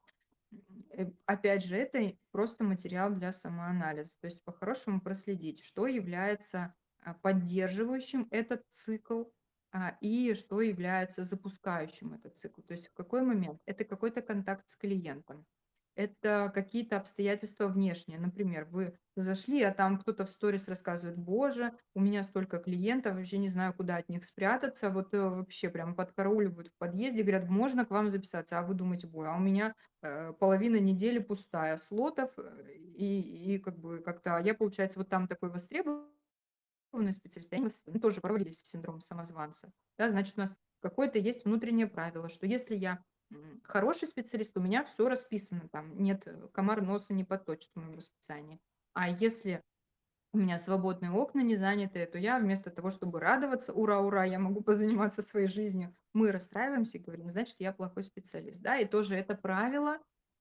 Э, 0.96 1.10
опять 1.26 1.64
же, 1.64 1.76
это 1.76 2.16
просто 2.32 2.64
материал 2.64 3.12
для 3.12 3.32
самоанализа. 3.32 4.18
То 4.20 4.26
есть 4.26 4.42
по-хорошему 4.44 5.00
проследить, 5.00 5.62
что 5.62 5.86
является 5.86 6.74
а, 7.04 7.14
поддерживающим 7.14 8.26
этот 8.30 8.64
цикл, 8.70 9.24
а, 9.72 9.96
и 10.00 10.34
что 10.34 10.62
является 10.62 11.24
запускающим 11.24 12.14
этот 12.14 12.36
цикл. 12.36 12.62
То 12.62 12.72
есть 12.72 12.88
в 12.88 12.94
какой 12.94 13.22
момент? 13.22 13.60
Это 13.66 13.84
какой-то 13.84 14.22
контакт 14.22 14.68
с 14.70 14.76
клиентом. 14.76 15.44
Это 15.96 16.52
какие-то 16.54 16.98
обстоятельства 16.98 17.68
внешние. 17.68 18.18
Например, 18.18 18.66
вы 18.70 18.98
зашли, 19.16 19.62
а 19.62 19.72
там 19.72 19.98
кто-то 19.98 20.26
в 20.26 20.30
сторис 20.30 20.68
рассказывает, 20.68 21.16
боже, 21.16 21.72
у 21.94 22.00
меня 22.00 22.22
столько 22.22 22.58
клиентов, 22.58 23.16
вообще 23.16 23.38
не 23.38 23.48
знаю, 23.48 23.72
куда 23.72 23.96
от 23.96 24.08
них 24.10 24.24
спрятаться. 24.24 24.90
Вот 24.90 25.14
э, 25.14 25.20
вообще 25.20 25.70
прям 25.70 25.94
подкарауливают 25.94 26.68
в 26.68 26.76
подъезде, 26.76 27.22
говорят, 27.22 27.48
можно 27.48 27.86
к 27.86 27.90
вам 27.90 28.10
записаться. 28.10 28.58
А 28.58 28.62
вы 28.62 28.74
думаете, 28.74 29.06
бой, 29.06 29.26
а 29.26 29.36
у 29.36 29.40
меня 29.40 29.74
э, 30.02 30.34
половина 30.38 30.76
недели 30.76 31.18
пустая 31.18 31.78
слотов, 31.78 32.30
и, 32.94 33.54
и 33.54 33.58
как 33.58 33.78
бы 33.78 34.00
как-то, 34.00 34.36
а 34.36 34.40
я, 34.42 34.54
получается, 34.54 34.98
вот 34.98 35.08
там 35.08 35.26
такой 35.26 35.50
востребованный 35.50 36.16
верховные 36.96 37.12
специалисты, 37.12 37.56
они 37.56 38.00
тоже 38.00 38.20
провалились 38.20 38.60
в 38.60 38.66
синдром 38.66 39.00
самозванца. 39.00 39.70
Да, 39.98 40.08
значит, 40.08 40.36
у 40.36 40.40
нас 40.40 40.54
какое-то 40.80 41.18
есть 41.18 41.44
внутреннее 41.44 41.86
правило, 41.86 42.28
что 42.28 42.46
если 42.46 42.74
я 42.74 43.02
хороший 43.64 44.08
специалист, 44.08 44.56
у 44.56 44.60
меня 44.60 44.84
все 44.84 45.08
расписано, 45.08 45.68
там 45.70 45.96
нет, 46.02 46.26
э, 46.26 46.48
комар 46.52 46.82
носа 46.82 47.12
не 47.12 47.24
подточит 47.24 47.70
в 47.72 47.76
моем 47.76 47.96
расписании. 47.96 48.60
А 48.94 49.08
если 49.08 49.62
у 50.32 50.38
меня 50.38 50.58
свободные 50.58 51.10
окна 51.10 51.40
не 51.40 51.56
заняты, 51.56 52.04
то 52.06 52.18
я 52.18 52.38
вместо 52.38 52.70
того, 52.70 52.90
чтобы 52.90 53.20
радоваться, 53.20 53.72
ура, 53.72 54.00
ура, 54.00 54.24
я 54.24 54.38
могу 54.38 54.62
позаниматься 54.62 55.22
своей 55.22 55.48
жизнью, 55.48 55.94
мы 56.12 56.32
расстраиваемся 56.32 56.98
и 56.98 57.00
говорим, 57.00 57.28
значит, 57.28 57.56
я 57.58 57.72
плохой 57.72 58.04
специалист. 58.04 58.60
Да, 58.62 58.78
и 58.78 58.86
тоже 58.86 59.14
это 59.14 59.34
правило. 59.34 59.98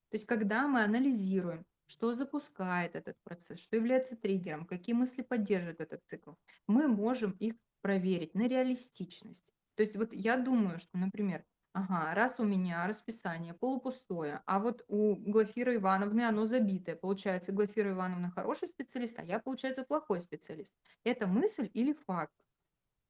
То 0.09 0.17
есть, 0.17 0.25
когда 0.25 0.67
мы 0.67 0.83
анализируем, 0.83 1.65
что 1.87 2.13
запускает 2.13 2.95
этот 2.95 3.17
процесс, 3.23 3.59
что 3.59 3.75
является 3.75 4.15
триггером, 4.15 4.65
какие 4.65 4.95
мысли 4.95 5.21
поддерживают 5.21 5.81
этот 5.81 6.01
цикл, 6.07 6.31
мы 6.67 6.87
можем 6.87 7.31
их 7.31 7.55
проверить 7.81 8.33
на 8.33 8.47
реалистичность. 8.47 9.53
То 9.75 9.83
есть 9.83 9.95
вот 9.95 10.13
я 10.13 10.37
думаю, 10.37 10.79
что, 10.79 10.97
например, 10.97 11.43
ага, 11.75 12.13
раз 12.15 12.39
у 12.39 12.43
меня 12.45 12.87
расписание 12.87 13.53
полупустое, 13.53 14.41
а 14.45 14.59
вот 14.59 14.83
у 14.87 15.15
Глафиры 15.15 15.75
Ивановны 15.75 16.21
оно 16.21 16.45
забитое, 16.45 16.95
получается, 16.95 17.51
Глафира 17.51 17.91
Ивановна 17.91 18.31
хороший 18.31 18.67
специалист, 18.69 19.19
а 19.19 19.23
я, 19.23 19.39
получается, 19.39 19.83
плохой 19.83 20.21
специалист. 20.21 20.75
Это 21.03 21.27
мысль 21.27 21.69
или 21.73 21.93
факт? 21.93 22.33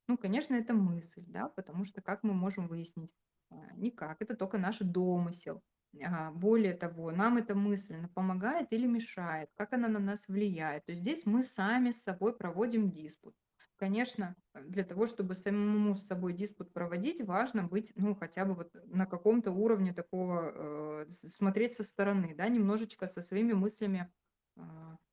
Ну, 0.07 0.18
конечно, 0.18 0.55
это 0.55 0.74
мысль, 0.74 1.24
да, 1.28 1.49
потому 1.49 1.86
что 1.86 2.01
как 2.01 2.24
мы 2.24 2.34
можем 2.34 2.68
выяснить? 2.68 3.16
А, 3.51 3.74
никак, 3.76 4.22
это 4.22 4.36
только 4.36 4.57
наш 4.59 4.80
домысел. 4.80 5.63
А, 6.05 6.32
более 6.32 6.74
того, 6.76 7.11
нам 7.11 7.38
эта 7.38 7.55
мысль 7.55 7.95
она 7.95 8.09
помогает 8.09 8.74
или 8.74 8.88
мешает, 8.88 9.49
как 9.55 9.74
она 9.74 9.88
на 9.89 9.99
нас 9.99 10.28
влияет. 10.30 10.86
То 10.86 10.91
есть 10.93 11.01
здесь 11.03 11.26
мы 11.26 11.43
сами 11.43 11.91
с 11.91 12.03
собой 12.03 12.36
проводим 12.38 12.91
диспут. 12.91 13.36
Конечно, 13.78 14.38
для 14.53 14.84
того, 14.86 15.05
чтобы 15.05 15.36
самому 15.36 15.95
с 15.95 16.05
собой 16.07 16.32
диспут 16.34 16.71
проводить, 16.71 17.21
важно 17.21 17.63
быть, 17.63 17.91
ну, 17.95 18.15
хотя 18.15 18.45
бы 18.45 18.53
вот 18.55 18.73
на 18.86 19.05
каком-то 19.05 19.51
уровне 19.51 19.93
такого, 19.93 21.03
э, 21.07 21.11
смотреть 21.11 21.73
со 21.73 21.84
стороны, 21.84 22.34
да, 22.36 22.47
немножечко 22.47 23.05
со 23.07 23.21
своими 23.21 23.51
мыслями, 23.51 24.13
э, 24.55 24.61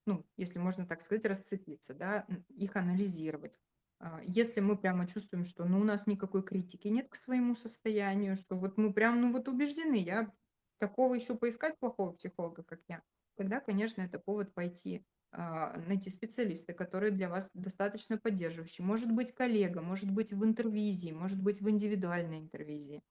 ну, 0.06 0.24
если 0.36 0.60
можно 0.60 0.86
так 0.86 1.02
сказать, 1.02 1.24
расцепиться, 1.24 1.92
да, 1.94 2.24
их 2.50 2.76
анализировать. 2.76 3.58
А, 3.98 4.20
если 4.24 4.60
мы 4.60 4.76
прямо 4.76 5.08
чувствуем, 5.08 5.44
что 5.44 5.64
ну, 5.64 5.80
у 5.80 5.84
нас 5.84 6.06
никакой 6.06 6.44
критики 6.44 6.86
нет 6.88 7.08
к 7.08 7.16
своему 7.16 7.56
состоянию, 7.56 8.36
что 8.36 8.56
вот 8.56 8.78
мы 8.78 8.92
прям 8.92 9.20
ну, 9.20 9.32
вот 9.32 9.48
убеждены, 9.48 9.96
я 9.96 10.32
такого 10.78 11.14
еще 11.14 11.34
поискать 11.36 11.78
плохого 11.80 12.12
психолога, 12.12 12.62
как 12.62 12.80
я, 12.88 13.02
тогда, 13.36 13.60
конечно, 13.60 14.02
это 14.02 14.20
повод 14.20 14.54
пойти 14.54 15.04
найти 15.33 16.11
специалиста, 16.11 16.72
который 16.74 17.11
для 17.11 17.28
вас 17.28 17.51
достаточно 17.55 18.18
поддерживающий. 18.18 18.85
Может 18.85 19.11
быть, 19.11 19.33
коллега, 19.33 19.80
может 19.80 20.12
быть, 20.12 20.33
в 20.33 20.45
интервизии, 20.45 21.12
может 21.12 21.43
быть, 21.43 21.61
в 21.61 21.70
индивидуальной 21.70 22.39
интервизии. 22.39 23.03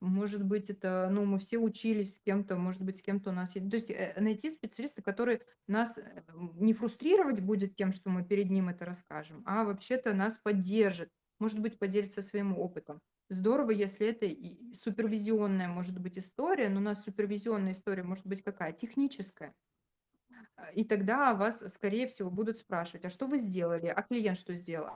Может 0.00 0.44
быть, 0.44 0.70
это, 0.70 1.08
ну, 1.10 1.24
мы 1.24 1.38
все 1.38 1.58
учились 1.58 2.16
с 2.16 2.20
кем-то, 2.20 2.56
может 2.56 2.82
быть, 2.82 2.98
с 2.98 3.02
кем-то 3.02 3.30
у 3.30 3.32
нас 3.32 3.54
есть. 3.54 3.70
То 3.70 3.76
есть 3.76 3.90
э, 3.90 4.14
найти 4.20 4.50
специалиста, 4.50 5.02
который 5.02 5.42
нас 5.68 5.98
э, 5.98 6.22
не 6.56 6.74
фрустрировать 6.74 7.40
будет 7.40 7.76
тем, 7.76 7.92
что 7.92 8.10
мы 8.10 8.24
перед 8.24 8.50
ним 8.50 8.68
это 8.68 8.84
расскажем, 8.84 9.42
а 9.46 9.64
вообще-то 9.64 10.12
нас 10.12 10.38
поддержит, 10.38 11.10
может 11.38 11.60
быть, 11.60 11.78
поделится 11.78 12.22
своим 12.22 12.56
опытом. 12.58 13.00
Здорово, 13.28 13.70
если 13.70 14.08
это 14.08 14.26
супервизионная 14.74 15.68
может 15.68 16.00
быть 16.00 16.18
история, 16.18 16.68
но 16.68 16.80
у 16.80 16.82
нас 16.82 17.04
супервизионная 17.04 17.72
история 17.72 18.02
может 18.02 18.26
быть 18.26 18.42
какая? 18.42 18.72
Техническая. 18.72 19.54
И 20.74 20.84
тогда 20.84 21.34
вас, 21.34 21.64
скорее 21.72 22.06
всего, 22.06 22.30
будут 22.30 22.58
спрашивать, 22.58 23.04
а 23.04 23.10
что 23.10 23.26
вы 23.26 23.38
сделали, 23.38 23.86
а 23.86 24.02
клиент 24.02 24.38
что 24.38 24.54
сделал? 24.54 24.94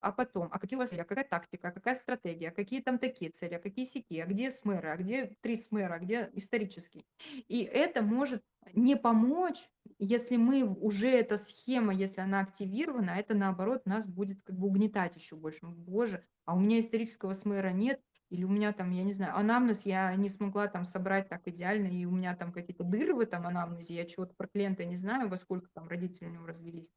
А 0.00 0.10
потом, 0.10 0.48
а 0.50 0.58
какие 0.58 0.76
у 0.76 0.80
вас 0.80 0.90
цели, 0.90 1.00
а 1.00 1.04
какая 1.04 1.24
тактика, 1.24 1.68
а 1.68 1.70
какая 1.70 1.94
стратегия, 1.94 2.48
а 2.48 2.50
какие 2.50 2.80
там 2.80 2.98
такие 2.98 3.30
цели, 3.30 3.54
а 3.54 3.60
какие 3.60 3.84
сики, 3.84 4.18
а 4.18 4.26
где 4.26 4.50
смеры, 4.50 4.88
а 4.88 4.96
где 4.96 5.36
три 5.42 5.56
смера, 5.56 5.94
а 5.94 5.98
где 6.00 6.28
исторический. 6.34 7.06
И 7.46 7.62
это 7.62 8.02
может 8.02 8.42
не 8.72 8.96
помочь, 8.96 9.68
если 10.00 10.36
мы 10.36 10.64
уже 10.64 11.08
эта 11.08 11.36
схема, 11.36 11.94
если 11.94 12.20
она 12.20 12.40
активирована, 12.40 13.12
а 13.14 13.16
это 13.16 13.34
наоборот 13.34 13.86
нас 13.86 14.08
будет 14.08 14.42
как 14.42 14.56
бы 14.58 14.66
угнетать 14.66 15.14
еще 15.14 15.36
больше. 15.36 15.64
Боже, 15.66 16.24
а 16.46 16.56
у 16.56 16.60
меня 16.60 16.80
исторического 16.80 17.34
смыра 17.34 17.70
нет, 17.70 18.00
или 18.32 18.44
у 18.44 18.48
меня 18.48 18.72
там, 18.72 18.90
я 18.92 19.02
не 19.04 19.12
знаю, 19.12 19.36
анамнез 19.36 19.84
я 19.84 20.16
не 20.16 20.30
смогла 20.30 20.66
там 20.66 20.86
собрать 20.86 21.28
так 21.28 21.46
идеально, 21.46 21.88
и 21.88 22.06
у 22.06 22.10
меня 22.10 22.34
там 22.34 22.50
какие-то 22.50 22.82
дыры 22.82 23.14
в 23.14 23.20
этом 23.20 23.46
анамнезе, 23.46 23.94
я 23.94 24.06
чего-то 24.06 24.34
про 24.34 24.48
клиента 24.48 24.86
не 24.86 24.96
знаю, 24.96 25.28
во 25.28 25.36
сколько 25.36 25.68
там 25.74 25.86
родители 25.86 26.24
у 26.24 26.30
него 26.30 26.46
развелись. 26.46 26.90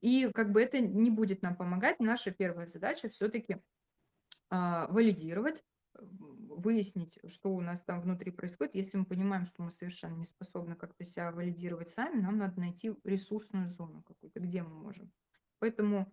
И 0.00 0.30
как 0.32 0.52
бы 0.52 0.62
это 0.62 0.78
не 0.78 1.10
будет 1.10 1.42
нам 1.42 1.56
помогать. 1.56 1.98
Наша 1.98 2.30
первая 2.30 2.68
задача 2.68 3.08
все-таки 3.08 3.56
а, 4.50 4.86
валидировать, 4.86 5.64
выяснить, 5.98 7.18
что 7.26 7.52
у 7.52 7.60
нас 7.60 7.82
там 7.82 8.00
внутри 8.00 8.30
происходит. 8.30 8.76
Если 8.76 8.96
мы 8.96 9.04
понимаем, 9.04 9.44
что 9.44 9.64
мы 9.64 9.72
совершенно 9.72 10.14
не 10.14 10.24
способны 10.24 10.76
как-то 10.76 11.02
себя 11.02 11.32
валидировать 11.32 11.90
сами, 11.90 12.20
нам 12.20 12.38
надо 12.38 12.60
найти 12.60 12.94
ресурсную 13.02 13.66
зону 13.66 14.02
какую-то, 14.02 14.38
где 14.38 14.62
мы 14.62 14.70
можем. 14.70 15.10
Поэтому 15.58 16.12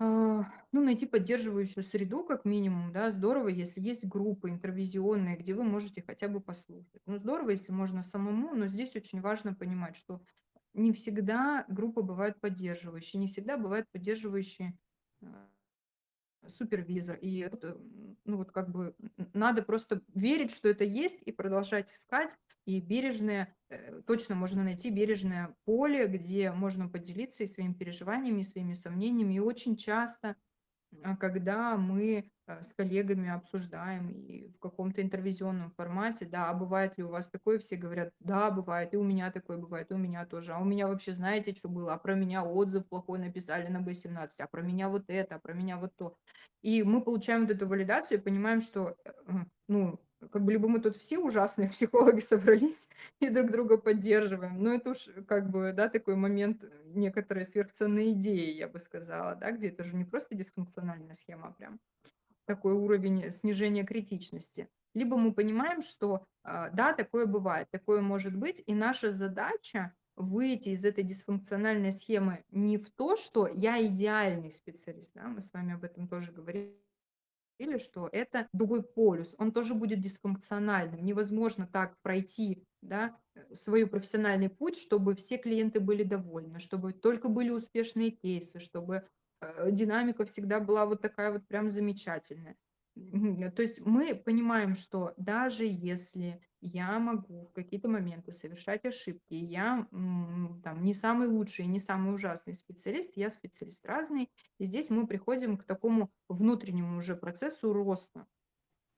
а, 0.00 0.44
ну, 0.72 0.82
найти 0.82 1.06
поддерживающую 1.06 1.84
среду, 1.84 2.24
как 2.24 2.46
минимум, 2.46 2.92
да, 2.92 3.10
здорово, 3.10 3.48
если 3.48 3.80
есть 3.82 4.06
группы 4.06 4.50
интервизионные, 4.50 5.36
где 5.36 5.54
вы 5.54 5.64
можете 5.64 6.02
хотя 6.06 6.28
бы 6.28 6.40
послушать. 6.40 7.02
Ну, 7.06 7.18
здорово, 7.18 7.50
если 7.50 7.72
можно 7.72 8.02
самому, 8.02 8.54
но 8.54 8.66
здесь 8.66 8.96
очень 8.96 9.20
важно 9.20 9.54
понимать, 9.54 9.96
что 9.96 10.22
не 10.74 10.92
всегда 10.92 11.66
группы 11.68 12.02
бывают 12.02 12.40
поддерживающие, 12.40 13.20
не 13.20 13.28
всегда 13.28 13.58
бывают 13.58 13.86
поддерживающие 13.92 14.78
а, 15.22 15.49
супервизор. 16.46 17.16
И 17.16 17.38
это, 17.38 17.76
ну 18.24 18.36
вот 18.38 18.52
как 18.52 18.70
бы 18.70 18.94
надо 19.34 19.62
просто 19.62 20.00
верить, 20.14 20.52
что 20.52 20.68
это 20.68 20.84
есть, 20.84 21.22
и 21.22 21.32
продолжать 21.32 21.92
искать. 21.92 22.36
И 22.66 22.80
бережное, 22.80 23.56
э, 23.68 24.02
точно 24.06 24.34
можно 24.34 24.62
найти 24.62 24.90
бережное 24.90 25.56
поле, 25.64 26.06
где 26.06 26.52
можно 26.52 26.88
поделиться 26.88 27.42
и 27.42 27.46
своими 27.46 27.72
переживаниями, 27.72 28.42
и 28.42 28.44
своими 28.44 28.74
сомнениями. 28.74 29.34
И 29.34 29.40
очень 29.40 29.76
часто 29.76 30.36
когда 31.18 31.76
мы 31.76 32.30
э, 32.46 32.62
с 32.62 32.74
коллегами 32.74 33.30
обсуждаем 33.30 34.10
и 34.10 34.50
в 34.50 34.58
каком-то 34.58 35.02
интервизионном 35.02 35.70
формате, 35.72 36.26
да, 36.26 36.50
а 36.50 36.54
бывает 36.54 36.98
ли 36.98 37.04
у 37.04 37.08
вас 37.08 37.28
такое, 37.28 37.58
все 37.58 37.76
говорят, 37.76 38.12
да, 38.20 38.50
бывает, 38.50 38.94
и 38.94 38.96
у 38.96 39.04
меня 39.04 39.30
такое 39.30 39.58
бывает, 39.58 39.90
и 39.90 39.94
у 39.94 39.98
меня 39.98 40.26
тоже, 40.26 40.52
а 40.52 40.58
у 40.58 40.64
меня 40.64 40.88
вообще 40.88 41.12
знаете, 41.12 41.54
что 41.54 41.68
было, 41.68 41.94
а 41.94 41.98
про 41.98 42.14
меня 42.14 42.44
отзыв 42.44 42.88
плохой 42.88 43.18
написали 43.18 43.68
на 43.68 43.80
B17, 43.80 44.40
а 44.40 44.48
про 44.48 44.62
меня 44.62 44.88
вот 44.88 45.04
это, 45.08 45.36
а 45.36 45.38
про 45.38 45.54
меня 45.54 45.76
вот 45.78 45.92
то. 45.96 46.16
И 46.62 46.82
мы 46.82 47.02
получаем 47.02 47.42
вот 47.42 47.50
эту 47.52 47.66
валидацию 47.68 48.18
и 48.18 48.22
понимаем, 48.22 48.60
что, 48.60 48.96
э, 49.04 49.12
ну, 49.68 50.00
как 50.30 50.42
бы 50.44 50.52
либо 50.52 50.68
мы 50.68 50.80
тут 50.80 50.96
все 50.96 51.18
ужасные 51.18 51.68
психологи 51.70 52.20
собрались 52.20 52.88
и 53.20 53.28
друг 53.28 53.50
друга 53.50 53.78
поддерживаем, 53.78 54.62
но 54.62 54.74
это 54.74 54.90
уж 54.90 55.08
как 55.26 55.50
бы, 55.50 55.72
да, 55.72 55.88
такой 55.88 56.16
момент 56.16 56.64
некоторой 56.94 57.44
сверхценной 57.44 58.12
идеи, 58.12 58.52
я 58.52 58.68
бы 58.68 58.78
сказала, 58.78 59.34
да, 59.34 59.50
где 59.52 59.68
это 59.68 59.84
же 59.84 59.96
не 59.96 60.04
просто 60.04 60.34
дисфункциональная 60.34 61.14
схема, 61.14 61.48
а 61.48 61.52
прям 61.52 61.80
такой 62.44 62.74
уровень 62.74 63.30
снижения 63.30 63.84
критичности. 63.84 64.68
Либо 64.92 65.16
мы 65.16 65.32
понимаем, 65.32 65.82
что 65.82 66.24
а, 66.42 66.70
да, 66.70 66.92
такое 66.92 67.26
бывает, 67.26 67.68
такое 67.70 68.00
может 68.00 68.36
быть, 68.36 68.62
и 68.66 68.74
наша 68.74 69.12
задача 69.12 69.94
выйти 70.16 70.70
из 70.70 70.84
этой 70.84 71.04
дисфункциональной 71.04 71.92
схемы 71.92 72.44
не 72.50 72.76
в 72.76 72.90
то, 72.90 73.16
что 73.16 73.46
я 73.46 73.84
идеальный 73.84 74.50
специалист, 74.50 75.12
да, 75.14 75.28
мы 75.28 75.40
с 75.40 75.52
вами 75.52 75.74
об 75.74 75.84
этом 75.84 76.08
тоже 76.08 76.32
говорили, 76.32 76.76
или 77.60 77.76
что 77.76 78.08
это 78.10 78.48
другой 78.54 78.82
полюс, 78.82 79.34
он 79.38 79.52
тоже 79.52 79.74
будет 79.74 80.00
дисфункциональным. 80.00 81.04
Невозможно 81.04 81.68
так 81.70 81.94
пройти 82.02 82.64
да, 82.80 83.14
э, 83.34 83.54
свой 83.54 83.86
профессиональный 83.86 84.48
путь, 84.48 84.78
чтобы 84.80 85.14
все 85.14 85.36
клиенты 85.36 85.78
были 85.78 86.02
довольны, 86.02 86.58
чтобы 86.58 86.94
только 86.94 87.28
были 87.28 87.50
успешные 87.50 88.12
кейсы, 88.12 88.60
чтобы 88.60 89.06
э, 89.42 89.70
динамика 89.70 90.24
всегда 90.24 90.58
была 90.58 90.86
вот 90.86 91.02
такая 91.02 91.32
вот 91.32 91.46
прям 91.46 91.68
замечательная. 91.68 92.56
То 93.54 93.62
есть 93.62 93.80
мы 93.84 94.14
понимаем, 94.14 94.74
что 94.74 95.14
даже 95.16 95.64
если 95.64 96.40
я 96.60 96.98
могу 96.98 97.46
в 97.46 97.52
какие-то 97.52 97.88
моменты 97.88 98.32
совершать 98.32 98.84
ошибки, 98.84 99.34
я 99.34 99.86
там 99.90 100.84
не 100.84 100.92
самый 100.92 101.28
лучший, 101.28 101.66
не 101.66 101.80
самый 101.80 102.14
ужасный 102.14 102.54
специалист, 102.54 103.16
я 103.16 103.30
специалист 103.30 103.84
разный, 103.86 104.30
и 104.58 104.64
здесь 104.64 104.90
мы 104.90 105.06
приходим 105.06 105.56
к 105.56 105.64
такому 105.64 106.10
внутреннему 106.28 106.98
уже 106.98 107.16
процессу 107.16 107.72
роста. 107.72 108.26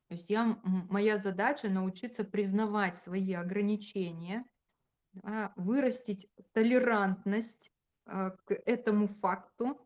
То 0.08 0.14
есть 0.14 0.28
я, 0.28 0.58
моя 0.90 1.16
задача 1.16 1.70
научиться 1.70 2.24
признавать 2.24 2.98
свои 2.98 3.32
ограничения, 3.32 4.44
да, 5.12 5.52
вырастить 5.56 6.28
толерантность 6.52 7.72
э, 8.06 8.30
к 8.44 8.52
этому 8.66 9.06
факту. 9.06 9.80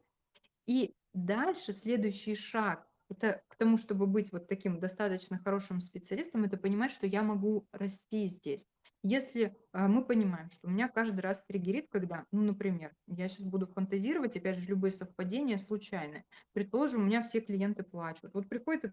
И 0.67 0.97
дальше 1.13 1.73
следующий 1.73 2.35
шаг 2.35 2.89
это 3.09 3.43
к 3.49 3.57
тому, 3.57 3.79
чтобы 3.79 4.07
быть 4.07 4.33
вот 4.33 4.49
таким 4.49 4.81
достаточно 4.81 5.39
хорошим 5.39 5.81
специалистом, 5.81 6.45
это 6.45 6.57
понимать, 6.57 6.91
что 6.91 7.07
я 7.07 7.23
могу 7.23 7.67
расти 7.73 8.27
здесь. 8.27 8.67
Если 9.03 9.57
а, 9.73 9.87
мы 9.87 10.05
понимаем, 10.05 10.51
что 10.51 10.67
у 10.67 10.71
меня 10.71 10.89
каждый 10.89 11.21
раз 11.21 11.45
триггерит, 11.45 11.87
когда, 11.89 12.25
ну, 12.33 12.43
например, 12.43 12.93
я 13.07 13.29
сейчас 13.29 13.47
буду 13.47 13.67
фантазировать, 13.67 14.37
опять 14.37 14.59
же, 14.59 14.69
любые 14.69 14.91
совпадения 14.91 15.59
случайные. 15.59 16.25
Предположим, 16.53 17.03
у 17.03 17.05
меня 17.05 17.23
все 17.23 17.41
клиенты 17.41 17.85
плачут. 17.85 18.35
Вот 18.35 18.49
приходит 18.49 18.87
и 18.87 18.91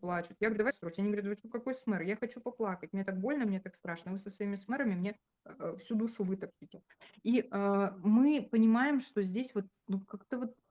плачут. 0.00 0.36
Я 0.40 0.48
говорю, 0.48 0.58
давай 0.58 0.72
строить. 0.72 0.98
Они 0.98 1.10
говорят, 1.10 1.26
вы 1.42 1.50
какой 1.50 1.74
смэр? 1.74 2.02
Я 2.02 2.16
хочу 2.16 2.40
поплакать. 2.40 2.92
Мне 2.92 3.04
так 3.04 3.18
больно, 3.20 3.44
мне 3.44 3.60
так 3.60 3.74
страшно. 3.74 4.12
Вы 4.12 4.18
со 4.18 4.30
своими 4.30 4.54
смэрами 4.54 4.94
мне 4.94 5.18
э, 5.44 5.76
всю 5.80 5.96
душу 5.96 6.24
вытопчете. 6.24 6.82
И 7.22 7.40
э, 7.40 7.90
мы 8.02 8.48
понимаем, 8.50 9.00
что 9.00 9.22
здесь 9.22 9.54
вот 9.54 9.66
ну, 9.88 10.00
как-то 10.00 10.38
вот 10.38 10.56
ну, 10.56 10.63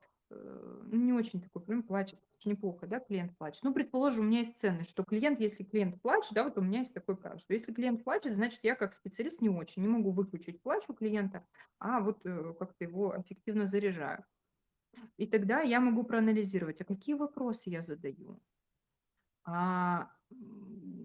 не 0.91 1.13
очень 1.13 1.41
такой 1.41 1.61
прям 1.61 1.83
плачет, 1.83 2.19
очень 2.37 2.51
неплохо, 2.51 2.87
да, 2.87 2.99
клиент 2.99 3.35
плачет. 3.37 3.63
Ну, 3.63 3.73
предположим, 3.73 4.25
у 4.25 4.27
меня 4.27 4.39
есть 4.39 4.59
ценность, 4.59 4.89
что 4.89 5.03
клиент, 5.03 5.39
если 5.39 5.63
клиент 5.63 6.01
плачет, 6.01 6.33
да, 6.33 6.43
вот 6.43 6.57
у 6.57 6.61
меня 6.61 6.79
есть 6.79 6.93
такой 6.93 7.15
право, 7.15 7.39
что 7.39 7.53
если 7.53 7.73
клиент 7.73 8.03
плачет, 8.03 8.35
значит, 8.35 8.59
я 8.63 8.75
как 8.75 8.93
специалист 8.93 9.41
не 9.41 9.49
очень, 9.49 9.81
не 9.81 9.87
могу 9.87 10.11
выключить 10.11 10.61
плач 10.61 10.83
у 10.87 10.93
клиента, 10.93 11.45
а 11.79 11.99
вот 11.99 12.25
э, 12.25 12.53
как-то 12.59 12.83
его 12.83 13.15
эффективно 13.17 13.65
заряжаю. 13.65 14.23
И 15.17 15.25
тогда 15.25 15.61
я 15.61 15.79
могу 15.79 16.03
проанализировать, 16.03 16.81
а 16.81 16.85
какие 16.85 17.15
вопросы 17.15 17.69
я 17.69 17.81
задаю, 17.81 18.39
а 19.45 20.11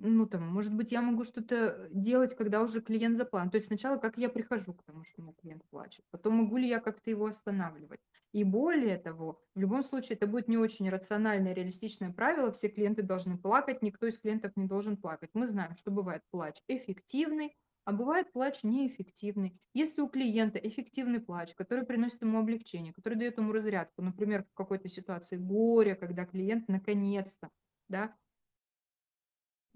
ну, 0.00 0.26
там, 0.26 0.46
может 0.48 0.74
быть, 0.74 0.92
я 0.92 1.02
могу 1.02 1.24
что-то 1.24 1.88
делать, 1.90 2.36
когда 2.36 2.62
уже 2.62 2.80
клиент 2.80 3.16
заплан. 3.16 3.50
То 3.50 3.56
есть 3.56 3.66
сначала, 3.66 3.98
как 3.98 4.18
я 4.18 4.28
прихожу 4.28 4.74
к 4.74 4.82
тому, 4.84 5.04
что 5.04 5.22
мой 5.22 5.34
клиент 5.34 5.64
плачет, 5.70 6.04
потом 6.10 6.34
могу 6.34 6.56
ли 6.56 6.68
я 6.68 6.80
как-то 6.80 7.10
его 7.10 7.26
останавливать. 7.26 8.00
И 8.32 8.44
более 8.44 8.98
того, 8.98 9.40
в 9.54 9.60
любом 9.60 9.82
случае, 9.82 10.16
это 10.16 10.26
будет 10.26 10.48
не 10.48 10.58
очень 10.58 10.88
рациональное, 10.90 11.54
реалистичное 11.54 12.12
правило. 12.12 12.52
Все 12.52 12.68
клиенты 12.68 13.02
должны 13.02 13.38
плакать, 13.38 13.82
никто 13.82 14.06
из 14.06 14.18
клиентов 14.18 14.52
не 14.56 14.66
должен 14.66 14.96
плакать. 14.96 15.30
Мы 15.34 15.46
знаем, 15.46 15.74
что 15.74 15.90
бывает 15.90 16.22
плач 16.30 16.62
эффективный, 16.68 17.56
а 17.84 17.92
бывает 17.92 18.30
плач 18.32 18.64
неэффективный. 18.64 19.58
Если 19.72 20.02
у 20.02 20.08
клиента 20.08 20.58
эффективный 20.58 21.20
плач, 21.20 21.54
который 21.54 21.86
приносит 21.86 22.20
ему 22.20 22.38
облегчение, 22.38 22.92
который 22.92 23.14
дает 23.14 23.38
ему 23.38 23.52
разрядку, 23.52 24.02
например, 24.02 24.44
в 24.44 24.54
какой-то 24.54 24.88
ситуации 24.88 25.36
горя, 25.36 25.94
когда 25.94 26.26
клиент 26.26 26.68
наконец-то 26.68 27.50
да, 27.88 28.14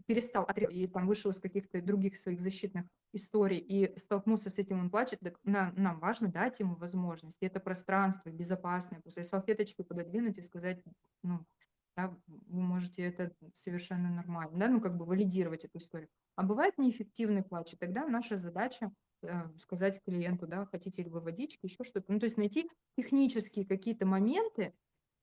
перестал 0.07 0.47
и 0.71 0.87
там 0.87 1.07
вышел 1.07 1.31
из 1.31 1.41
каких-то 1.41 1.81
других 1.83 2.19
своих 2.19 2.41
защитных 2.41 2.87
историй 3.13 3.59
и 3.59 3.97
столкнулся 3.99 4.51
с 4.51 4.59
этим, 4.59 4.81
он 4.81 4.91
плачет, 4.91 5.21
так 5.21 5.39
на, 5.45 5.73
нам 5.77 5.99
важно 6.01 6.29
дать 6.29 6.61
ему 6.61 6.77
возможность, 6.77 7.39
это 7.41 7.61
пространство 7.61 8.31
безопасное, 8.31 9.01
после 9.01 9.25
салфеточки 9.25 9.83
пододвинуть 9.83 10.39
и 10.39 10.43
сказать, 10.43 10.83
ну, 11.23 11.45
да, 11.97 12.17
вы 12.27 12.63
можете 12.63 13.03
это 13.03 13.33
совершенно 13.53 14.11
нормально, 14.11 14.59
да, 14.59 14.69
ну, 14.69 14.81
как 14.81 14.97
бы 14.97 15.05
валидировать 15.05 15.65
эту 15.65 15.79
историю. 15.79 16.09
А 16.37 16.43
бывает 16.43 16.79
неэффективный 16.79 17.43
плач, 17.43 17.75
и 17.75 17.77
тогда 17.77 18.07
наша 18.07 18.39
задача 18.39 18.93
э, 19.23 19.29
сказать 19.59 20.01
клиенту, 20.05 20.47
да, 20.47 20.67
хотите 20.67 21.03
ли 21.03 21.11
вы 21.11 21.21
водички, 21.21 21.67
еще 21.67 21.85
что-то, 21.85 22.11
ну, 22.11 22.19
то 22.19 22.27
есть 22.27 22.39
найти 22.39 22.71
технические 22.97 23.67
какие-то 23.67 24.07
моменты, 24.07 24.75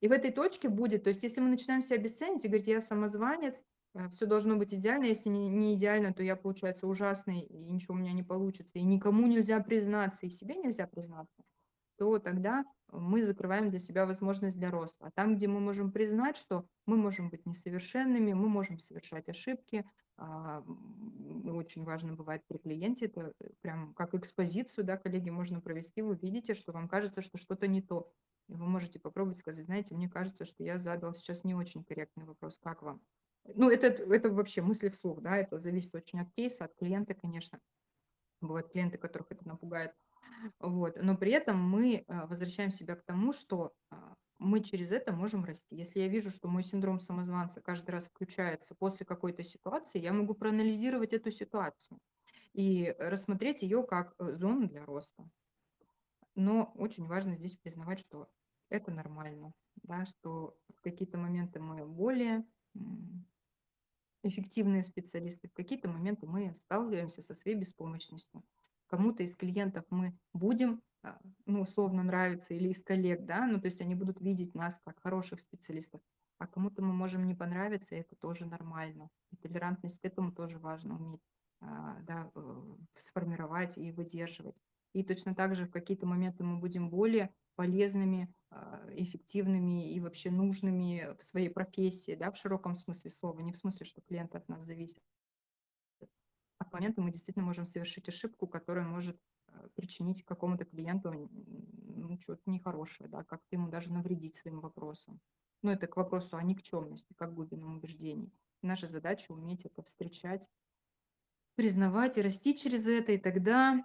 и 0.01 0.07
в 0.07 0.11
этой 0.11 0.31
точке 0.31 0.69
будет, 0.69 1.03
то 1.03 1.09
есть 1.09 1.23
если 1.23 1.41
мы 1.41 1.49
начинаем 1.49 1.81
себя 1.81 1.97
обесценивать 1.97 2.45
и 2.45 2.47
говорить, 2.47 2.67
я 2.67 2.81
самозванец, 2.81 3.63
все 4.11 4.25
должно 4.25 4.55
быть 4.55 4.73
идеально. 4.73 5.05
Если 5.05 5.29
не, 5.29 5.49
не 5.49 5.75
идеально, 5.75 6.13
то 6.13 6.23
я, 6.23 6.35
получается, 6.35 6.87
ужасный, 6.87 7.41
и 7.41 7.57
ничего 7.57 7.95
у 7.95 7.97
меня 7.97 8.13
не 8.13 8.23
получится, 8.23 8.79
и 8.79 8.83
никому 8.83 9.27
нельзя 9.27 9.59
признаться, 9.61 10.25
и 10.25 10.29
себе 10.29 10.55
нельзя 10.55 10.87
признаться, 10.87 11.43
то 11.97 12.19
тогда 12.19 12.65
мы 12.91 13.23
закрываем 13.23 13.69
для 13.69 13.79
себя 13.79 14.05
возможность 14.05 14.57
для 14.57 14.71
роста. 14.71 15.07
А 15.07 15.11
там, 15.11 15.35
где 15.35 15.47
мы 15.47 15.59
можем 15.59 15.91
признать, 15.91 16.37
что 16.37 16.65
мы 16.85 16.97
можем 16.97 17.29
быть 17.29 17.45
несовершенными, 17.45 18.33
мы 18.33 18.47
можем 18.49 18.79
совершать 18.79 19.29
ошибки, 19.29 19.85
а, 20.17 20.63
очень 21.45 21.83
важно 21.85 22.13
бывает 22.13 22.43
при 22.47 22.57
клиенте, 22.57 23.05
это 23.05 23.33
э, 23.39 23.49
прям 23.61 23.93
как 23.93 24.13
экспозицию, 24.15 24.83
да, 24.83 24.97
коллеги, 24.97 25.29
можно 25.29 25.61
провести, 25.61 26.01
вы 26.01 26.17
видите, 26.21 26.53
что 26.53 26.73
вам 26.73 26.89
кажется, 26.89 27.21
что 27.21 27.37
что-то 27.37 27.67
не 27.67 27.81
то. 27.81 28.11
Вы 28.49 28.67
можете 28.67 28.99
попробовать 28.99 29.37
сказать, 29.37 29.63
знаете, 29.63 29.95
мне 29.95 30.09
кажется, 30.09 30.43
что 30.43 30.63
я 30.63 30.77
задал 30.77 31.13
сейчас 31.13 31.45
не 31.45 31.55
очень 31.55 31.85
корректный 31.85 32.25
вопрос, 32.25 32.59
как 32.61 32.81
вам? 32.81 33.01
Ну, 33.55 33.69
это, 33.69 33.87
это 33.87 34.29
вообще 34.29 34.61
мысли 34.61 34.89
вслух, 34.89 35.21
да, 35.21 35.37
это 35.37 35.57
зависит 35.59 35.93
очень 35.95 36.21
от 36.21 36.31
кейса, 36.33 36.65
от 36.65 36.75
клиента, 36.75 37.13
конечно. 37.13 37.59
Бывают 38.41 38.71
клиенты, 38.71 38.97
которых 38.97 39.31
это 39.31 39.47
напугает. 39.47 39.93
Вот. 40.59 40.97
Но 41.01 41.17
при 41.17 41.31
этом 41.31 41.61
мы 41.61 42.05
э, 42.07 42.27
возвращаем 42.27 42.71
себя 42.71 42.95
к 42.95 43.03
тому, 43.03 43.33
что 43.33 43.73
а, 43.89 44.15
мы 44.37 44.61
через 44.61 44.91
это 44.91 45.11
можем 45.11 45.43
расти. 45.43 45.75
Если 45.75 45.99
я 45.99 46.07
вижу, 46.07 46.31
что 46.31 46.47
мой 46.47 46.63
синдром 46.63 46.99
самозванца 46.99 47.61
каждый 47.61 47.91
раз 47.91 48.05
включается 48.05 48.73
после 48.75 49.05
какой-то 49.05 49.43
ситуации, 49.43 49.99
я 49.99 50.13
могу 50.13 50.33
проанализировать 50.33 51.11
эту 51.11 51.31
ситуацию 51.31 51.99
и 52.53 52.95
рассмотреть 52.99 53.61
ее 53.61 53.83
как 53.83 54.15
э, 54.17 54.31
зону 54.33 54.67
для 54.67 54.85
роста. 54.85 55.29
Но 56.35 56.71
очень 56.75 57.05
важно 57.05 57.35
здесь 57.35 57.55
признавать, 57.55 57.99
что 57.99 58.29
это 58.69 58.91
нормально, 58.91 59.53
да, 59.83 60.05
что 60.05 60.57
В 60.73 60.81
какие-то 60.81 61.17
моменты 61.17 61.59
мы 61.59 61.85
более 61.85 62.45
эффективные 64.23 64.83
специалисты, 64.83 65.47
в 65.47 65.53
какие-то 65.53 65.89
моменты 65.89 66.27
мы 66.27 66.53
сталкиваемся 66.55 67.21
со 67.21 67.33
своей 67.33 67.57
беспомощностью. 67.57 68.43
Кому-то 68.87 69.23
из 69.23 69.35
клиентов 69.35 69.85
мы 69.89 70.17
будем, 70.33 70.81
а, 71.03 71.19
ну, 71.45 71.61
условно 71.61 72.03
нравиться, 72.03 72.53
или 72.53 72.69
из 72.69 72.83
коллег, 72.83 73.25
да, 73.25 73.45
ну, 73.45 73.59
то 73.61 73.67
есть 73.67 73.81
они 73.81 73.95
будут 73.95 74.19
видеть 74.19 74.55
нас 74.55 74.81
как 74.83 74.99
хороших 75.01 75.39
специалистов, 75.39 76.01
а 76.37 76.47
кому-то 76.47 76.81
мы 76.81 76.93
можем 76.93 77.27
не 77.27 77.35
понравиться, 77.35 77.95
и 77.95 77.99
это 77.99 78.15
тоже 78.15 78.45
нормально. 78.45 79.09
И 79.31 79.35
толерантность 79.35 79.99
к 79.99 80.05
этому 80.05 80.31
тоже 80.31 80.57
важно 80.57 80.95
уметь, 80.95 81.21
а, 81.61 81.99
да, 82.01 82.31
э, 82.35 82.75
сформировать 82.97 83.77
и 83.77 83.91
выдерживать. 83.91 84.61
И 84.93 85.03
точно 85.03 85.35
так 85.35 85.55
же 85.55 85.65
в 85.65 85.71
какие-то 85.71 86.07
моменты 86.07 86.43
мы 86.43 86.57
будем 86.59 86.89
более 86.89 87.33
полезными, 87.59 88.33
а, 88.51 88.81
эффективными 88.93 89.91
и 89.91 89.99
вообще 89.99 90.31
нужными 90.31 91.13
в 91.17 91.21
своей 91.21 91.49
профессии, 91.49 92.15
да, 92.15 92.31
в 92.31 92.37
широком 92.37 92.77
смысле 92.77 93.11
слова, 93.11 93.41
не 93.41 93.51
в 93.51 93.57
смысле, 93.57 93.85
что 93.85 93.99
клиент 93.99 94.33
от 94.33 94.47
нас 94.47 94.63
зависит. 94.63 95.03
А 96.57 96.63
в 96.63 96.71
моменты 96.71 97.01
мы 97.01 97.11
действительно 97.11 97.45
можем 97.45 97.65
совершить 97.65 98.07
ошибку, 98.07 98.47
которая 98.47 98.85
может 98.85 99.19
а, 99.47 99.67
причинить 99.75 100.23
какому-то 100.23 100.63
клиенту 100.63 101.29
ну, 101.33 102.17
что-то 102.21 102.43
нехорошее, 102.45 103.09
да, 103.09 103.25
как-то 103.25 103.57
ему 103.57 103.67
даже 103.67 103.91
навредить 103.91 104.37
своим 104.37 104.61
вопросом. 104.61 105.19
Ну, 105.61 105.69
это 105.69 105.87
к 105.87 105.97
вопросу 105.97 106.37
о 106.37 106.43
никчемности, 106.43 107.11
как 107.11 107.33
глубинном 107.33 107.75
убеждении. 107.75 108.31
Наша 108.61 108.87
задача 108.87 109.33
уметь 109.33 109.65
это 109.65 109.83
встречать, 109.83 110.49
признавать 111.55 112.17
и 112.17 112.21
расти 112.21 112.55
через 112.55 112.87
это, 112.87 113.11
и 113.11 113.17
тогда 113.17 113.73
а, 113.73 113.83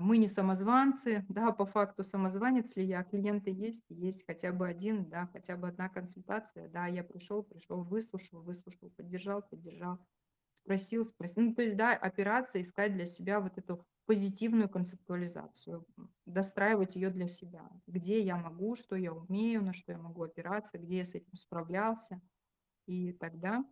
мы 0.00 0.18
не 0.18 0.28
самозванцы, 0.28 1.24
да, 1.28 1.52
по 1.52 1.66
факту 1.66 2.04
самозванец 2.04 2.76
ли 2.76 2.84
я, 2.84 3.02
клиенты 3.04 3.50
есть, 3.50 3.84
есть 3.88 4.24
хотя 4.26 4.52
бы 4.52 4.66
один, 4.66 5.08
да, 5.08 5.28
хотя 5.32 5.56
бы 5.56 5.68
одна 5.68 5.88
консультация, 5.88 6.68
да, 6.68 6.86
я 6.86 7.04
пришел, 7.04 7.42
пришел, 7.42 7.82
выслушал, 7.82 8.40
выслушал, 8.42 8.90
поддержал, 8.90 9.42
поддержал, 9.42 9.98
спросил, 10.54 11.04
спросил. 11.04 11.42
Ну, 11.42 11.54
то 11.54 11.62
есть, 11.62 11.76
да, 11.76 11.92
опираться, 11.92 12.60
искать 12.60 12.94
для 12.94 13.06
себя 13.06 13.40
вот 13.40 13.58
эту 13.58 13.84
позитивную 14.06 14.70
концептуализацию, 14.70 15.86
достраивать 16.24 16.96
ее 16.96 17.10
для 17.10 17.28
себя. 17.28 17.68
Где 17.86 18.22
я 18.22 18.36
могу, 18.36 18.74
что 18.74 18.96
я 18.96 19.12
умею, 19.12 19.62
на 19.62 19.74
что 19.74 19.92
я 19.92 19.98
могу 19.98 20.22
опираться, 20.22 20.78
где 20.78 20.98
я 20.98 21.04
с 21.04 21.14
этим 21.14 21.34
справлялся. 21.34 22.22
И 22.86 23.12
тогда, 23.12 23.64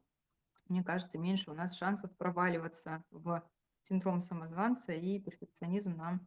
мне 0.69 0.85
кажется, 0.85 1.19
меньше 1.19 1.51
у 1.51 1.55
нас 1.55 1.75
шансов 1.75 2.15
проваливаться 2.19 3.03
в 3.11 3.43
синдром 3.87 4.21
самозванца, 4.21 4.93
и 4.93 5.21
перфекционизм 5.21 5.97
нам 5.97 6.27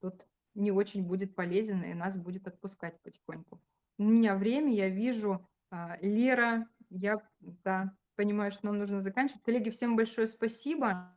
тут 0.00 0.26
не 0.54 0.72
очень 0.72 1.06
будет 1.06 1.34
полезен, 1.34 1.82
и 1.82 1.94
нас 1.94 2.16
будет 2.16 2.48
отпускать 2.48 3.00
потихоньку. 3.02 3.60
У 3.98 4.04
меня 4.04 4.34
время, 4.34 4.72
я 4.72 4.88
вижу, 4.88 5.46
а, 5.70 5.96
Лера, 6.00 6.68
я 6.90 7.20
да, 7.40 7.94
понимаю, 8.14 8.52
что 8.52 8.66
нам 8.66 8.78
нужно 8.78 9.00
заканчивать. 9.00 9.42
Коллеги, 9.42 9.70
всем 9.70 9.96
большое 9.96 10.26
спасибо. 10.26 11.14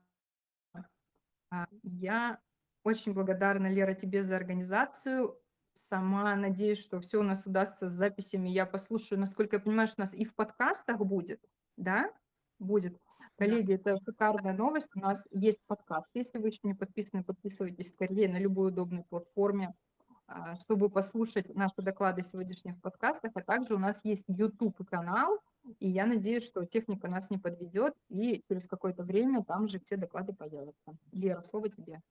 А, 1.51 1.67
я 1.83 2.39
очень 2.83 3.13
благодарна, 3.13 3.67
Лера, 3.67 3.93
тебе 3.93 4.23
за 4.23 4.35
организацию. 4.35 5.39
Сама 5.73 6.35
надеюсь, 6.35 6.79
что 6.79 6.99
все 6.99 7.19
у 7.19 7.23
нас 7.23 7.45
удастся 7.45 7.89
с 7.89 7.93
записями. 7.93 8.49
Я 8.49 8.65
послушаю, 8.65 9.19
насколько 9.19 9.55
я 9.55 9.61
понимаю, 9.61 9.87
что 9.87 10.01
у 10.01 10.05
нас 10.05 10.13
и 10.13 10.25
в 10.25 10.35
подкастах 10.35 10.99
будет, 10.99 11.41
да, 11.77 12.11
будет. 12.59 12.99
Коллеги, 13.39 13.75
это 13.75 13.95
шикарная 14.03 14.51
новость. 14.51 14.89
У 14.95 14.99
нас 14.99 15.25
есть 15.31 15.61
подкаст. 15.65 16.09
Если 16.13 16.39
вы 16.39 16.49
еще 16.49 16.59
не 16.63 16.73
подписаны, 16.73 17.23
подписывайтесь 17.23 17.93
скорее 17.93 18.27
на 18.27 18.37
любой 18.37 18.67
удобной 18.67 19.03
платформе, 19.03 19.73
а, 20.27 20.57
чтобы 20.59 20.89
послушать 20.89 21.55
наши 21.55 21.75
доклады 21.77 22.21
сегодняшних 22.21 22.75
в 22.75 22.81
подкастах. 22.81 23.31
А 23.35 23.39
также 23.39 23.75
у 23.75 23.79
нас 23.79 24.01
есть 24.03 24.25
YouTube-канал, 24.27 25.39
и 25.79 25.87
я 25.87 26.05
надеюсь, 26.05 26.43
что 26.45 26.65
техника 26.65 27.07
нас 27.07 27.29
не 27.29 27.37
подведет, 27.37 27.93
и 28.09 28.43
через 28.49 28.67
какое-то 28.67 29.03
время 29.03 29.41
там 29.45 29.69
же 29.69 29.79
все 29.79 29.95
доклады 29.95 30.33
появятся. 30.33 30.97
Лера, 31.13 31.41
слово 31.43 31.69
тебе. 31.69 32.01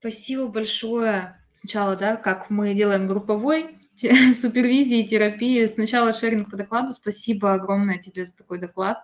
Спасибо 0.00 0.48
большое. 0.48 1.42
Сначала, 1.54 1.96
да, 1.96 2.16
как 2.16 2.50
мы 2.50 2.74
делаем 2.74 3.06
групповой 3.06 3.80
супервизии, 3.96 5.06
терапии. 5.06 5.64
Сначала 5.64 6.12
шеринг 6.12 6.50
по 6.50 6.58
докладу. 6.58 6.92
Спасибо 6.92 7.54
огромное 7.54 7.96
тебе 7.96 8.24
за 8.24 8.36
такой 8.36 8.58
доклад. 8.58 9.02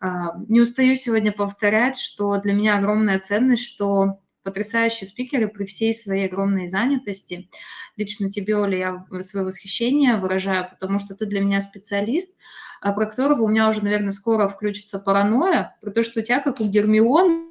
А, 0.00 0.36
не 0.48 0.60
устаю 0.60 0.94
сегодня 0.94 1.32
повторять, 1.32 1.98
что 1.98 2.36
для 2.38 2.52
меня 2.52 2.76
огромная 2.76 3.18
ценность, 3.18 3.64
что 3.64 4.20
потрясающие 4.42 5.06
спикеры 5.06 5.48
при 5.48 5.64
всей 5.64 5.92
своей 5.92 6.26
огромной 6.26 6.68
занятости. 6.68 7.50
Лично 7.96 8.30
тебе, 8.30 8.56
Оля, 8.56 9.06
я 9.10 9.22
свое 9.22 9.44
восхищение 9.44 10.16
выражаю, 10.16 10.68
потому 10.70 11.00
что 11.00 11.16
ты 11.16 11.26
для 11.26 11.40
меня 11.40 11.60
специалист, 11.60 12.38
а 12.80 12.92
про 12.92 13.06
которого 13.06 13.42
у 13.42 13.48
меня 13.48 13.68
уже, 13.68 13.82
наверное, 13.82 14.12
скоро 14.12 14.48
включится 14.48 15.00
паранойя, 15.00 15.76
про 15.80 15.90
то, 15.90 16.04
что 16.04 16.20
у 16.20 16.22
тебя, 16.22 16.40
как 16.40 16.60
у 16.60 16.64
Гермионы, 16.68 17.46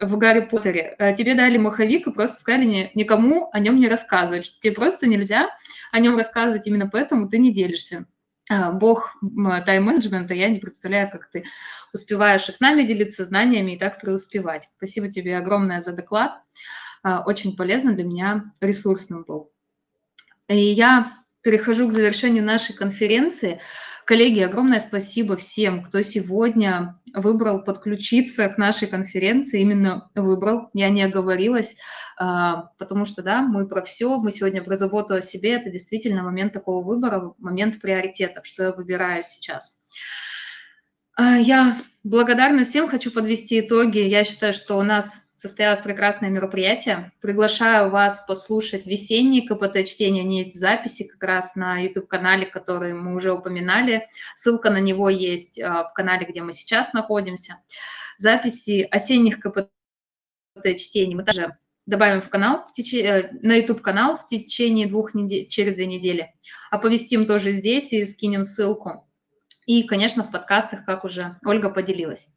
в 0.00 0.16
Гарри 0.16 0.40
Поттере. 0.40 0.96
А 0.98 1.12
тебе 1.12 1.34
дали 1.34 1.58
маховик 1.58 2.08
и 2.08 2.12
просто 2.12 2.38
сказали 2.38 2.90
никому 2.94 3.48
о 3.52 3.60
нем 3.60 3.76
не 3.76 3.88
рассказывать, 3.88 4.44
что 4.44 4.60
тебе 4.60 4.74
просто 4.74 5.06
нельзя 5.06 5.50
о 5.92 6.00
нем 6.00 6.16
рассказывать, 6.16 6.66
именно 6.66 6.88
поэтому 6.88 7.28
ты 7.28 7.38
не 7.38 7.52
делишься. 7.52 8.06
А, 8.50 8.72
бог 8.72 9.14
тайм-менеджмента, 9.66 10.34
я 10.34 10.48
не 10.48 10.58
представляю, 10.58 11.10
как 11.10 11.30
ты 11.30 11.44
успеваешь 11.92 12.48
и 12.48 12.52
с 12.52 12.60
нами 12.60 12.82
делиться 12.82 13.24
знаниями 13.24 13.72
и 13.72 13.78
так 13.78 14.00
преуспевать. 14.00 14.68
Спасибо 14.76 15.08
тебе 15.08 15.36
огромное 15.36 15.80
за 15.80 15.92
доклад. 15.92 16.32
А, 17.02 17.22
очень 17.24 17.56
полезно 17.56 17.92
для 17.92 18.04
меня, 18.04 18.52
ресурсным 18.60 19.24
был. 19.24 19.50
И 20.48 20.56
я 20.56 21.12
перехожу 21.42 21.88
к 21.88 21.92
завершению 21.92 22.44
нашей 22.44 22.74
конференции. 22.74 23.60
Коллеги, 24.04 24.40
огромное 24.40 24.80
спасибо 24.80 25.36
всем, 25.36 25.82
кто 25.84 26.02
сегодня 26.02 26.94
выбрал 27.14 27.62
подключиться 27.62 28.48
к 28.48 28.58
нашей 28.58 28.88
конференции, 28.88 29.60
именно 29.60 30.10
выбрал, 30.16 30.70
я 30.74 30.88
не 30.88 31.02
оговорилась, 31.02 31.76
а, 32.18 32.70
потому 32.78 33.04
что, 33.04 33.22
да, 33.22 33.42
мы 33.42 33.68
про 33.68 33.82
все, 33.82 34.18
мы 34.18 34.32
сегодня 34.32 34.62
про 34.62 34.74
заботу 34.74 35.14
о 35.14 35.20
себе, 35.20 35.52
это 35.52 35.70
действительно 35.70 36.22
момент 36.22 36.52
такого 36.52 36.84
выбора, 36.84 37.34
момент 37.38 37.80
приоритетов, 37.80 38.44
что 38.44 38.64
я 38.64 38.72
выбираю 38.72 39.22
сейчас. 39.22 39.74
А, 41.14 41.36
я 41.36 41.78
благодарна 42.02 42.64
всем, 42.64 42.88
хочу 42.88 43.12
подвести 43.12 43.60
итоги. 43.60 43.98
Я 43.98 44.24
считаю, 44.24 44.52
что 44.52 44.78
у 44.78 44.82
нас 44.82 45.22
состоялось 45.42 45.80
прекрасное 45.80 46.30
мероприятие. 46.30 47.10
Приглашаю 47.20 47.90
вас 47.90 48.24
послушать 48.28 48.86
весенние 48.86 49.42
КПТ-чтения, 49.42 50.20
они 50.20 50.38
есть 50.38 50.54
в 50.54 50.58
записи 50.58 51.02
как 51.02 51.20
раз 51.24 51.56
на 51.56 51.80
YouTube-канале, 51.80 52.46
который 52.46 52.92
мы 52.94 53.16
уже 53.16 53.32
упоминали. 53.32 54.06
Ссылка 54.36 54.70
на 54.70 54.76
него 54.76 55.08
есть 55.08 55.60
а, 55.60 55.82
в 55.82 55.94
канале, 55.94 56.26
где 56.26 56.42
мы 56.42 56.52
сейчас 56.52 56.92
находимся. 56.92 57.56
Записи 58.18 58.86
осенних 58.88 59.40
КПТ-чтений 59.40 61.16
мы 61.16 61.24
также 61.24 61.56
добавим 61.86 62.22
в 62.22 62.28
канал, 62.28 62.64
в 62.68 62.72
теч... 62.72 62.94
Э, 62.94 63.30
на 63.42 63.56
YouTube-канал 63.56 64.18
в 64.18 64.28
течение 64.28 64.86
двух 64.86 65.12
недель, 65.12 65.48
через 65.48 65.74
две 65.74 65.86
недели. 65.86 66.32
Оповестим 66.70 67.26
тоже 67.26 67.50
здесь 67.50 67.92
и 67.92 68.04
скинем 68.04 68.44
ссылку. 68.44 69.08
И, 69.66 69.82
конечно, 69.88 70.22
в 70.22 70.30
подкастах, 70.30 70.84
как 70.84 71.04
уже 71.04 71.36
Ольга 71.44 71.68
поделилась. 71.68 72.28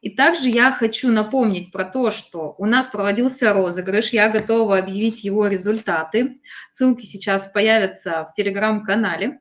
И 0.00 0.10
также 0.10 0.48
я 0.48 0.70
хочу 0.70 1.08
напомнить 1.08 1.72
про 1.72 1.84
то, 1.84 2.10
что 2.12 2.54
у 2.58 2.66
нас 2.66 2.88
проводился 2.88 3.52
розыгрыш, 3.52 4.10
я 4.10 4.28
готова 4.28 4.78
объявить 4.78 5.24
его 5.24 5.48
результаты. 5.48 6.36
Ссылки 6.72 7.04
сейчас 7.04 7.50
появятся 7.50 8.24
в 8.30 8.34
телеграм-канале. 8.34 9.40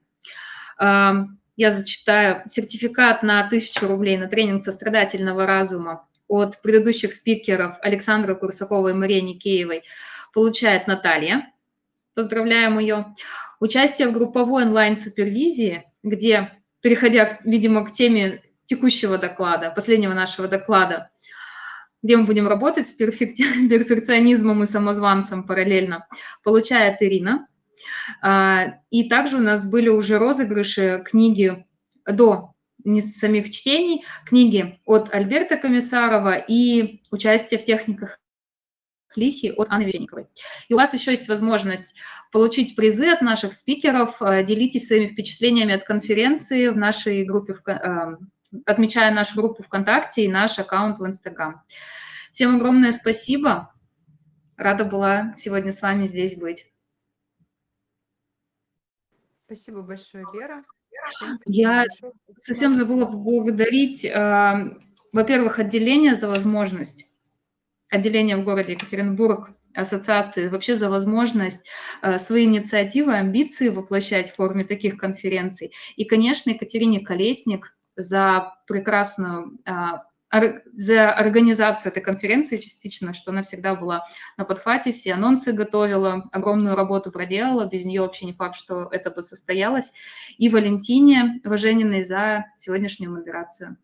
Я 0.80 1.72
зачитаю 1.72 2.42
сертификат 2.48 3.24
на 3.24 3.46
1000 3.46 3.88
рублей 3.88 4.18
на 4.18 4.28
тренинг 4.28 4.64
сострадательного 4.64 5.46
разума 5.46 6.08
от 6.28 6.62
предыдущих 6.62 7.14
спикеров 7.14 7.78
Александра 7.82 8.36
Курсакова 8.36 8.90
и 8.90 8.94
Марии 8.94 9.22
Никеевой 9.22 9.84
получает 10.34 10.88
Наталья. 10.88 11.52
Поздравляем 12.16 12.80
ее. 12.80 13.14
Участие 13.60 14.08
в 14.08 14.14
групповой 14.14 14.66
онлайн-супервизии, 14.66 15.86
где, 16.04 16.52
переходя, 16.82 17.40
видимо, 17.44 17.86
к 17.86 17.92
теме 17.92 18.42
текущего 18.68 19.18
доклада, 19.18 19.72
последнего 19.72 20.14
нашего 20.14 20.48
доклада, 20.48 21.10
где 22.04 22.16
мы 22.16 22.26
будем 22.26 22.48
работать 22.48 22.88
с 22.88 22.92
перфекционизмом 22.92 24.64
и 24.64 24.68
самозванцем 24.68 25.44
параллельно, 25.44 26.08
получает 26.44 27.02
Ирина. 27.02 27.48
А, 28.22 28.76
и 28.92 29.10
также 29.10 29.38
у 29.38 29.42
нас 29.42 29.70
были 29.70 29.90
уже 29.90 30.20
розыгрыши 30.20 31.04
книги 31.06 31.66
до 32.06 32.54
не 32.84 33.02
самих 33.02 33.52
чтений, 33.52 34.06
книги 34.26 34.80
от 34.86 35.14
Альберта 35.14 35.58
Комиссарова 35.58 36.36
и 36.36 37.02
участие 37.12 37.60
в 37.60 37.66
техниках 37.66 38.20
Лихи 39.16 39.52
от 39.52 39.68
Анны 39.70 39.86
Веченниковой. 39.86 40.28
И 40.70 40.74
у 40.74 40.78
вас 40.78 40.94
еще 40.94 41.12
есть 41.12 41.28
возможность 41.28 41.96
получить 42.32 42.76
призы 42.76 43.08
от 43.08 43.22
наших 43.22 43.54
спикеров. 43.54 44.20
Делитесь 44.20 44.88
своими 44.88 45.08
впечатлениями 45.08 45.74
от 45.74 45.84
конференции 45.84 46.68
в 46.68 46.78
нашей 46.78 47.26
группе 47.26 47.54
а, 47.64 48.18
отмечая 48.66 49.12
нашу 49.12 49.36
группу 49.36 49.64
ВКонтакте 49.64 50.24
и 50.24 50.28
наш 50.28 50.60
аккаунт 50.60 51.00
в 51.00 51.06
Инстаграм. 51.06 51.62
Всем 52.32 52.56
огромное 52.56 52.92
спасибо. 52.92 53.74
Рада 54.58 54.86
была 54.86 55.34
сегодня 55.36 55.72
с 55.72 55.82
вами 55.82 56.06
здесь 56.06 56.38
быть. 56.38 56.66
Спасибо 59.46 59.82
большое, 59.82 60.26
Лера. 60.34 60.64
Я 61.46 61.86
совсем 62.36 62.76
забыла 62.76 63.06
поблагодарить, 63.06 64.04
э, 64.04 64.78
во-первых, 65.14 65.60
отделение 65.60 66.16
за 66.16 66.28
возможность, 66.28 67.14
отделение 67.90 68.36
в 68.36 68.44
городе 68.44 68.74
Екатеринбург, 68.74 69.52
ассоциации, 69.74 70.50
вообще 70.50 70.76
за 70.76 70.90
возможность 70.90 71.70
э, 72.02 72.18
свои 72.18 72.46
инициативы, 72.46 73.16
амбиции 73.16 73.70
воплощать 73.70 74.32
в 74.32 74.36
форме 74.36 74.64
таких 74.64 74.98
конференций. 74.98 75.72
И, 75.96 76.06
конечно, 76.06 76.50
Екатерине 76.50 77.00
Колесник 77.00 77.77
за 77.98 78.54
прекрасную 78.68 79.58
э, 79.66 79.72
за 80.74 81.12
организацию 81.14 81.92
этой 81.92 82.04
конференции 82.04 82.58
частично, 82.58 83.14
что 83.14 83.32
она 83.32 83.44
всегда 83.44 83.76
была 83.76 84.04
на 84.38 84.44
подхвате, 84.44 84.92
все 84.92 85.14
анонсы 85.14 85.54
готовила, 85.54 86.24
огромную 86.32 86.76
работу 86.76 87.12
проделала, 87.12 87.66
без 87.66 87.86
нее 87.86 88.02
вообще 88.02 88.26
не 88.26 88.34
факт, 88.34 88.56
что 88.56 88.90
это 88.92 89.10
бы 89.10 89.22
состоялось. 89.22 89.94
И 90.38 90.50
Валентине 90.50 91.40
Важениной 91.44 92.02
за 92.02 92.46
сегодняшнюю 92.56 93.14
модерацию. 93.14 93.78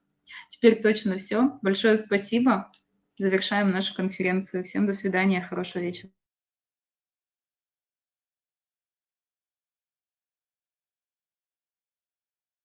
Теперь 0.50 0.82
точно 0.82 1.18
все. 1.18 1.58
Большое 1.62 1.96
спасибо. 1.96 2.68
Завершаем 3.18 3.70
нашу 3.70 3.96
конференцию. 3.96 4.64
Всем 4.64 4.86
до 4.86 4.94
свидания, 4.94 5.42
хорошего 5.42 5.82
вечера. 5.82 6.10